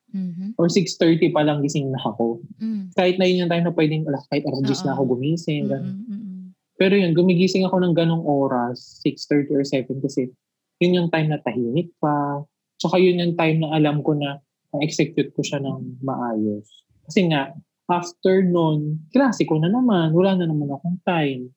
Mhm. 0.09 0.57
or 0.57 0.73
6.30 0.73 1.33
pa 1.33 1.45
lang 1.45 1.61
gising 1.61 1.93
na 1.93 2.01
ako. 2.01 2.41
Mm. 2.57 2.93
Kahit 2.97 3.21
na 3.21 3.29
yun 3.29 3.45
yung 3.45 3.53
time 3.53 3.65
na 3.69 3.77
pwedeng 3.77 4.09
alas 4.09 4.25
kahit 4.29 4.45
alas 4.49 4.65
10 4.65 4.85
na 4.85 4.97
ako 4.97 5.17
gumising. 5.17 5.69
Mm-mm, 5.69 6.05
mm-mm. 6.09 6.39
Pero 6.79 6.95
yun, 6.97 7.13
gumigising 7.13 7.67
ako 7.67 7.83
ng 7.83 7.93
ganong 7.93 8.25
oras, 8.25 9.03
6.30 9.05 9.53
or 9.53 9.65
7 9.67 10.01
kasi 10.01 10.31
yun 10.79 10.97
yung 10.97 11.11
time 11.11 11.29
na 11.29 11.43
tahimik 11.43 11.93
pa. 11.99 12.41
Tsaka 12.79 12.97
yun 12.97 13.19
yung 13.19 13.35
time 13.35 13.61
na 13.61 13.75
alam 13.75 14.01
ko 14.01 14.15
na 14.15 14.39
na-execute 14.73 15.35
ko 15.35 15.43
siya 15.43 15.59
ng 15.59 16.01
maayos. 16.01 16.71
Kasi 17.05 17.29
nga, 17.29 17.51
after 17.89 18.45
nun, 18.45 19.03
klase 19.11 19.43
ko 19.43 19.59
na 19.59 19.67
naman. 19.67 20.15
Wala 20.15 20.39
na 20.39 20.47
naman 20.47 20.71
akong 20.71 21.01
time. 21.03 21.51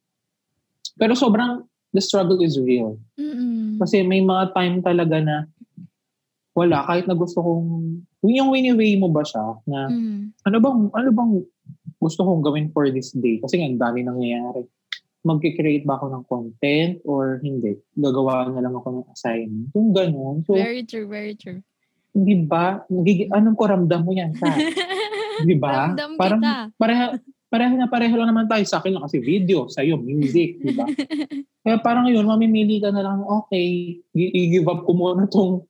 Pero 0.98 1.14
sobrang, 1.14 1.64
the 1.92 2.02
struggle 2.02 2.39
is 2.39 2.56
real. 2.58 2.96
Mm-mm. 3.20 3.80
Kasi 3.80 4.04
may 4.04 4.24
mga 4.24 4.56
time 4.56 4.80
talaga 4.80 5.20
na 5.20 5.38
wala, 6.52 6.84
kahit 6.84 7.08
na 7.08 7.16
gusto 7.16 7.39
kong, 7.39 8.04
yung 8.28 8.52
wini-weigh 8.52 9.00
mo 9.00 9.08
ba 9.08 9.24
siya 9.24 9.56
na 9.64 9.88
Mm. 9.88 10.36
ano 10.44 10.58
bang, 10.60 10.80
ano 10.92 11.10
bang 11.16 11.34
gusto 11.96 12.28
kong 12.28 12.44
gawin 12.44 12.68
for 12.76 12.92
this 12.92 13.16
day? 13.16 13.39
Kasi 13.39 13.60
nga, 13.60 13.68
ang 13.72 13.80
dami 13.80 14.04
nangyayari. 14.04 14.68
Magkikreate 15.22 15.86
ba 15.86 15.96
ako 15.96 16.06
ng 16.12 16.24
content 16.28 16.98
or 17.06 17.39
hindi? 17.46 17.78
Gagawa 17.94 18.50
na 18.52 18.60
lang 18.60 18.74
ako 18.74 18.88
ng 19.00 19.08
assignment. 19.14 19.70
Yung 19.78 19.94
ganun. 19.94 20.42
So, 20.44 20.58
very 20.58 20.82
true 20.84 21.06
very 21.08 21.38
true 21.38 21.62
hindi 22.12 22.44
ba? 22.44 22.84
Anong 23.32 23.56
ko 23.56 23.64
ramdam 23.72 24.04
mo 24.04 24.12
yan 24.12 24.36
sa? 24.36 24.52
Di 25.48 25.56
ba? 25.56 25.96
Ramdam 25.96 26.20
Parang 26.20 26.42
kita. 26.44 26.56
pareho, 26.76 27.06
pareho 27.52 27.76
na 27.76 27.91
pareho 27.91 28.16
lang 28.16 28.32
naman 28.32 28.47
tayo. 28.47 28.64
Sa 28.64 28.80
akin 28.80 28.95
lang 28.95 29.04
kasi 29.04 29.20
video, 29.20 29.68
sa'yo 29.68 29.99
music, 29.99 30.64
di 30.64 30.72
ba? 30.72 30.88
Kaya 31.68 31.78
parang 31.84 32.08
yun, 32.08 32.24
mamimili 32.24 32.80
ka 32.80 32.95
na 32.95 33.04
lang, 33.04 33.28
okay, 33.28 33.99
i-give 34.16 34.66
up 34.72 34.88
ko 34.88 34.95
muna 34.95 35.28
tong 35.28 35.68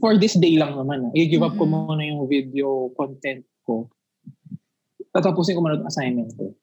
for 0.00 0.16
this 0.16 0.40
day 0.40 0.56
lang 0.56 0.72
naman. 0.72 1.12
I-give 1.12 1.44
up 1.44 1.60
ko 1.60 1.68
Mm-mm. 1.68 1.92
muna 1.92 2.02
yung 2.08 2.24
video 2.24 2.88
content 2.96 3.44
ko. 3.68 3.92
Tatapusin 5.12 5.54
ko 5.54 5.60
muna 5.60 5.76
yung 5.76 5.92
assignment 5.92 6.32
ko. 6.40 6.56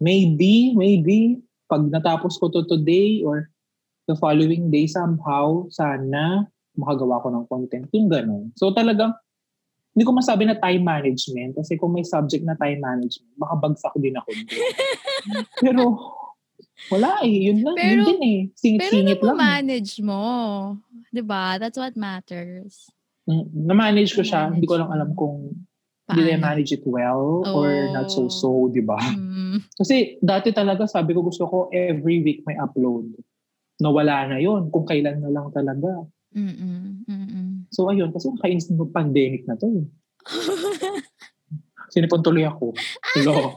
Maybe, 0.00 0.72
maybe, 0.72 1.44
pag 1.68 1.84
natapos 1.84 2.40
ko 2.40 2.48
to 2.48 2.64
today 2.64 3.20
or 3.20 3.52
the 4.08 4.16
following 4.16 4.72
day 4.72 4.88
somehow, 4.88 5.68
sana 5.68 6.48
makagawa 6.80 7.20
ko 7.20 7.28
ng 7.28 7.46
content. 7.46 7.86
Yung 7.92 8.08
ganun. 8.08 8.50
So 8.56 8.72
talagang, 8.72 9.12
hindi 9.90 10.04
ko 10.04 10.12
masabi 10.12 10.44
na 10.44 10.54
time 10.54 10.80
management 10.80 11.56
kasi 11.56 11.74
kung 11.74 11.90
may 11.90 12.02
subject 12.02 12.42
na 12.42 12.54
time 12.54 12.78
management, 12.78 13.30
baka 13.34 13.54
bagsak 13.58 13.94
din 13.96 14.14
ako. 14.14 14.30
Pero, 15.60 15.82
wala 16.88 17.20
eh. 17.22 17.50
Yun 17.50 17.58
lang. 17.60 17.74
yun 17.74 17.76
Pero- 17.76 18.06
din 18.06 18.20
eh. 18.20 18.40
Pero 18.46 18.56
Singit-singit 18.56 19.18
lang. 19.20 19.26
eh. 19.26 19.36
na-manage 19.36 19.94
mo. 20.00 20.22
'Di 21.10 21.22
ba? 21.22 21.58
That's 21.58 21.74
what 21.74 21.94
matters. 21.94 22.86
Mm, 23.26 23.46
Na-manage 23.66 24.14
ko 24.14 24.22
siya. 24.22 24.48
Hindi 24.48 24.64
ko 24.64 24.78
lang 24.78 24.88
alam 24.88 25.12
kung 25.12 25.52
did 26.08 26.26
I 26.26 26.34
Paano? 26.34 26.42
manage 26.44 26.70
it 26.72 26.82
well 26.82 27.46
or 27.46 27.70
not 27.92 28.10
so 28.10 28.26
Oh. 28.26 28.32
so, 28.32 28.48
di 28.68 28.80
ba? 28.80 28.98
Mm. 28.98 29.62
Kasi 29.72 30.18
dati 30.18 30.50
talaga 30.50 30.82
sabi 30.84 31.14
ko 31.14 31.22
gusto 31.22 31.46
ko 31.46 31.56
every 31.70 32.18
week 32.20 32.42
may 32.44 32.54
upload. 32.56 33.10
Nawala 33.78 34.26
na 34.26 34.38
yon 34.38 34.70
kung 34.70 34.82
kailan 34.84 35.18
na 35.18 35.30
lang 35.30 35.50
talaga. 35.50 36.06
Mm-mm. 36.30 37.06
Mm-mm. 37.06 37.19
So 37.80 37.88
ayun, 37.88 38.12
kasi 38.12 38.28
nakainis 38.28 38.68
ng 38.68 38.92
pandemic 38.92 39.48
na 39.48 39.56
to. 39.56 39.64
Eh. 39.72 39.88
Sinipon 41.96 42.20
tuloy 42.20 42.44
ako. 42.44 42.76
Hello. 43.16 43.56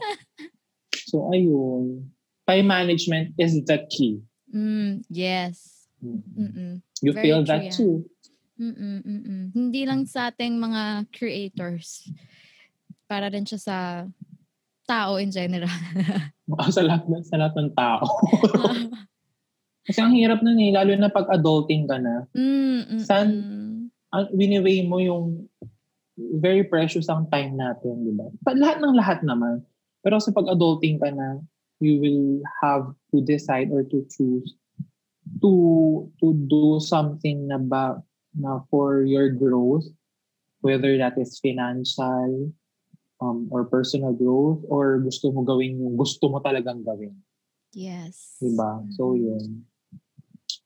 So 1.04 1.28
ayun. 1.30 2.10
Time 2.48 2.66
management 2.66 3.36
is 3.36 3.60
the 3.68 3.84
key. 3.92 4.24
Mm, 4.50 5.04
yes. 5.12 5.86
Mm. 6.02 6.24
Mm-mm. 6.34 6.72
You 7.04 7.12
Very 7.12 7.22
feel 7.22 7.40
true 7.44 7.48
that 7.52 7.62
yan. 7.68 7.76
too. 7.76 7.94
Mm-mm, 8.58 8.98
mm-mm. 9.04 9.42
Hindi 9.52 9.84
lang 9.86 10.08
sa 10.08 10.32
ating 10.32 10.58
mga 10.58 11.06
creators. 11.12 12.08
Para 13.06 13.30
rin 13.30 13.46
siya 13.46 13.60
sa 13.60 13.76
tao 14.88 15.20
in 15.22 15.30
general. 15.30 15.70
sa 16.74 16.82
lahat, 16.82 17.04
sa 17.30 17.36
lahat 17.38 17.54
ng 17.54 17.70
tao. 17.78 18.02
Kasi 19.86 19.98
ang 20.02 20.16
hirap 20.18 20.40
nun 20.40 20.58
eh, 20.58 20.72
lalo 20.72 20.98
na 20.98 21.12
pag 21.12 21.30
adulting 21.30 21.84
ka 21.86 22.00
na. 22.00 22.26
mm, 22.32 22.80
mm, 22.96 23.02
San- 23.04 23.44
mm. 23.44 23.73
Ang 24.14 24.30
winiweigh 24.30 24.86
mo 24.86 25.02
yung 25.02 25.50
very 26.38 26.62
precious 26.62 27.10
ang 27.10 27.26
time 27.26 27.58
natin, 27.58 28.06
di 28.06 28.14
ba? 28.14 28.30
Pa- 28.46 28.54
Lahat 28.54 28.78
ng 28.78 28.94
lahat 28.94 29.26
naman. 29.26 29.66
Pero 30.06 30.22
sa 30.22 30.30
pag-adulting 30.30 31.02
ka 31.02 31.10
na, 31.10 31.42
you 31.82 31.98
will 31.98 32.38
have 32.62 32.94
to 33.10 33.18
decide 33.26 33.74
or 33.74 33.82
to 33.82 34.06
choose 34.06 34.54
to 35.42 35.52
to 36.22 36.36
do 36.46 36.78
something 36.78 37.50
na 37.50 37.58
ba 37.58 37.98
na 38.36 38.62
for 38.70 39.02
your 39.02 39.34
growth, 39.34 39.88
whether 40.62 40.94
that 40.94 41.18
is 41.18 41.42
financial 41.42 42.52
um, 43.18 43.48
or 43.50 43.66
personal 43.66 44.14
growth 44.14 44.62
or 44.70 45.02
gusto 45.02 45.34
mo 45.34 45.42
gawin 45.42 45.80
yung 45.82 45.98
gusto 45.98 46.30
mo 46.30 46.38
talagang 46.38 46.86
gawin. 46.86 47.14
Yes. 47.74 48.38
Di 48.38 48.54
ba? 48.54 48.86
So, 48.94 49.18
yun. 49.18 49.66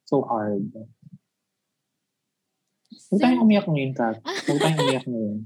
So 0.08 0.24
hard. 0.24 0.72
Huwag 3.08 3.20
tayong 3.24 3.42
umiyak 3.42 3.66
ngayon, 3.66 3.92
Kat. 3.96 4.16
Huwag 4.46 4.58
tayong 4.60 4.80
umiyak 4.84 5.06
ngayon. 5.08 5.36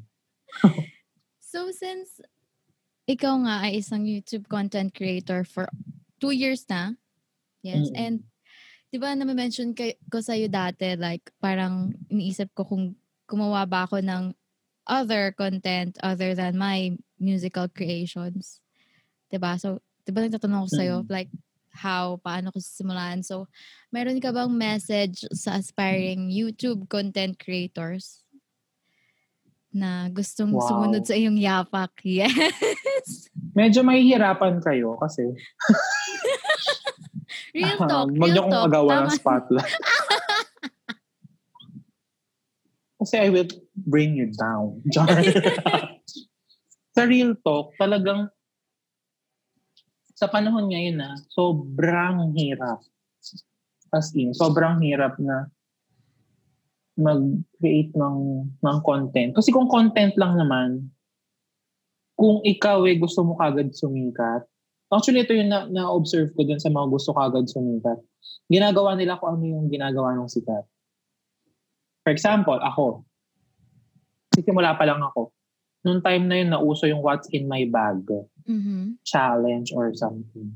So 1.38 1.70
since 1.70 2.18
ikaw 3.06 3.38
nga 3.46 3.66
ay 3.66 3.78
isang 3.78 4.02
YouTube 4.02 4.50
content 4.50 4.90
creator 4.90 5.46
for 5.46 5.70
two 6.18 6.34
years 6.34 6.66
na, 6.66 6.98
yes, 7.62 7.90
Mm. 7.90 7.98
and 7.98 8.16
di 8.90 8.98
ba 8.98 9.14
na-mention 9.14 9.72
kay, 9.72 9.94
ko 10.10 10.18
sa'yo 10.18 10.50
dati, 10.50 10.98
like 10.98 11.30
parang 11.38 11.94
iniisip 12.10 12.50
ko 12.52 12.66
kung 12.66 12.84
gumawa 13.30 13.64
ba 13.64 13.86
ako 13.86 14.02
ng 14.02 14.34
other 14.84 15.30
content 15.32 15.94
other 16.02 16.34
than 16.34 16.58
my 16.58 16.90
musical 17.16 17.70
creations. 17.70 18.58
Di 19.30 19.38
ba? 19.38 19.54
So, 19.54 19.78
di 20.02 20.10
ba 20.10 20.26
nagtatanong 20.26 20.66
ko 20.66 20.70
sa'yo, 20.74 20.96
Mm. 21.06 21.08
like, 21.08 21.30
how, 21.72 22.20
paano 22.20 22.52
ko 22.52 22.58
sisimulan. 22.58 23.20
So, 23.20 23.48
meron 23.88 24.20
ka 24.20 24.30
bang 24.30 24.52
message 24.52 25.24
sa 25.32 25.56
aspiring 25.56 26.28
YouTube 26.28 26.86
content 26.86 27.36
creators 27.36 28.20
na 29.68 30.08
gustong 30.08 30.52
Wow. 30.52 30.68
sumunod 30.68 31.04
sa 31.04 31.16
iyong 31.16 31.36
yapak? 31.36 31.92
Yes! 32.06 33.32
Medyo 33.52 33.80
mahihirapan 33.82 34.60
kayo 34.60 34.96
kasi 34.96 35.24
Real 37.52 37.76
talk, 37.88 38.08
Huwag 38.08 38.20
real 38.22 38.32
niyo 38.32 38.42
kong 38.42 38.52
talk. 38.52 38.64
magawa 38.68 38.92
ng 39.02 39.12
spotlight. 39.12 39.72
kasi 42.96 43.18
I 43.18 43.28
will 43.28 43.48
bring 43.74 44.14
you 44.14 44.30
down. 44.30 44.78
Char. 44.94 45.08
sa 46.92 47.02
real 47.02 47.34
talk, 47.40 47.74
talagang 47.74 48.30
sa 50.22 50.30
panahon 50.30 50.70
ngayon 50.70 51.02
na 51.02 51.18
sobrang 51.34 52.30
hirap. 52.38 52.78
As 53.90 54.14
in, 54.14 54.30
sobrang 54.30 54.78
hirap 54.78 55.18
na 55.18 55.50
mag-create 56.94 57.90
ng, 57.98 58.46
ng 58.62 58.78
content. 58.86 59.34
Kasi 59.34 59.50
kung 59.50 59.66
content 59.66 60.14
lang 60.14 60.38
naman, 60.38 60.94
kung 62.14 62.38
ikaw 62.46 62.86
eh 62.86 62.94
gusto 63.02 63.26
mo 63.26 63.34
kagad 63.34 63.74
sumikat, 63.74 64.46
actually 64.94 65.26
ito 65.26 65.34
yung 65.34 65.50
na, 65.50 65.66
na-observe 65.66 66.30
ko 66.38 66.46
dun 66.46 66.62
sa 66.62 66.70
mga 66.70 66.86
gusto 66.86 67.10
kagad 67.10 67.50
sumikat. 67.50 67.98
Ginagawa 68.46 68.94
nila 68.94 69.18
kung 69.18 69.42
ano 69.42 69.42
yung 69.42 69.66
ginagawa 69.66 70.14
ng 70.14 70.30
sikat. 70.30 70.62
For 72.06 72.14
example, 72.14 72.62
ako. 72.62 73.02
Sisimula 74.38 74.78
pa 74.78 74.86
lang 74.86 75.02
ako. 75.02 75.34
Noong 75.82 76.02
time 76.06 76.24
na 76.30 76.36
yun, 76.38 76.48
nauso 76.54 76.86
yung 76.86 77.02
what's 77.02 77.26
in 77.34 77.50
my 77.50 77.66
bag 77.66 78.06
Mhm. 78.46 78.98
challenge 79.06 79.70
or 79.74 79.94
something. 79.94 80.52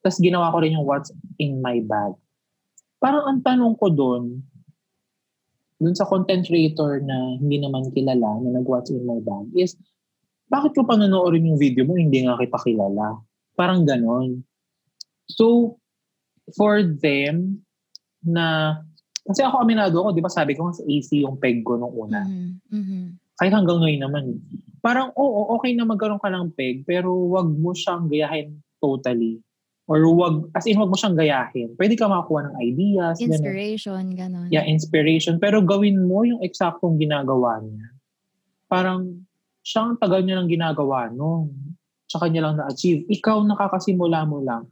Tapos 0.00 0.18
ginawa 0.22 0.52
ko 0.54 0.62
rin 0.62 0.74
yung 0.78 0.86
what's 0.86 1.10
in 1.38 1.58
my 1.58 1.82
bag. 1.82 2.14
Parang 2.98 3.26
ang 3.26 3.40
tanong 3.42 3.74
ko 3.78 3.90
doon, 3.90 4.42
doon 5.78 5.94
sa 5.94 6.06
content 6.06 6.42
creator 6.46 6.98
na 7.02 7.38
hindi 7.38 7.62
naman 7.62 7.90
kilala, 7.94 8.42
na 8.42 8.58
nag-what's 8.58 8.90
in 8.90 9.02
my 9.06 9.18
bag, 9.22 9.46
is, 9.54 9.78
bakit 10.50 10.74
ko 10.74 10.82
panonoodin 10.82 11.46
yung 11.54 11.60
video 11.60 11.86
mo, 11.86 11.94
hindi 11.94 12.24
nga 12.26 12.34
kita 12.38 12.58
kilala? 12.66 13.22
Parang 13.54 13.86
ganon. 13.86 14.42
So, 15.30 15.76
for 16.56 16.82
them, 16.82 17.62
na, 18.24 18.78
kasi 19.22 19.44
ako 19.44 19.62
aminado 19.62 20.00
ako, 20.02 20.10
di 20.16 20.24
ba 20.24 20.32
sabi 20.32 20.56
ko 20.56 20.72
sa 20.72 20.82
AC 20.82 21.22
yung 21.22 21.36
peg 21.38 21.60
ko 21.62 21.76
nung 21.76 21.94
una 21.94 22.24
Mhm. 22.72 23.18
Kahit 23.38 23.54
hanggang 23.54 23.78
ngayon 23.78 24.02
naman, 24.02 24.24
eh. 24.34 24.38
parang 24.82 25.14
oo, 25.14 25.54
okay 25.54 25.74
na 25.74 25.86
magkaroon 25.86 26.18
ka 26.18 26.30
ng 26.30 26.54
peg, 26.58 26.82
pero 26.82 27.14
wag 27.30 27.46
mo 27.46 27.70
siyang 27.70 28.10
gayahin 28.10 28.58
totally. 28.82 29.38
Or 29.88 30.04
wag, 30.12 30.52
as 30.52 30.68
in 30.68 30.76
wag 30.76 30.92
mo 30.92 30.98
siyang 30.98 31.16
gayahin. 31.16 31.72
Pwede 31.78 31.96
ka 31.96 32.10
makakuha 32.10 32.50
ng 32.50 32.56
ideas. 32.60 33.16
ganun. 33.16 33.40
Inspiration, 33.40 34.04
ganon. 34.12 34.48
Yeah, 34.52 34.68
inspiration. 34.68 35.40
Pero 35.40 35.64
gawin 35.64 36.04
mo 36.04 36.28
yung 36.28 36.44
eksaktong 36.44 37.00
ginagawa 37.00 37.64
niya. 37.64 37.88
Parang, 38.68 39.24
siyang 39.64 39.96
tagal 39.96 40.26
niya 40.26 40.42
lang 40.42 40.50
ginagawa 40.52 41.08
no. 41.08 41.48
Tsaka 42.04 42.28
niya 42.28 42.48
lang 42.48 42.60
na-achieve. 42.60 43.08
Ikaw 43.08 43.48
nakakasimula 43.48 44.28
mo 44.28 44.44
lang. 44.44 44.68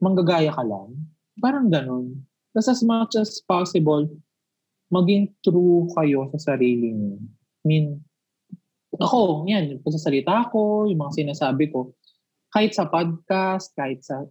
Manggagaya 0.00 0.52
ka 0.52 0.64
lang. 0.64 0.96
Parang 1.36 1.68
ganun. 1.68 2.24
Tapos 2.56 2.72
as 2.72 2.80
much 2.80 3.20
as 3.20 3.40
possible, 3.44 4.08
maging 4.88 5.28
true 5.44 5.92
kayo 5.92 6.32
sa 6.32 6.56
sarili 6.56 6.96
niyo. 6.96 7.20
Mean, 7.66 7.98
ako, 8.94 9.42
yan, 9.50 9.74
yung 9.76 9.82
pagsasalita 9.82 10.48
ko, 10.54 10.86
yung 10.86 11.02
mga 11.02 11.26
sinasabi 11.26 11.68
ko, 11.68 11.92
kahit 12.54 12.72
sa 12.72 12.86
podcast, 12.86 13.74
kahit 13.74 14.00
sa 14.06 14.22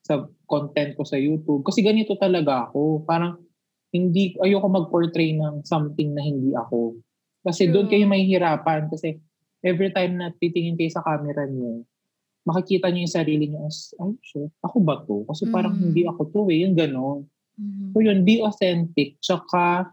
sa 0.00 0.24
content 0.48 0.96
ko 0.96 1.04
sa 1.04 1.20
YouTube. 1.20 1.60
Kasi 1.60 1.84
ganito 1.84 2.16
talaga 2.16 2.72
ako. 2.72 3.04
Parang 3.04 3.36
hindi, 3.92 4.32
ayoko 4.40 4.64
mag-portray 4.64 5.36
ng 5.36 5.68
something 5.68 6.16
na 6.16 6.24
hindi 6.24 6.56
ako. 6.56 6.96
Kasi 7.44 7.68
doon 7.68 7.86
True. 7.86 7.92
kayo 7.92 8.04
mahihirapan. 8.08 8.88
Kasi 8.88 9.20
every 9.60 9.92
time 9.92 10.16
na 10.16 10.32
titingin 10.32 10.80
kayo 10.80 10.88
sa 10.88 11.04
camera 11.04 11.44
niyo, 11.44 11.84
makikita 12.48 12.88
niyo 12.88 13.04
yung 13.04 13.16
sarili 13.20 13.44
niyo 13.52 13.68
as, 13.68 13.92
ay, 14.00 14.16
shit, 14.24 14.48
ako 14.64 14.76
ba 14.80 14.96
to? 15.04 15.28
Kasi 15.28 15.44
parang 15.52 15.76
Mm. 15.76 15.92
hindi 15.92 16.02
ako 16.08 16.22
to 16.32 16.40
eh, 16.48 16.64
yung 16.64 16.72
gano'n. 16.72 17.20
Mhm. 17.60 17.86
So 17.92 17.98
yun, 18.00 18.18
be 18.24 18.40
authentic. 18.40 19.20
Tsaka, 19.20 19.92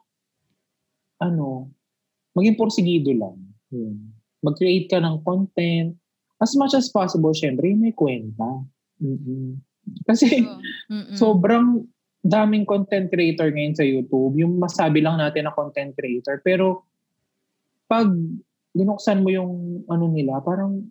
ano, 1.20 1.75
maging 2.36 2.60
porsigido 2.60 3.16
lang. 3.16 3.40
Yun. 3.72 4.12
Mag-create 4.44 4.92
ka 4.92 5.00
ng 5.00 5.24
content. 5.24 5.96
As 6.38 6.54
much 6.54 6.76
as 6.76 6.92
possible, 6.92 7.32
syempre, 7.32 7.72
may 7.74 7.96
kwenta. 7.96 8.62
mm 9.00 9.56
Kasi. 10.06 10.44
Mm-mm. 10.92 11.16
sobrang 11.18 11.82
daming 12.26 12.66
content 12.66 13.10
creator 13.10 13.50
ngayon 13.54 13.78
sa 13.78 13.86
YouTube. 13.86 14.34
Yung 14.38 14.58
masabi 14.58 15.00
lang 15.02 15.22
natin 15.22 15.46
na 15.46 15.54
content 15.54 15.94
creator. 15.94 16.42
Pero, 16.42 16.90
pag 17.86 18.10
binuksan 18.74 19.22
mo 19.22 19.30
yung 19.30 19.86
ano 19.88 20.10
nila, 20.10 20.42
parang 20.42 20.90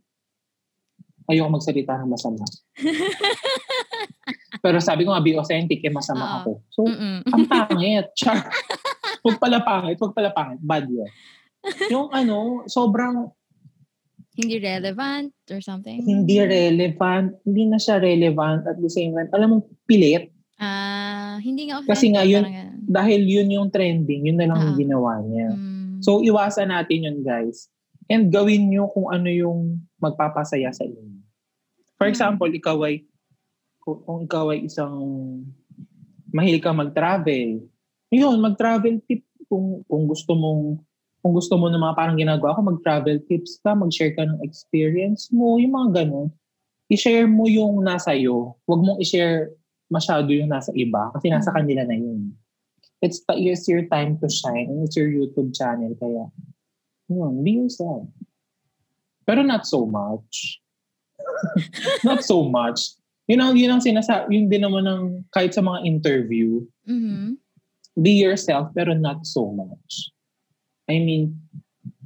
ayoko 1.26 1.58
magsalita 1.58 1.98
ng 2.00 2.10
masama. 2.10 2.44
Pero 4.64 4.78
sabi 4.80 5.04
ko 5.04 5.12
nga, 5.12 5.20
be 5.20 5.36
authentic, 5.36 5.82
eh 5.84 5.92
masama 5.92 6.24
Oo. 6.24 6.34
ako. 6.40 6.50
So, 6.72 6.80
Mm-mm. 6.88 7.26
ang 7.28 7.44
pangit. 7.52 8.06
Char. 8.16 8.48
Huwag 9.24 9.40
pala 9.40 9.58
pangit, 9.58 9.96
huwag 9.96 10.12
pala 10.12 10.28
pangit. 10.28 10.60
Bad 10.60 10.84
yun. 10.86 11.08
Yung 11.88 12.12
ano, 12.12 12.60
sobrang 12.68 13.32
Hindi 14.34 14.58
relevant 14.58 15.30
or 15.48 15.62
something? 15.62 16.02
hindi 16.02 16.36
relevant. 16.38 17.38
Hindi 17.40 17.62
na 17.64 17.78
siya 17.78 17.96
relevant 17.96 18.66
at 18.66 18.76
the 18.76 18.90
same 18.90 19.14
time. 19.14 19.30
Alam 19.32 19.48
mo, 19.48 19.56
pilit. 19.86 20.28
Ah, 20.58 21.38
hindi 21.40 21.66
nga 21.66 21.80
Kasi 21.82 22.10
nga 22.10 22.20
yun-. 22.22 22.44
Dahil 22.84 23.24
yun 23.24 23.48
yung 23.48 23.68
trending, 23.70 24.28
yun 24.28 24.36
na 24.36 24.44
lang 24.44 24.60
yung 24.60 24.76
Ah. 24.76 24.82
ginawa 24.82 25.12
niya. 25.22 25.48
Mm. 25.50 26.02
So, 26.02 26.20
iwasan 26.20 26.68
natin 26.68 27.06
yun, 27.06 27.18
guys. 27.22 27.72
And 28.04 28.28
gawin 28.28 28.68
nyo 28.68 28.92
kung 28.92 29.08
ano 29.08 29.30
yung 29.30 29.80
magpapasaya 29.96 30.68
sa 30.68 30.84
inyo. 30.84 31.16
For 31.96 32.04
Mm. 32.04 32.12
example, 32.12 32.50
ikaw 32.52 32.76
ay, 32.84 33.06
kung, 33.80 34.26
ikaw 34.26 34.52
ay 34.52 34.66
isang 34.66 34.92
mahilig 36.28 36.60
ka 36.60 36.74
mag-travel, 36.74 37.64
yun, 38.14 38.38
mag-travel 38.38 39.02
tip 39.04 39.22
kung, 39.50 39.82
kung 39.86 40.04
gusto 40.06 40.32
mong 40.32 40.78
kung 41.24 41.32
gusto 41.32 41.56
mo 41.56 41.72
ng 41.72 41.80
mga 41.80 41.96
parang 41.96 42.20
ginagawa 42.20 42.52
ko, 42.52 42.60
mag-travel 42.60 43.16
tips 43.24 43.56
ka, 43.64 43.72
mag-share 43.72 44.12
ka 44.12 44.28
ng 44.28 44.44
experience 44.44 45.32
mo, 45.32 45.56
yung 45.56 45.72
mga 45.72 46.04
ganun. 46.04 46.28
I-share 46.92 47.24
mo 47.24 47.48
yung 47.48 47.80
nasa 47.80 48.12
iyo. 48.12 48.60
Huwag 48.68 48.84
mong 48.84 49.00
i-share 49.00 49.48
masyado 49.88 50.28
yung 50.36 50.52
nasa 50.52 50.68
iba 50.76 51.08
kasi 51.16 51.32
nasa 51.32 51.48
Mm. 51.48 51.56
kanila 51.56 51.82
na 51.88 51.96
yun. 51.96 52.20
it's, 53.00 53.20
it's 53.36 53.68
your 53.68 53.84
time 53.88 54.16
to 54.16 54.28
shine 54.32 54.68
and 54.68 54.80
it's 54.84 54.96
your 54.96 55.08
YouTube 55.08 55.52
channel. 55.52 55.92
Kaya, 55.96 56.24
yun, 57.08 57.40
be 57.44 57.56
yourself. 57.60 58.08
Pero 59.24 59.44
not 59.44 59.64
so 59.64 59.84
much. 59.84 60.60
not 62.08 62.24
so 62.24 62.44
much. 62.44 62.96
Yun 63.28 63.40
ang, 63.40 63.52
yun 63.56 63.72
ang 63.72 63.84
sinasabi, 63.84 64.28
yun 64.36 64.48
din 64.48 64.60
naman 64.60 64.84
ng 64.84 65.02
kahit 65.32 65.52
sa 65.52 65.60
mga 65.60 65.84
interview, 65.84 66.64
Mhm. 66.84 67.40
Be 67.94 68.18
yourself 68.18 68.70
pero 68.74 68.92
not 68.92 69.22
so 69.22 69.50
much. 69.50 70.10
I 70.84 71.00
mean, 71.00 71.40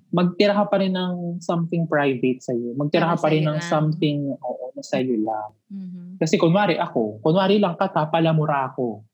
magtira 0.09 0.55
ka 0.55 0.65
pa 0.69 0.79
rin 0.79 0.95
ng 0.95 1.43
something 1.43 1.85
private 1.85 2.41
sa'yo. 2.41 2.73
Magtira 2.75 3.11
Para 3.11 3.17
ka 3.19 3.23
pa 3.25 3.29
rin 3.29 3.45
ng 3.45 3.59
lang. 3.59 3.67
something, 3.67 4.19
oo, 4.39 4.65
na 4.73 4.81
sa'yo 4.81 5.17
lang. 5.19 5.51
Mhm. 5.69 6.17
Kasi 6.17 6.39
kunwari 6.39 6.79
ako, 6.79 7.21
kunwari 7.21 7.59
lang 7.59 7.75
ka, 7.75 7.91
palamura 8.09 8.71
ako. 8.71 9.05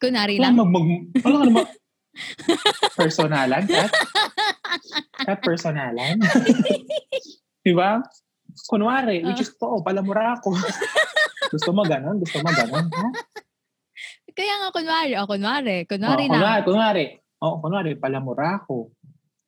Kunwari 0.00 0.40
lang. 0.40 0.58
mag, 0.58 0.66
mag, 0.66 0.86
wala 1.22 1.36
ka 1.38 1.44
naman, 1.46 1.66
personalan, 2.98 3.62
kat? 3.64 3.90
Kat 5.22 5.38
personalan? 5.40 6.18
diba? 7.64 8.02
Kunwari, 8.66 9.22
Ah. 9.22 9.30
which 9.30 9.46
is 9.46 9.54
to, 9.54 9.78
palamura 9.80 10.34
ako. 10.34 10.52
gusto 11.54 11.70
mo 11.70 11.86
ganon? 11.86 12.18
Gusto 12.18 12.42
mo 12.42 12.50
ganon? 12.50 12.86
Ha? 12.90 13.06
Kaya 14.32 14.54
nga 14.64 14.68
kunwari, 14.72 15.12
o 15.16 15.28
kunwari, 15.28 15.76
kunwari 15.84 16.24
Oo, 16.26 16.32
lang. 16.32 16.40
kunwari, 16.40 16.62
kunwari, 16.64 17.04
oh, 17.44 17.56
kunwari, 17.60 17.90
palamura 18.00 18.64
ako. 18.64 18.88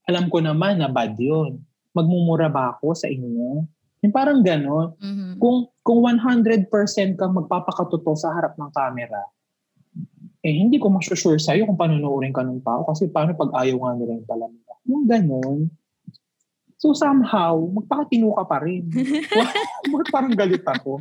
Alam 0.05 0.28
ko 0.28 0.45
naman 0.45 0.80
na 0.80 0.93
bad 0.93 1.16
yun. 1.16 1.64
Magmumura 1.97 2.53
ba 2.53 2.76
ako 2.76 2.93
sa 2.93 3.09
inyo? 3.09 3.64
Yung 4.05 4.12
parang 4.12 4.45
ganon. 4.45 4.93
Mhm. 5.01 5.41
Kung, 5.41 5.72
kung 5.80 6.05
100% 6.05 7.16
kang 7.16 7.32
magpapakatotoo 7.32 8.16
sa 8.16 8.37
harap 8.37 8.53
ng 8.61 8.68
camera, 8.68 9.24
eh 10.45 10.53
hindi 10.53 10.76
ko 10.76 10.93
masusure 10.93 11.41
sa'yo 11.41 11.64
kung 11.64 11.80
panunuorin 11.80 12.35
ka 12.37 12.45
ng 12.45 12.61
tao 12.61 12.85
kasi 12.85 13.09
paano 13.09 13.32
pag 13.32 13.64
ayaw 13.64 13.80
nga 13.80 13.93
nila 13.97 14.12
yung 14.20 14.28
palamura. 14.28 14.74
Yung 14.85 15.05
ganon. 15.09 15.59
So 16.76 16.93
somehow, 16.93 17.57
magpakatino 17.72 18.28
ka 18.37 18.45
pa 18.45 18.61
rin. 18.61 18.85
Parang 20.12 20.37
galit 20.37 20.61
ako? 20.61 21.01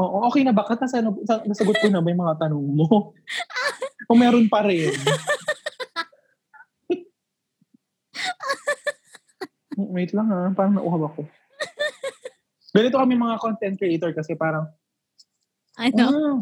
Oo, 0.00 0.32
okay 0.32 0.40
na 0.40 0.56
ba? 0.56 0.64
Kat, 0.64 0.80
nasa, 0.80 1.04
sa- 1.28 1.44
nasagot 1.44 1.76
ko 1.76 1.92
na 1.92 2.00
ba 2.00 2.08
yung 2.08 2.24
mga 2.24 2.48
tanong 2.48 2.64
mo? 2.72 3.12
o 4.08 4.16
meron 4.16 4.48
pa 4.48 4.64
rin? 4.64 4.88
Wait 9.76 10.12
lang 10.12 10.28
ha, 10.28 10.48
parang 10.52 10.76
nauhaw 10.76 11.08
ako. 11.08 11.24
Ganito 12.70 12.96
kami 12.96 13.16
mga 13.16 13.40
content 13.40 13.76
creator 13.76 14.12
kasi 14.12 14.36
parang, 14.36 14.68
Ano? 15.76 16.04
ah, 16.04 16.36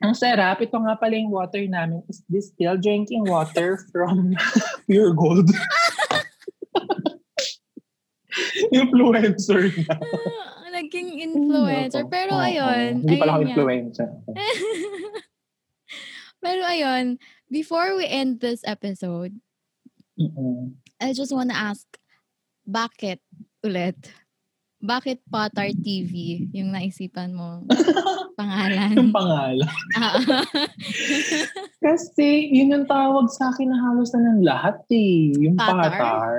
ang 0.00 0.16
sarap. 0.16 0.60
Ito 0.60 0.80
nga 0.80 0.96
pala 0.96 1.16
yung 1.16 1.28
water 1.28 1.60
namin 1.68 2.00
is 2.08 2.24
distilled 2.24 2.80
drinking 2.80 3.24
water 3.28 3.76
from 3.92 4.32
Pure 4.88 5.12
Gold. 5.12 5.48
Influencer 8.72 9.68
na. 9.84 9.94
Naging 10.90 11.22
influencer. 11.22 12.02
Oo, 12.02 12.10
Pero 12.10 12.34
oo, 12.34 12.42
ayun. 12.42 13.06
Hindi 13.06 13.14
pala 13.14 13.38
ako 13.38 13.46
influencer. 13.46 14.10
Pero 16.42 16.66
ayun, 16.66 17.14
before 17.46 17.94
we 17.94 18.10
end 18.10 18.42
this 18.42 18.66
episode, 18.66 19.38
Mm-mm. 20.18 20.74
I 20.98 21.14
just 21.14 21.30
wanna 21.30 21.54
ask, 21.54 21.86
bakit 22.66 23.22
ulit? 23.62 23.94
Bakit 24.82 25.22
Potter 25.30 25.70
TV 25.78 26.50
yung 26.50 26.74
naisipan 26.74 27.38
mo 27.38 27.62
pangalan? 28.40 28.90
yung 28.98 29.14
pangalan. 29.14 29.70
Kasi 31.86 32.50
yun 32.50 32.74
yung 32.74 32.86
tawag 32.90 33.30
sa 33.30 33.54
akin 33.54 33.70
na 33.70 33.78
halos 33.78 34.10
na 34.10 34.26
ng 34.26 34.42
lahat 34.42 34.82
eh. 34.90 35.38
Yung 35.38 35.54
Patar? 35.54 35.86
patar. 35.86 36.34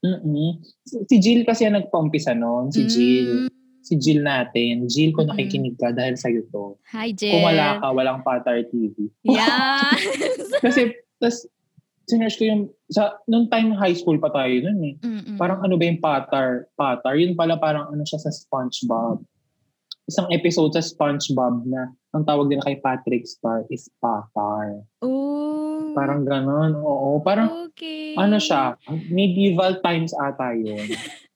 Mm-mm. 0.00 0.64
Si 0.82 1.16
Jill 1.20 1.44
kasi 1.44 1.68
ang 1.68 1.76
nagpaumpisa 1.76 2.32
noon. 2.32 2.72
Si 2.72 2.88
Jill. 2.88 3.46
Mm, 3.46 3.52
Si 3.90 3.98
Jill 3.98 4.22
natin. 4.22 4.86
Jill, 4.86 5.10
kung 5.10 5.26
nakikinig 5.26 5.74
ka 5.74 5.90
dahil 5.90 6.14
sa'yo 6.14 6.46
to. 6.54 6.78
Hi, 6.94 7.10
Jill. 7.10 7.34
Kung 7.34 7.50
wala 7.50 7.82
ka, 7.82 7.90
walang 7.90 8.22
Patar 8.22 8.62
TV. 8.70 9.10
Yes! 9.26 9.98
Kasi, 10.64 10.94
tas, 11.18 11.42
sinerge 12.06 12.38
ko 12.38 12.44
yung, 12.46 12.62
sa, 12.86 13.18
nung 13.26 13.50
time 13.50 13.74
high 13.74 13.98
school 13.98 14.22
pa 14.22 14.30
tayo 14.30 14.54
nun 14.62 14.78
eh. 14.86 14.94
Mm-mm. 15.02 15.34
Parang 15.34 15.58
ano 15.66 15.74
ba 15.74 15.90
yung 15.90 15.98
Patar? 15.98 16.70
Patar, 16.78 17.18
yun 17.18 17.34
pala 17.34 17.58
parang 17.58 17.90
ano 17.90 18.06
siya 18.06 18.22
sa 18.22 18.30
SpongeBob. 18.30 19.26
Isang 20.06 20.30
episode 20.30 20.70
sa 20.70 20.86
SpongeBob 20.86 21.66
na 21.66 21.90
ang 22.14 22.22
tawag 22.22 22.46
din 22.46 22.62
kay 22.62 22.78
Patrick 22.78 23.26
Star 23.26 23.66
is 23.74 23.90
Patar. 23.98 24.86
Oh. 25.02 25.94
Parang 25.98 26.22
ganon, 26.22 26.78
oo. 26.78 27.18
Parang 27.26 27.70
okay. 27.70 28.14
ano 28.14 28.38
siya, 28.38 28.78
medieval 29.10 29.82
times 29.82 30.14
ata 30.14 30.54
yun. 30.54 30.94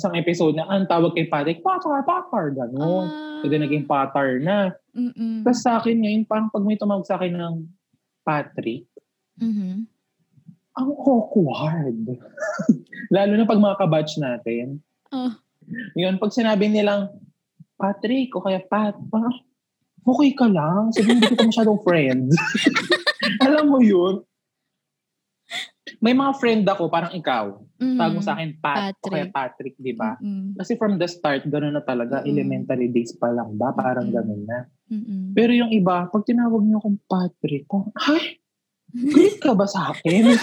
Isang 0.00 0.16
episode 0.16 0.56
na 0.56 0.64
ang 0.64 0.88
tawag 0.88 1.12
kay 1.12 1.28
Patrick, 1.28 1.60
Patar, 1.60 2.00
Patar, 2.00 2.56
ganon. 2.56 3.04
Ah, 3.04 3.44
Kasi 3.44 3.52
naging 3.52 3.84
Patar 3.84 4.40
na. 4.40 4.72
mm-mm. 4.96 5.44
Tapos 5.44 5.60
sa 5.60 5.76
akin 5.76 5.92
ngayon, 5.92 6.24
parang 6.24 6.48
pag 6.48 6.64
may 6.64 6.80
tumawag 6.80 7.04
sa 7.04 7.20
akin 7.20 7.36
ng 7.36 7.68
Patrick, 8.24 8.88
Mhm. 9.36 9.84
ang 10.72 10.90
awkward. 10.96 12.16
Lalo 13.12 13.32
na 13.36 13.44
pag 13.44 13.60
mga 13.60 13.76
kabatch 13.76 14.16
natin. 14.16 14.80
Oh. 15.12 15.36
Yun, 15.92 16.16
pag 16.16 16.32
sinabi 16.32 16.72
nilang, 16.72 17.12
Patrick, 17.76 18.32
o 18.32 18.40
kaya 18.40 18.64
Pat, 18.64 18.96
parang, 19.06 19.36
okay 20.00 20.32
ka 20.32 20.48
lang. 20.48 20.88
Sabi, 20.92 21.12
hindi 21.12 21.28
kita 21.28 21.44
masyadong 21.44 21.84
friend. 21.84 22.32
Alam 23.44 23.68
mo 23.68 23.84
yun? 23.84 24.24
May 26.00 26.16
mga 26.16 26.32
friend 26.40 26.64
ako, 26.64 26.88
parang 26.88 27.12
ikaw. 27.12 27.60
Mhm. 27.76 27.96
Tawag 28.00 28.14
mo 28.16 28.22
sa 28.24 28.32
akin, 28.32 28.56
Pat, 28.56 28.96
o 29.04 29.12
kaya 29.12 29.28
Patrick. 29.28 29.76
Patrick, 29.76 29.76
di 29.76 29.92
ba? 29.92 30.16
Mm-mm. 30.16 30.56
Kasi 30.56 30.80
from 30.80 30.96
the 30.96 31.04
start, 31.04 31.44
gano'n 31.44 31.76
na 31.76 31.84
talaga. 31.84 32.24
Mm-mm. 32.24 32.32
Elementary 32.32 32.88
days 32.88 33.12
pa 33.20 33.28
lang 33.28 33.60
ba? 33.60 33.76
Parang 33.76 34.08
Mm-mm. 34.08 34.16
gano'n 34.16 34.42
na. 34.48 34.58
Mm-mm. 34.88 35.36
Pero 35.36 35.52
yung 35.52 35.68
iba, 35.68 36.08
pag 36.08 36.24
tinawag 36.24 36.64
niyo 36.64 36.80
akong 36.80 36.96
Patrick, 37.04 37.68
parang, 37.68 37.92
ay, 38.08 38.40
galit 38.96 39.36
ka 39.44 39.52
ba 39.52 39.68
sa 39.68 39.92
akin? 39.92 40.24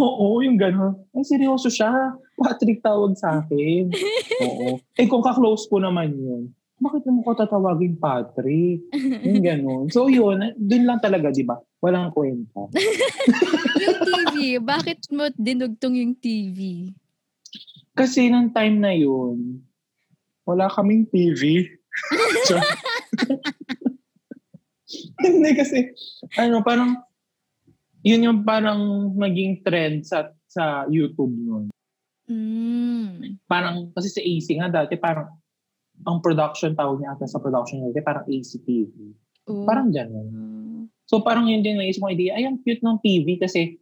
Oo, 0.00 0.40
yung 0.40 0.56
gano'n. 0.56 0.96
Ay, 1.12 1.24
seryoso 1.28 1.68
siya. 1.68 2.16
Patrick 2.40 2.80
tawag 2.80 3.12
sa 3.12 3.44
akin. 3.44 3.92
Oo. 4.48 4.80
Eh, 4.96 5.04
kung 5.04 5.20
ka-close 5.20 5.68
ko 5.68 5.84
naman 5.84 6.16
yun, 6.16 6.48
bakit 6.84 7.08
mo 7.08 7.24
ko 7.24 7.32
tatawagin 7.32 7.96
Patrick? 7.96 8.84
Yung 9.24 9.40
gano'n. 9.40 9.84
So 9.88 10.12
yun, 10.12 10.52
dun 10.60 10.84
lang 10.84 11.00
talaga, 11.00 11.32
di 11.32 11.40
ba? 11.40 11.56
Walang 11.80 12.12
kwenta. 12.12 12.68
yung 13.84 13.98
TV, 14.04 14.34
bakit 14.60 15.04
mo 15.12 15.28
dinugtong 15.36 16.00
yung 16.00 16.14
TV? 16.16 16.88
Kasi 17.92 18.28
nung 18.32 18.52
time 18.52 18.80
na 18.80 18.92
yun, 18.92 19.60
wala 20.44 20.68
kaming 20.68 21.08
TV. 21.08 21.64
So, 22.44 22.58
Hindi 25.22 25.54
kasi, 25.54 25.94
ano, 26.36 26.60
parang, 26.66 26.98
yun 28.02 28.26
yung 28.26 28.40
parang 28.42 29.14
maging 29.14 29.62
trend 29.62 30.02
sa 30.02 30.34
sa 30.54 30.86
YouTube 30.86 31.34
nun. 31.34 31.64
Mm. 32.30 33.42
Parang, 33.50 33.90
kasi 33.90 34.08
sa 34.10 34.22
AC 34.22 34.46
nga 34.54 34.70
dati, 34.70 34.94
parang, 34.94 35.28
ang 36.02 36.18
production, 36.18 36.74
tawag 36.74 36.98
niya 36.98 37.14
ata 37.14 37.30
sa 37.30 37.38
production 37.38 37.86
dati, 37.86 38.02
parang 38.02 38.26
ACTV. 38.26 38.92
Oh. 39.46 39.62
Parang 39.64 39.94
gano'n. 39.94 40.28
Mm. 40.28 40.82
So 41.06 41.22
parang 41.22 41.46
yun 41.46 41.62
din 41.62 41.78
naisip 41.78 42.02
kong 42.02 42.12
idea, 42.16 42.34
ay, 42.34 42.48
ang 42.48 42.58
cute 42.64 42.82
ng 42.82 42.98
TV 42.98 43.38
kasi 43.38 43.78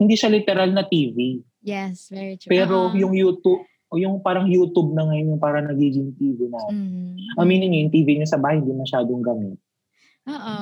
hindi 0.00 0.18
siya 0.18 0.32
literal 0.32 0.72
na 0.74 0.82
TV. 0.82 1.38
Yes, 1.62 2.10
very 2.10 2.34
true. 2.40 2.50
Pero 2.50 2.90
Ah. 2.90 2.96
yung 2.98 3.14
YouTube, 3.14 3.62
o 3.92 4.00
yung 4.00 4.24
parang 4.24 4.48
YouTube 4.48 4.96
na 4.96 5.04
ngayon, 5.04 5.36
yung 5.36 5.42
parang 5.42 5.68
nagiging 5.68 6.16
TV 6.16 6.48
na. 6.48 6.58
Mm. 6.72 7.14
Aminin 7.38 7.68
niyo, 7.70 7.80
yung 7.86 7.92
TV 7.92 8.08
niyo 8.16 8.26
sa 8.26 8.40
bahay, 8.40 8.58
hindi 8.58 8.72
masyadong 8.72 9.20
gamit. 9.20 9.60
Oo. 10.24 10.56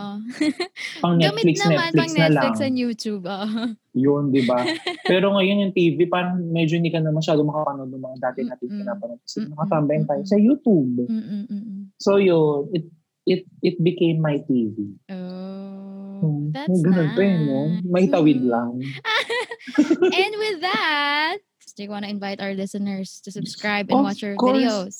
Pang 1.02 1.16
Gamit 1.16 1.44
Netflix, 1.44 1.56
naman 1.60 1.76
Netflix 1.86 2.00
pang 2.00 2.12
na 2.12 2.20
Netflix 2.24 2.54
lang. 2.56 2.66
and 2.66 2.76
YouTube. 2.76 3.24
oo. 3.24 3.62
Yun, 4.06 4.22
di 4.30 4.42
ba? 4.42 4.64
Pero 5.04 5.30
ngayon 5.30 5.62
yung 5.62 5.74
TV, 5.74 6.06
parang 6.06 6.40
medyo 6.40 6.74
hindi 6.74 6.88
ka 6.88 6.98
na 6.98 7.10
masyado 7.10 7.42
makapanood 7.42 7.90
ng 7.90 8.00
mga 8.00 8.18
dati 8.22 8.40
natin 8.42 8.66
Mm-mm. 8.66 8.80
pinapanood. 8.80 9.20
Kasi 9.20 9.36
nakatambayan 9.44 10.06
tayo 10.06 10.22
sa 10.24 10.36
YouTube. 10.36 11.04
Mm-mm. 11.04 11.90
So 11.96 12.16
yun, 12.16 12.70
it 12.70 12.86
it 13.26 13.42
it 13.60 13.76
became 13.78 14.18
my 14.18 14.40
TV. 14.40 14.96
Oh, 15.10 16.20
Hmm, 16.20 16.52
that's 16.52 16.68
ganun 16.80 17.06
nice. 17.06 17.16
pa 17.16 17.22
yun, 17.22 17.40
no? 17.42 17.60
May 17.82 18.04
tawid 18.06 18.38
Mm. 18.38 18.48
lang. 18.48 18.72
and 20.14 20.32
with 20.36 20.58
that, 20.60 21.36
do 21.74 21.82
you 21.82 21.90
want 21.90 22.04
to 22.04 22.10
invite 22.10 22.38
our 22.38 22.52
listeners 22.52 23.20
to 23.20 23.30
subscribe 23.30 23.88
and 23.88 23.98
Of 23.98 24.04
watch 24.04 24.22
our 24.22 24.36
course. 24.36 24.54
videos? 24.54 24.94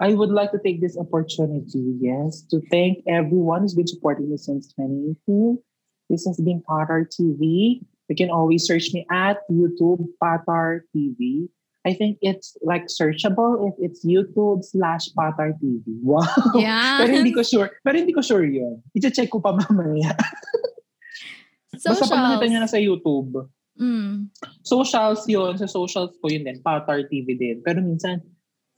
I 0.00 0.14
would 0.14 0.30
like 0.30 0.50
to 0.52 0.60
take 0.62 0.80
this 0.80 0.96
opportunity, 0.98 1.94
yes, 2.00 2.42
to 2.50 2.60
thank 2.70 3.04
everyone 3.06 3.62
who's 3.62 3.74
been 3.74 3.86
supporting 3.86 4.30
me 4.30 4.36
since 4.36 4.72
2018. 4.74 5.58
This 6.10 6.26
has 6.26 6.40
been 6.40 6.62
Patar 6.68 7.06
TV. 7.06 7.80
You 8.08 8.16
can 8.16 8.28
always 8.30 8.66
search 8.66 8.92
me 8.92 9.06
at 9.12 9.38
YouTube 9.48 10.04
Patar 10.22 10.80
TV. 10.94 11.48
I 11.86 11.94
think 11.94 12.18
it's 12.22 12.56
like 12.62 12.86
searchable 12.86 13.66
if 13.66 13.74
it's 13.78 14.04
YouTube 14.06 14.62
slash 14.64 15.08
Patar 15.18 15.54
TV. 15.58 15.82
Wow. 16.02 16.26
Yeah. 16.54 16.98
pero 17.02 17.10
hindi 17.22 17.32
ko 17.32 17.42
sure. 17.42 17.70
Pero 17.82 17.94
hindi 17.98 18.12
ko 18.12 18.22
sure 18.22 18.44
yun. 18.44 18.82
I-check 18.94 19.30
ko 19.30 19.38
pa 19.40 19.54
mamaya. 19.54 20.14
Basta 21.82 22.04
pag 22.06 22.20
nakita 22.38 22.46
nyo 22.50 22.58
na 22.62 22.70
sa 22.70 22.78
YouTube, 22.78 23.48
Mm. 23.80 24.28
socials 24.62 25.24
yun. 25.26 25.56
Sa 25.56 25.64
socials 25.64 26.12
ko 26.20 26.28
yun 26.28 26.44
din. 26.44 26.60
Patar 26.60 27.08
TV 27.08 27.34
din. 27.34 27.64
Pero 27.64 27.80
minsan, 27.80 28.20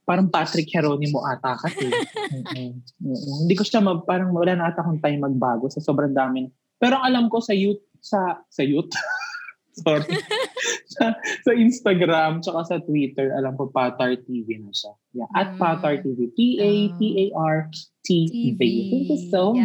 parang 0.04 0.28
Patrick 0.28 0.68
Geronimo 0.68 1.24
ata 1.24 1.56
kasi. 1.56 1.88
Mm-mm. 2.34 2.70
Mm-mm. 3.00 3.34
Hindi 3.44 3.54
ko 3.56 3.64
siya, 3.64 3.80
mag, 3.80 4.04
parang 4.04 4.30
wala 4.30 4.52
na 4.54 4.68
ata 4.68 4.84
akong 4.84 5.00
time 5.00 5.24
magbago 5.24 5.66
sa 5.68 5.80
sobrang 5.80 6.12
dami. 6.12 6.46
Pero 6.76 7.00
ang 7.00 7.08
alam 7.08 7.24
ko 7.28 7.40
sa 7.40 7.56
youth, 7.56 7.80
sa, 7.98 8.44
sa 8.46 8.60
youth, 8.60 8.92
sorry, 9.80 10.04
sa, 10.94 11.16
sa 11.42 11.50
Instagram, 11.50 12.44
tsaka 12.44 12.60
sa 12.68 12.76
Twitter, 12.78 13.32
alam 13.32 13.56
ko 13.56 13.72
Patar 13.72 14.14
TV 14.20 14.60
na 14.60 14.70
siya. 14.70 14.92
Yeah, 15.16 15.30
at 15.32 15.56
Mm. 15.56 15.58
Patar 15.58 15.94
TV. 15.98 16.30
P-A-T-A-R 16.36 17.56
TV. 18.04 18.30
TV. 18.54 18.60
Thank 18.92 19.08
you 19.08 19.20
so 19.32 19.42
Yes. 19.56 19.64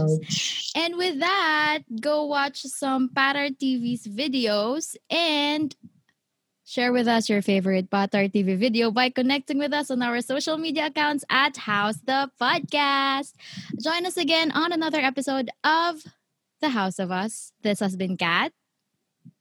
much. 0.00 0.36
And 0.74 0.96
with 0.96 1.20
that, 1.20 1.84
go 2.00 2.24
watch 2.24 2.64
some 2.64 3.12
Patar 3.12 3.52
TV's 3.52 4.08
videos 4.08 4.96
and 5.06 5.70
share 6.64 6.92
with 6.92 7.06
us 7.06 7.28
your 7.28 7.42
favorite 7.42 7.90
Patar 7.90 8.32
TV 8.32 8.56
video 8.58 8.90
by 8.90 9.10
connecting 9.10 9.58
with 9.58 9.72
us 9.72 9.90
on 9.90 10.02
our 10.02 10.20
social 10.20 10.56
media 10.56 10.86
accounts 10.86 11.24
at 11.30 11.56
House 11.56 12.00
the 12.04 12.30
Podcast. 12.40 13.34
Join 13.80 14.06
us 14.06 14.16
again 14.16 14.50
on 14.52 14.72
another 14.72 14.98
episode 14.98 15.50
of 15.62 16.02
The 16.60 16.70
House 16.70 16.98
of 16.98 17.10
Us. 17.10 17.52
This 17.62 17.80
has 17.80 17.96
been 17.96 18.16
Kat. 18.16 18.52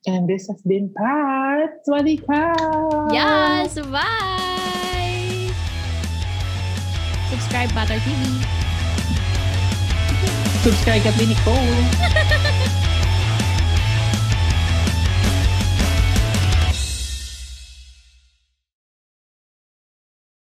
And 0.05 0.27
this 0.27 0.47
has 0.47 0.61
been 0.63 0.91
Pat. 0.95 1.79
Swadee 1.87 2.19
ka! 2.27 2.51
Yes, 3.11 3.79
bye! 3.87 5.51
Subscribe 7.31 7.71
Patar 7.71 7.99
TV. 8.03 8.21
Subscribe 10.63 11.03
ka 11.03 11.11
din, 11.15 11.31
Nicole. 11.31 12.39